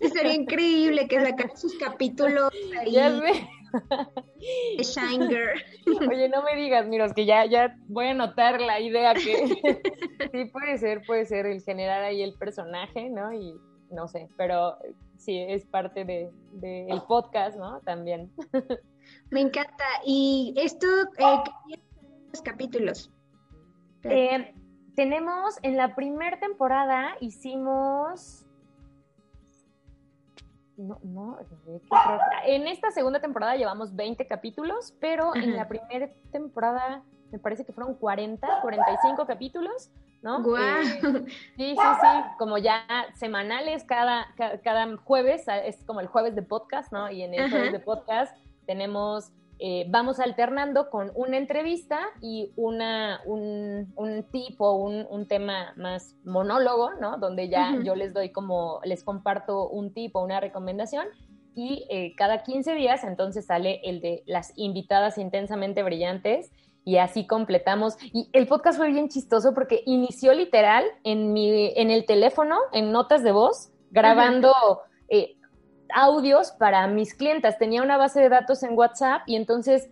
Sería 0.00 0.34
increíble 0.34 1.08
que 1.08 1.20
sacaran 1.20 1.56
sus 1.56 1.74
capítulos 1.78 2.52
ahí. 2.78 2.92
Ya 2.92 3.10
sé. 3.10 3.48
Shine 4.78 5.28
Girl. 5.28 5.60
Oye, 6.10 6.28
no 6.28 6.42
me 6.42 6.56
digas, 6.56 6.86
miros, 6.86 7.12
que 7.12 7.26
ya, 7.26 7.46
ya 7.46 7.76
voy 7.88 8.06
a 8.06 8.10
anotar 8.10 8.60
la 8.60 8.80
idea 8.80 9.14
que 9.14 9.46
sí 10.32 10.44
puede 10.46 10.78
ser, 10.78 11.02
puede 11.06 11.24
ser 11.26 11.46
el 11.46 11.62
generar 11.62 12.02
ahí 12.02 12.22
el 12.22 12.34
personaje, 12.34 13.08
¿no? 13.10 13.32
Y 13.32 13.54
no 13.90 14.08
sé, 14.08 14.28
pero 14.36 14.76
sí 15.16 15.38
es 15.38 15.64
parte 15.64 16.04
del 16.04 16.30
de, 16.52 16.86
el 16.88 17.02
podcast, 17.02 17.56
¿no? 17.56 17.80
También. 17.80 18.30
Me 19.30 19.40
encanta. 19.40 19.84
¿Y 20.04 20.54
esto, 20.56 20.86
eh, 21.18 21.42
qué 21.68 21.80
los 22.32 22.42
capítulos? 22.42 23.10
Eh, 24.04 24.54
tenemos, 24.94 25.58
en 25.62 25.76
la 25.76 25.94
primera 25.94 26.38
temporada 26.38 27.16
hicimos... 27.20 28.44
No, 30.76 30.98
no, 31.02 31.38
en 32.44 32.66
esta 32.66 32.90
segunda 32.90 33.18
temporada 33.18 33.56
llevamos 33.56 33.96
20 33.96 34.26
capítulos, 34.26 34.94
pero 35.00 35.34
en 35.34 35.56
la 35.56 35.66
primera 35.68 36.10
temporada 36.30 37.02
me 37.32 37.38
parece 37.38 37.64
que 37.64 37.72
fueron 37.72 37.94
40, 37.94 38.60
45 38.60 39.26
capítulos, 39.26 39.90
¿no? 40.20 40.44
Eh, 40.58 40.84
sí, 40.84 41.30
sí, 41.56 41.76
sí, 41.76 42.08
como 42.38 42.58
ya 42.58 42.84
semanales, 43.14 43.84
cada, 43.84 44.26
cada, 44.62 44.96
jueves, 44.98 45.46
es 45.64 45.82
como 45.84 46.00
el 46.00 46.08
jueves 46.08 46.34
de 46.34 46.42
podcast, 46.42 46.92
¿no? 46.92 47.10
Y 47.10 47.22
en 47.22 47.32
el 47.32 47.50
jueves 47.50 47.72
de 47.72 47.80
podcast 47.80 48.36
tenemos, 48.66 49.32
eh, 49.58 49.86
vamos 49.88 50.20
alternando 50.20 50.90
con 50.90 51.12
una 51.14 51.38
entrevista 51.38 52.00
y 52.20 52.52
una, 52.56 53.20
un, 53.24 53.92
un 53.96 54.24
tip 54.30 54.60
o 54.60 54.72
un, 54.74 55.26
tema 55.26 55.72
más 55.76 56.14
monólogo, 56.24 56.94
¿no? 57.00 57.18
Donde 57.18 57.48
ya 57.48 57.74
yo 57.82 57.94
les 57.94 58.12
doy 58.12 58.30
como, 58.30 58.80
les 58.84 59.02
comparto 59.02 59.68
un 59.68 59.94
tip 59.94 60.14
o 60.16 60.22
una 60.22 60.40
recomendación 60.40 61.06
y 61.54 61.86
eh, 61.88 62.14
cada 62.16 62.42
15 62.42 62.74
días 62.74 63.02
entonces 63.02 63.46
sale 63.46 63.80
el 63.82 64.02
de 64.02 64.22
las 64.26 64.52
invitadas 64.56 65.16
intensamente 65.16 65.82
brillantes 65.82 66.52
y 66.84 66.98
así 66.98 67.26
completamos. 67.26 67.96
Y 68.12 68.28
el 68.32 68.46
podcast 68.46 68.78
fue 68.78 68.90
bien 68.90 69.08
chistoso 69.08 69.54
porque 69.54 69.82
inició 69.86 70.34
literal 70.34 70.84
en, 71.02 71.32
mi, 71.32 71.72
en 71.74 71.90
el 71.90 72.04
teléfono, 72.04 72.56
en 72.72 72.92
notas 72.92 73.24
de 73.24 73.32
voz, 73.32 73.72
grabando 73.90 74.52
audios 75.94 76.52
para 76.52 76.86
mis 76.86 77.14
clientas. 77.14 77.58
Tenía 77.58 77.82
una 77.82 77.96
base 77.96 78.20
de 78.20 78.28
datos 78.28 78.62
en 78.62 78.76
WhatsApp 78.76 79.22
y 79.26 79.36
entonces 79.36 79.90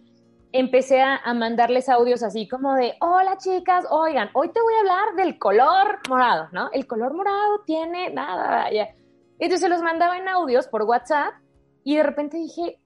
empecé 0.53 1.01
a, 1.01 1.21
mandarles 1.35 1.89
audios 1.89 2.23
así 2.23 2.47
como 2.47 2.75
de, 2.75 2.95
hola 3.01 3.37
chicas, 3.39 3.87
oigan, 3.91 4.31
hoy 4.35 4.51
te 4.51 4.61
voy 4.61 4.75
a 4.75 4.81
hablar 4.81 5.17
del 5.17 5.37
color 5.39 5.99
morado, 6.09 6.49
¿no? 6.53 6.71
El 6.73 6.87
color 6.87 7.13
morado 7.13 7.63
tiene 7.67 8.11
nada, 8.11 8.71
ya. 8.71 8.89
Entonces 9.41 9.69
los 9.69 9.83
mandaba 9.83 10.17
en 10.17 10.29
audios 10.29 10.69
por 10.69 10.83
WhatsApp 10.83 11.35
y 11.83 11.97
de 11.97 12.05
repente 12.05 12.37
dije, 12.37 12.79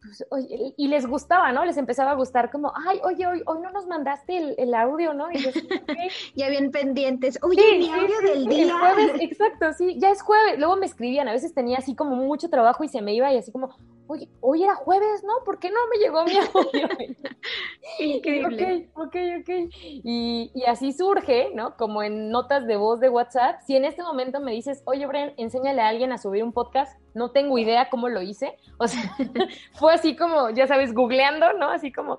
pues, 0.00 0.24
oye, 0.30 0.74
y 0.76 0.88
les 0.88 1.06
gustaba, 1.06 1.50
¿no? 1.52 1.64
Les 1.64 1.76
empezaba 1.76 2.12
a 2.12 2.14
gustar 2.14 2.50
como, 2.50 2.72
ay, 2.86 3.00
oye, 3.04 3.26
hoy, 3.26 3.42
hoy 3.46 3.60
no 3.60 3.70
nos 3.70 3.86
mandaste 3.86 4.54
el, 4.56 4.74
audio, 4.74 5.12
¿no? 5.12 5.30
Y 5.32 5.38
yo, 5.38 5.50
ya 6.36 6.48
bien 6.48 6.70
pendientes, 6.70 7.38
oye, 7.42 7.78
mi 7.78 7.90
audio 7.90 8.20
del 8.20 8.46
día. 8.46 8.74
exacto, 9.20 9.72
sí, 9.72 9.96
ya 9.98 10.10
es 10.10 10.22
jueves. 10.22 10.58
Luego 10.58 10.76
me 10.76 10.86
escribían, 10.86 11.28
a 11.28 11.32
veces 11.32 11.52
tenía 11.52 11.78
así 11.78 11.96
como 11.96 12.16
mucho 12.16 12.48
trabajo 12.48 12.84
y 12.84 12.88
se 12.88 13.02
me 13.02 13.14
iba 13.14 13.32
y 13.32 13.38
así 13.38 13.50
como, 13.50 13.70
oye, 14.08 14.28
hoy 14.40 14.64
era 14.64 14.74
jueves, 14.74 15.22
¿no? 15.22 15.44
¿Por 15.44 15.58
qué 15.58 15.70
no 15.70 15.78
me 15.90 15.98
llegó 15.98 16.24
mi 16.24 16.36
audio? 16.36 16.88
Increíble. 18.00 18.88
ok, 18.94 19.06
ok, 19.06 19.16
ok. 19.40 19.48
Y, 19.80 20.50
y, 20.54 20.64
así 20.64 20.92
surge, 20.92 21.50
¿no? 21.54 21.76
Como 21.76 22.02
en 22.02 22.30
notas 22.30 22.66
de 22.66 22.76
voz 22.76 23.00
de 23.00 23.10
WhatsApp. 23.10 23.60
Si 23.66 23.76
en 23.76 23.84
este 23.84 24.02
momento 24.02 24.40
me 24.40 24.52
dices, 24.52 24.82
oye, 24.86 25.06
Bren, 25.06 25.34
enséñale 25.36 25.82
a 25.82 25.88
alguien 25.88 26.12
a 26.12 26.18
subir 26.18 26.42
un 26.42 26.52
podcast, 26.52 26.98
no 27.14 27.30
tengo 27.30 27.58
idea 27.58 27.90
cómo 27.90 28.08
lo 28.08 28.22
hice. 28.22 28.56
O 28.78 28.88
sea, 28.88 29.02
fue 29.74 29.94
así 29.94 30.16
como, 30.16 30.50
ya 30.50 30.66
sabes, 30.66 30.94
googleando, 30.94 31.52
¿no? 31.52 31.68
Así 31.68 31.92
como, 31.92 32.18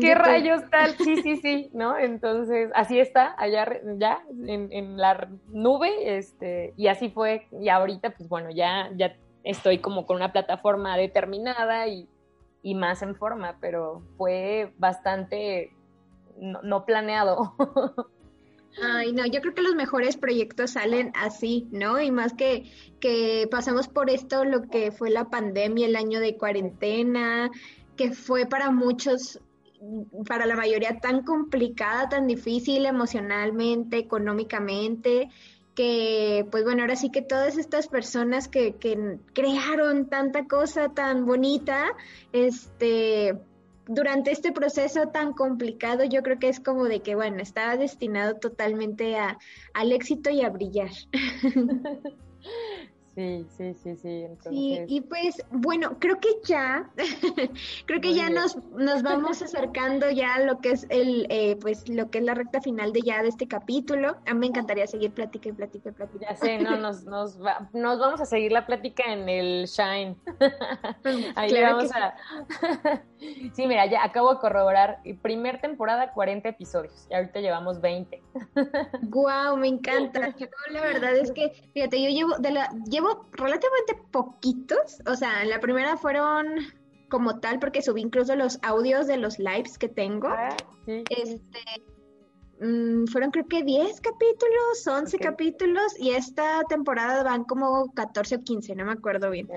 ¿qué 0.00 0.14
rayos 0.14 0.62
tal? 0.70 0.96
Sí, 0.98 1.20
sí, 1.22 1.36
sí, 1.36 1.70
¿no? 1.72 1.98
Entonces, 1.98 2.70
así 2.74 3.00
está, 3.00 3.34
allá 3.38 3.66
ya, 3.96 4.22
en, 4.46 4.72
en, 4.72 4.96
la 4.96 5.28
nube, 5.48 6.16
este, 6.16 6.74
y 6.76 6.86
así 6.86 7.10
fue, 7.10 7.48
y 7.60 7.68
ahorita, 7.68 8.10
pues 8.10 8.28
bueno, 8.28 8.50
ya, 8.50 8.90
ya 8.96 9.16
estoy 9.44 9.78
como 9.78 10.06
con 10.06 10.16
una 10.16 10.32
plataforma 10.32 10.96
determinada 10.96 11.86
y, 11.86 12.08
y 12.62 12.74
más 12.74 13.02
en 13.02 13.14
forma, 13.14 13.58
pero 13.60 14.02
fue 14.16 14.72
bastante 14.78 15.72
no, 16.38 16.84
planeado. 16.84 17.54
Ay, 18.82 19.12
no, 19.12 19.24
yo 19.26 19.40
creo 19.40 19.54
que 19.54 19.62
los 19.62 19.76
mejores 19.76 20.16
proyectos 20.16 20.72
salen 20.72 21.12
así, 21.14 21.68
¿no? 21.70 22.00
Y 22.00 22.10
más 22.10 22.32
que, 22.32 22.72
que 22.98 23.46
pasamos 23.48 23.86
por 23.86 24.10
esto, 24.10 24.44
lo 24.44 24.62
que 24.62 24.90
fue 24.90 25.10
la 25.10 25.30
pandemia, 25.30 25.86
el 25.86 25.94
año 25.94 26.18
de 26.18 26.36
cuarentena, 26.36 27.52
que 27.96 28.10
fue 28.10 28.46
para 28.46 28.72
muchos, 28.72 29.40
para 30.26 30.46
la 30.46 30.56
mayoría 30.56 30.98
tan 30.98 31.22
complicada, 31.22 32.08
tan 32.08 32.26
difícil 32.26 32.86
emocionalmente, 32.86 33.98
económicamente, 33.98 35.28
que 35.74 36.46
pues 36.50 36.64
bueno, 36.64 36.82
ahora 36.82 36.96
sí 36.96 37.10
que 37.10 37.22
todas 37.22 37.58
estas 37.58 37.88
personas 37.88 38.48
que, 38.48 38.74
que 38.74 39.18
crearon 39.32 40.08
tanta 40.08 40.46
cosa 40.46 40.90
tan 40.90 41.26
bonita, 41.26 41.86
este, 42.32 43.38
durante 43.86 44.30
este 44.30 44.52
proceso 44.52 45.08
tan 45.08 45.32
complicado, 45.32 46.04
yo 46.04 46.22
creo 46.22 46.38
que 46.38 46.48
es 46.48 46.60
como 46.60 46.84
de 46.84 47.00
que, 47.00 47.14
bueno, 47.14 47.42
estaba 47.42 47.76
destinado 47.76 48.36
totalmente 48.36 49.16
a, 49.16 49.38
al 49.74 49.92
éxito 49.92 50.30
y 50.30 50.42
a 50.42 50.50
brillar. 50.50 50.90
Sí, 53.14 53.46
sí, 53.56 53.74
sí, 53.74 53.96
sí. 53.96 54.26
Sí, 54.48 54.80
y 54.88 55.00
pues 55.02 55.40
bueno, 55.50 55.98
creo 56.00 56.18
que 56.18 56.30
ya, 56.44 56.90
creo 57.86 58.00
que 58.00 58.12
ya 58.12 58.28
nos, 58.28 58.56
nos 58.72 59.04
vamos 59.04 59.40
acercando 59.40 60.10
ya 60.10 60.34
a 60.34 60.40
lo 60.40 60.58
que 60.58 60.70
es 60.70 60.86
el, 60.88 61.26
eh, 61.30 61.56
pues 61.60 61.88
lo 61.88 62.10
que 62.10 62.18
es 62.18 62.24
la 62.24 62.34
recta 62.34 62.60
final 62.60 62.92
de 62.92 63.02
ya 63.02 63.22
de 63.22 63.28
este 63.28 63.46
capítulo. 63.46 64.16
A 64.26 64.34
mí 64.34 64.40
me 64.40 64.46
encantaría 64.46 64.88
seguir 64.88 65.12
plática 65.12 65.48
y 65.48 65.52
plática 65.52 65.90
y 65.90 65.92
plática. 65.92 66.26
Ya 66.28 66.34
sé, 66.34 66.58
no, 66.58 66.76
nos, 66.76 67.04
nos, 67.04 67.38
nos 67.72 67.98
vamos 68.00 68.20
a 68.20 68.26
seguir 68.26 68.50
la 68.50 68.66
plática 68.66 69.04
en 69.06 69.28
el 69.28 69.66
Shine. 69.66 70.16
Ahí 71.36 71.62
vamos 71.62 71.90
a... 71.92 72.14
sí, 73.52 73.66
mira, 73.68 73.86
ya 73.86 74.02
acabo 74.02 74.34
de 74.34 74.40
corroborar, 74.40 75.00
primer 75.22 75.60
temporada 75.60 76.12
40 76.12 76.48
episodios 76.48 77.06
y 77.08 77.14
ahorita 77.14 77.40
llevamos 77.40 77.80
20. 77.80 78.22
Guau, 79.02 79.56
me 79.56 79.68
encanta. 79.68 80.34
la 80.70 80.80
verdad 80.80 81.16
es 81.16 81.30
que, 81.30 81.52
fíjate, 81.72 82.02
yo 82.02 82.08
llevo, 82.08 82.38
de 82.38 82.50
la, 82.50 82.70
llevo 82.90 83.03
relativamente 83.32 83.96
poquitos, 84.10 85.00
o 85.06 85.14
sea, 85.14 85.44
la 85.44 85.60
primera 85.60 85.96
fueron 85.96 86.46
como 87.08 87.38
tal 87.40 87.58
porque 87.58 87.82
subí 87.82 88.00
incluso 88.00 88.34
los 88.34 88.58
audios 88.62 89.06
de 89.06 89.16
los 89.16 89.38
lives 89.38 89.78
que 89.78 89.88
tengo. 89.88 90.28
Ah, 90.28 90.56
este, 90.86 91.60
mm, 92.60 93.06
fueron 93.06 93.30
creo 93.30 93.46
que 93.46 93.62
10 93.62 94.00
capítulos, 94.00 94.86
11 94.86 95.18
capítulos 95.18 95.98
y 95.98 96.10
esta 96.10 96.62
temporada 96.68 97.22
van 97.22 97.44
como 97.44 97.92
14 97.94 98.36
o 98.36 98.42
15, 98.42 98.74
no 98.74 98.86
me 98.86 98.92
acuerdo 98.92 99.30
bien. 99.30 99.48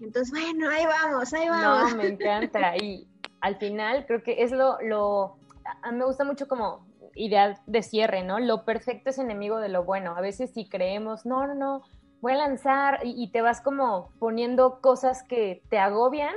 entonces, 0.00 0.30
bueno, 0.30 0.68
ahí 0.68 0.84
vamos, 0.84 1.32
ahí 1.32 1.48
vamos. 1.48 1.92
No, 1.92 1.96
me 1.96 2.08
encanta. 2.08 2.76
Y 2.82 3.08
al 3.40 3.56
final 3.56 4.04
creo 4.06 4.22
que 4.22 4.42
es 4.42 4.52
lo, 4.52 4.80
lo, 4.82 5.36
a 5.82 5.92
mí 5.92 5.98
me 5.98 6.04
gusta 6.04 6.24
mucho 6.24 6.46
como 6.48 6.86
idea 7.14 7.60
de 7.66 7.82
cierre, 7.82 8.22
¿no? 8.22 8.38
Lo 8.38 8.64
perfecto 8.64 9.10
es 9.10 9.18
enemigo 9.18 9.58
de 9.58 9.68
lo 9.68 9.84
bueno. 9.84 10.16
A 10.16 10.20
veces 10.20 10.50
si 10.50 10.68
creemos, 10.68 11.26
no, 11.26 11.46
no, 11.46 11.54
no, 11.54 11.82
voy 12.20 12.32
a 12.32 12.36
lanzar 12.36 13.00
y, 13.02 13.30
te 13.30 13.42
vas 13.42 13.60
como 13.60 14.10
poniendo 14.18 14.80
cosas 14.80 15.22
que 15.22 15.62
te 15.70 15.78
agobian, 15.78 16.34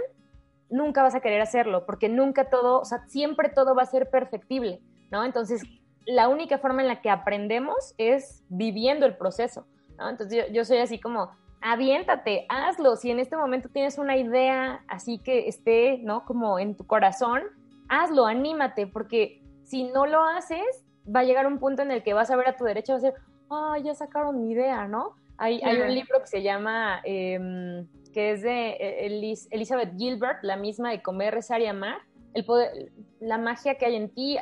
nunca 0.70 1.04
vas 1.04 1.16
a 1.16 1.20
querer 1.20 1.42
hacerlo, 1.42 1.86
porque 1.86 2.10
nunca 2.10 2.50
todo, 2.50 2.80
o 2.80 2.86
sea, 2.86 3.06
siempre 3.08 3.50
todo 3.50 3.76
va 3.76 3.84
a 3.84 3.88
ser 3.88 4.10
perfectible, 4.10 4.82
¿no? 5.12 5.24
Entonces, 5.24 5.62
la 6.06 6.30
única 6.30 6.58
forma 6.58 6.82
en 6.82 6.88
la 6.88 7.02
que 7.02 7.10
aprendemos 7.10 7.94
es 7.98 8.44
viviendo 8.50 9.06
el 9.06 9.18
proceso, 9.18 9.66
¿no? 9.98 10.10
Entonces, 10.10 10.48
yo, 10.48 10.54
yo 10.54 10.66
soy 10.66 10.78
así 10.78 11.00
como, 11.00 11.30
aviéntate, 11.64 12.46
hazlo. 12.50 12.96
Si 12.96 13.10
en 13.10 13.20
este 13.20 13.38
momento 13.38 13.70
tienes 13.70 13.98
una 13.98 14.18
idea 14.18 14.84
así 14.88 15.18
que 15.18 15.48
esté, 15.48 16.00
¿no? 16.00 16.26
Como 16.26 16.60
en 16.60 16.76
tu 16.76 16.86
corazón, 16.86 17.42
hazlo, 17.90 18.26
anímate, 18.26 18.86
porque 18.88 19.42
si 19.64 19.84
no 19.86 20.06
lo 20.06 20.22
haces, 20.24 20.86
va 21.14 21.22
a 21.22 21.24
llegar 21.24 21.48
un 21.48 21.60
punto 21.60 21.82
en 21.82 21.92
el 21.92 22.04
que 22.04 22.14
vas 22.14 22.30
a 22.30 22.36
ver 22.36 22.48
a 22.50 22.58
tu 22.58 22.66
derecha 22.66 22.94
y 22.94 22.96
vas 22.96 23.04
a 23.04 23.08
decir, 23.08 23.24
ah, 23.50 23.78
ya 23.82 23.96
sacaron 23.96 24.42
mi 24.42 24.52
idea, 24.52 24.88
¿no? 24.88 25.16
Hay, 25.44 25.82
un 25.82 25.94
libro 25.94 26.22
que 26.22 26.28
se 26.28 26.42
llama, 26.42 27.02
em, 27.04 27.86
que 28.14 28.32
es 28.32 28.42
de 28.42 28.70
eh, 28.80 29.42
Elizabeth 29.52 29.98
Gilbert, 29.98 30.42
la 30.42 30.56
misma 30.56 30.92
de 30.92 31.02
Comer, 31.02 31.34
Rezar 31.34 31.60
y 31.60 31.66
Amar, 31.66 31.98
el 32.34 32.46
poder, 32.46 32.94
la 33.20 33.38
magia 33.38 33.76
que 33.76 33.86
hay 33.86 33.96
en 33.96 34.10
ti, 34.10 34.38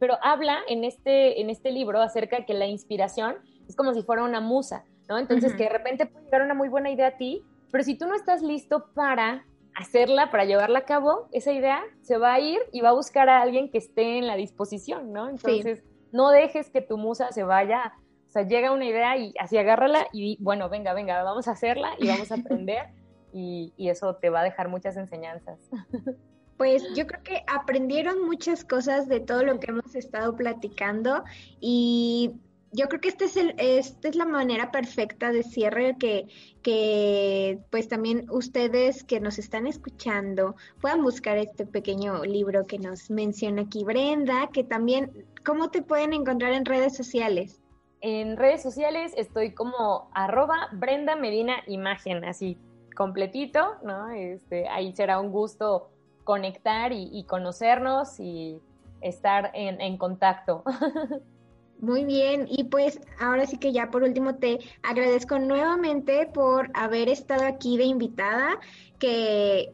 pero 0.00 0.18
habla 0.22 0.58
en 0.68 0.82
este, 0.82 1.40
en 1.40 1.50
este 1.50 1.70
libro 1.70 2.00
acerca 2.00 2.38
de 2.38 2.46
que 2.46 2.54
la 2.54 2.66
inspiración 2.66 3.36
es 3.68 3.76
como 3.76 3.94
si 3.94 4.02
fuera 4.02 4.24
una 4.24 4.40
musa, 4.40 4.84
¿no? 5.08 5.18
Entonces 5.18 5.54
que 5.54 5.64
de 5.64 5.68
repente 5.68 6.06
puede 6.06 6.24
llegar 6.24 6.42
una 6.42 6.54
muy 6.54 6.68
buena 6.68 6.90
idea 6.90 7.06
a 7.06 7.16
ti, 7.16 7.44
pero 7.70 7.84
si 7.84 7.96
tú 7.96 8.08
no 8.08 8.16
estás 8.16 8.42
listo 8.42 8.86
para 8.94 9.46
hacerla, 9.76 10.32
para 10.32 10.44
llevarla 10.44 10.80
a 10.80 10.84
cabo, 10.84 11.28
esa 11.30 11.52
idea 11.52 11.80
se 12.02 12.18
va 12.18 12.34
a 12.34 12.40
ir 12.40 12.58
y 12.72 12.80
va 12.80 12.88
a 12.88 12.94
buscar 12.94 13.28
a 13.28 13.40
alguien 13.40 13.70
que 13.70 13.78
esté 13.78 14.18
en 14.18 14.26
la 14.26 14.34
disposición, 14.34 15.12
¿no? 15.12 15.28
Entonces, 15.28 15.84
no 16.10 16.30
dejes 16.30 16.70
que 16.70 16.80
tu 16.80 16.98
musa 16.98 17.30
se 17.30 17.44
vaya 17.44 17.94
o 18.30 18.32
sea, 18.32 18.46
llega 18.46 18.70
una 18.70 18.84
idea 18.84 19.16
y 19.16 19.34
así 19.40 19.58
agárrala 19.58 20.06
y 20.12 20.38
bueno, 20.40 20.68
venga, 20.68 20.94
venga, 20.94 21.20
vamos 21.24 21.48
a 21.48 21.50
hacerla 21.50 21.96
y 21.98 22.06
vamos 22.06 22.30
a 22.30 22.36
aprender 22.36 22.86
y, 23.32 23.72
eso 23.76 24.14
te 24.14 24.30
va 24.30 24.42
a 24.42 24.44
dejar 24.44 24.68
muchas 24.68 24.96
enseñanzas. 24.96 25.58
Pues 26.56 26.84
yo 26.94 27.06
creo 27.06 27.22
que 27.22 27.42
aprendieron 27.46 28.26
muchas 28.26 28.66
cosas 28.66 29.08
de 29.08 29.20
todo 29.20 29.44
lo 29.44 29.58
que 29.58 29.70
hemos 29.70 29.94
estado 29.94 30.36
platicando 30.36 31.24
y 31.58 32.32
yo 32.70 32.86
creo 32.88 33.00
que 33.00 33.08
este 33.08 33.24
es 33.24 33.36
el, 33.38 33.54
esta 33.56 34.08
es 34.08 34.14
la 34.14 34.26
manera 34.26 34.70
perfecta 34.70 35.32
de 35.32 35.42
cierre 35.42 35.96
que, 35.98 36.26
que 36.60 37.60
pues 37.70 37.88
también 37.88 38.26
ustedes 38.30 39.04
que 39.04 39.20
nos 39.20 39.38
están 39.38 39.66
escuchando 39.66 40.54
puedan 40.82 41.02
buscar 41.02 41.38
este 41.38 41.64
pequeño 41.64 42.24
libro 42.24 42.66
que 42.66 42.78
nos 42.78 43.08
menciona 43.08 43.62
aquí 43.62 43.82
Brenda, 43.82 44.50
que 44.52 44.62
también, 44.62 45.26
¿cómo 45.46 45.70
te 45.70 45.80
pueden 45.80 46.12
encontrar 46.12 46.52
en 46.52 46.66
redes 46.66 46.94
sociales? 46.94 47.59
En 48.00 48.36
redes 48.36 48.62
sociales 48.62 49.12
estoy 49.16 49.52
como 49.52 50.10
arroba 50.14 50.68
Brenda 50.72 51.16
Medina 51.16 51.56
Imagen, 51.66 52.24
así 52.24 52.56
completito, 52.96 53.76
¿no? 53.84 54.10
Este, 54.10 54.68
ahí 54.68 54.92
será 54.94 55.20
un 55.20 55.30
gusto 55.30 55.90
conectar 56.24 56.92
y, 56.92 57.24
conocernos 57.24 58.20
y 58.20 58.60
estar 59.00 59.50
en, 59.54 59.80
en 59.80 59.98
contacto. 59.98 60.64
Muy 61.80 62.04
bien, 62.04 62.46
y 62.48 62.64
pues 62.64 63.00
ahora 63.18 63.46
sí 63.46 63.56
que 63.56 63.72
ya 63.72 63.90
por 63.90 64.02
último 64.02 64.34
te 64.34 64.58
agradezco 64.82 65.38
nuevamente 65.38 66.26
por 66.26 66.70
haber 66.74 67.08
estado 67.08 67.46
aquí 67.46 67.78
de 67.78 67.84
invitada, 67.84 68.60
que 68.98 69.72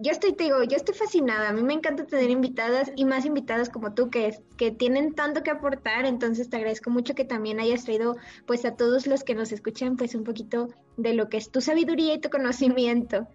yo 0.00 0.12
estoy, 0.12 0.32
te 0.32 0.44
digo, 0.44 0.62
yo 0.62 0.76
estoy 0.76 0.94
fascinada. 0.94 1.48
A 1.48 1.52
mí 1.52 1.62
me 1.62 1.74
encanta 1.74 2.06
tener 2.06 2.30
invitadas 2.30 2.90
y 2.96 3.04
más 3.04 3.24
invitadas 3.24 3.68
como 3.70 3.94
tú 3.94 4.10
que, 4.10 4.38
que 4.56 4.70
tienen 4.70 5.14
tanto 5.14 5.42
que 5.42 5.50
aportar. 5.50 6.06
Entonces 6.06 6.50
te 6.50 6.56
agradezco 6.56 6.90
mucho 6.90 7.14
que 7.14 7.24
también 7.24 7.60
hayas 7.60 7.84
traído 7.84 8.16
pues 8.46 8.64
a 8.64 8.76
todos 8.76 9.06
los 9.06 9.24
que 9.24 9.34
nos 9.34 9.52
escuchan 9.52 9.96
pues 9.96 10.14
un 10.14 10.24
poquito 10.24 10.68
de 10.96 11.14
lo 11.14 11.28
que 11.28 11.36
es 11.36 11.50
tu 11.50 11.60
sabiduría 11.60 12.14
y 12.14 12.20
tu 12.20 12.30
conocimiento. 12.30 13.26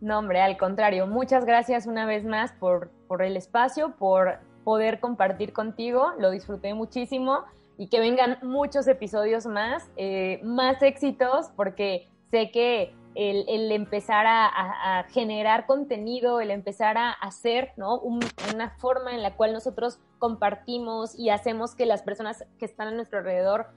No, 0.00 0.18
hombre, 0.18 0.40
al 0.40 0.56
contrario. 0.56 1.06
Muchas 1.06 1.44
gracias 1.44 1.86
una 1.86 2.06
vez 2.06 2.24
más 2.24 2.52
por, 2.52 2.90
por 3.08 3.22
el 3.22 3.36
espacio, 3.36 3.96
por 3.96 4.38
poder 4.64 5.00
compartir 5.00 5.52
contigo. 5.52 6.12
Lo 6.18 6.30
disfruté 6.30 6.74
muchísimo 6.74 7.44
y 7.78 7.88
que 7.88 8.00
vengan 8.00 8.38
muchos 8.42 8.86
episodios 8.86 9.46
más, 9.46 9.90
eh, 9.96 10.40
más 10.44 10.82
éxitos, 10.82 11.50
porque 11.56 12.08
sé 12.30 12.50
que 12.50 12.94
el, 13.14 13.72
empezar 13.72 14.26
a, 14.26 15.04
generar 15.10 15.66
contenido, 15.66 16.40
el 16.40 16.50
empezar 16.50 16.98
a 16.98 17.12
hacer, 17.12 17.72
¿no? 17.76 18.00
una 18.00 18.70
forma 18.78 19.14
en 19.14 19.22
la 19.22 19.36
cual 19.36 19.52
nosotros 19.52 20.00
compartimos 20.18 21.18
y 21.18 21.30
hacemos 21.30 21.74
que 21.74 21.86
las 21.86 22.02
personas 22.02 22.44
que 22.58 22.64
están 22.64 22.88
a 22.88 22.90
nuestro 22.92 23.18
alrededor 23.18 23.68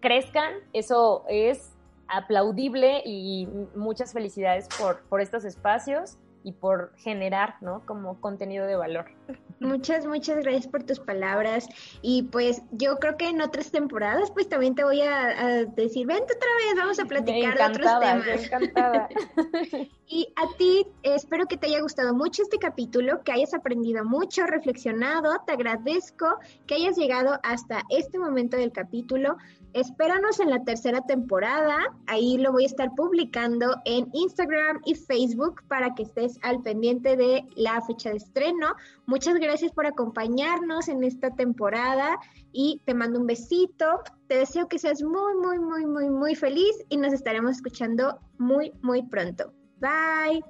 crezcan, 0.00 0.52
eso 0.72 1.24
es 1.28 1.76
aplaudible 2.08 3.02
y 3.04 3.48
muchas 3.76 4.12
felicidades 4.12 4.68
por, 4.78 5.02
por 5.08 5.20
estos 5.20 5.44
espacios 5.44 6.18
y 6.42 6.52
por 6.52 6.92
generar, 6.96 7.56
¿no? 7.60 7.84
Como 7.86 8.20
contenido 8.20 8.66
de 8.66 8.76
valor. 8.76 9.12
Muchas, 9.60 10.06
muchas 10.06 10.38
gracias 10.38 10.66
por 10.68 10.84
tus 10.84 10.98
palabras. 10.98 11.68
Y 12.00 12.22
pues 12.24 12.62
yo 12.72 12.96
creo 12.96 13.18
que 13.18 13.28
en 13.28 13.42
otras 13.42 13.70
temporadas, 13.70 14.30
pues 14.30 14.48
también 14.48 14.74
te 14.74 14.84
voy 14.84 15.02
a, 15.02 15.66
decir, 15.76 16.06
vente 16.06 16.34
otra 16.34 16.48
vez, 16.56 16.74
vamos 16.76 16.98
a 16.98 17.04
platicar 17.04 17.58
de 17.58 17.64
otros 17.64 18.00
temas. 18.00 18.44
Encantada. 18.44 19.08
y 20.06 20.32
a 20.36 20.56
ti, 20.56 20.86
espero 21.02 21.44
que 21.46 21.58
te 21.58 21.66
haya 21.66 21.82
gustado 21.82 22.14
mucho 22.14 22.42
este 22.42 22.58
capítulo, 22.58 23.22
que 23.22 23.32
hayas 23.32 23.52
aprendido 23.52 24.02
mucho, 24.02 24.46
reflexionado. 24.46 25.42
Te 25.46 25.52
agradezco 25.52 26.38
que 26.66 26.76
hayas 26.76 26.96
llegado 26.96 27.38
hasta 27.42 27.82
este 27.90 28.18
momento 28.18 28.56
del 28.56 28.72
capítulo. 28.72 29.36
Espéranos 29.72 30.40
en 30.40 30.50
la 30.50 30.64
tercera 30.64 31.02
temporada. 31.02 31.76
Ahí 32.06 32.38
lo 32.38 32.50
voy 32.50 32.64
a 32.64 32.66
estar 32.66 32.92
publicando 32.96 33.76
en 33.84 34.08
Instagram 34.12 34.80
y 34.84 34.96
Facebook 34.96 35.62
para 35.68 35.94
que 35.94 36.02
estés 36.02 36.38
al 36.42 36.60
pendiente 36.62 37.16
de 37.16 37.44
la 37.54 37.80
fecha 37.82 38.10
de 38.10 38.16
estreno. 38.16 38.74
Muchas 39.06 39.19
gracias 39.26 39.72
por 39.72 39.86
acompañarnos 39.86 40.88
en 40.88 41.04
esta 41.04 41.30
temporada 41.30 42.18
y 42.52 42.80
te 42.84 42.94
mando 42.94 43.20
un 43.20 43.26
besito. 43.26 43.86
Te 44.28 44.36
deseo 44.36 44.68
que 44.68 44.78
seas 44.78 45.02
muy, 45.02 45.34
muy, 45.34 45.58
muy, 45.58 45.86
muy, 45.86 46.08
muy 46.08 46.34
feliz 46.34 46.74
y 46.88 46.96
nos 46.96 47.12
estaremos 47.12 47.52
escuchando 47.52 48.18
muy, 48.38 48.72
muy 48.82 49.02
pronto. 49.02 49.52
Bye. 49.78 50.42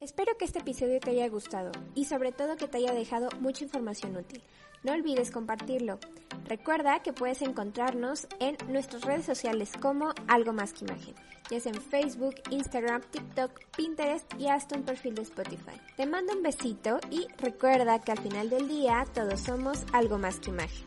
Espero 0.00 0.36
que 0.36 0.44
este 0.44 0.58
episodio 0.58 0.98
te 0.98 1.10
haya 1.10 1.28
gustado 1.28 1.70
y 1.94 2.06
sobre 2.06 2.32
todo 2.32 2.56
que 2.56 2.66
te 2.66 2.78
haya 2.78 2.92
dejado 2.92 3.28
mucha 3.40 3.62
información 3.62 4.16
útil. 4.16 4.42
No 4.82 4.92
olvides 4.92 5.30
compartirlo. 5.30 5.98
Recuerda 6.44 7.00
que 7.02 7.12
puedes 7.12 7.40
encontrarnos 7.42 8.26
en 8.40 8.56
nuestras 8.68 9.02
redes 9.02 9.24
sociales 9.24 9.70
como 9.80 10.12
Algo 10.26 10.52
Más 10.52 10.72
que 10.72 10.84
Imagen, 10.84 11.14
ya 11.50 11.60
sea 11.60 11.72
en 11.72 11.80
Facebook, 11.80 12.34
Instagram, 12.50 13.00
TikTok, 13.10 13.60
Pinterest 13.76 14.26
y 14.38 14.48
hasta 14.48 14.76
un 14.76 14.82
perfil 14.82 15.14
de 15.14 15.22
Spotify. 15.22 15.80
Te 15.96 16.06
mando 16.06 16.34
un 16.34 16.42
besito 16.42 16.98
y 17.10 17.28
recuerda 17.38 18.00
que 18.00 18.12
al 18.12 18.18
final 18.18 18.50
del 18.50 18.68
día 18.68 19.06
todos 19.14 19.40
somos 19.40 19.84
algo 19.92 20.18
más 20.18 20.40
que 20.40 20.50
imagen. 20.50 20.84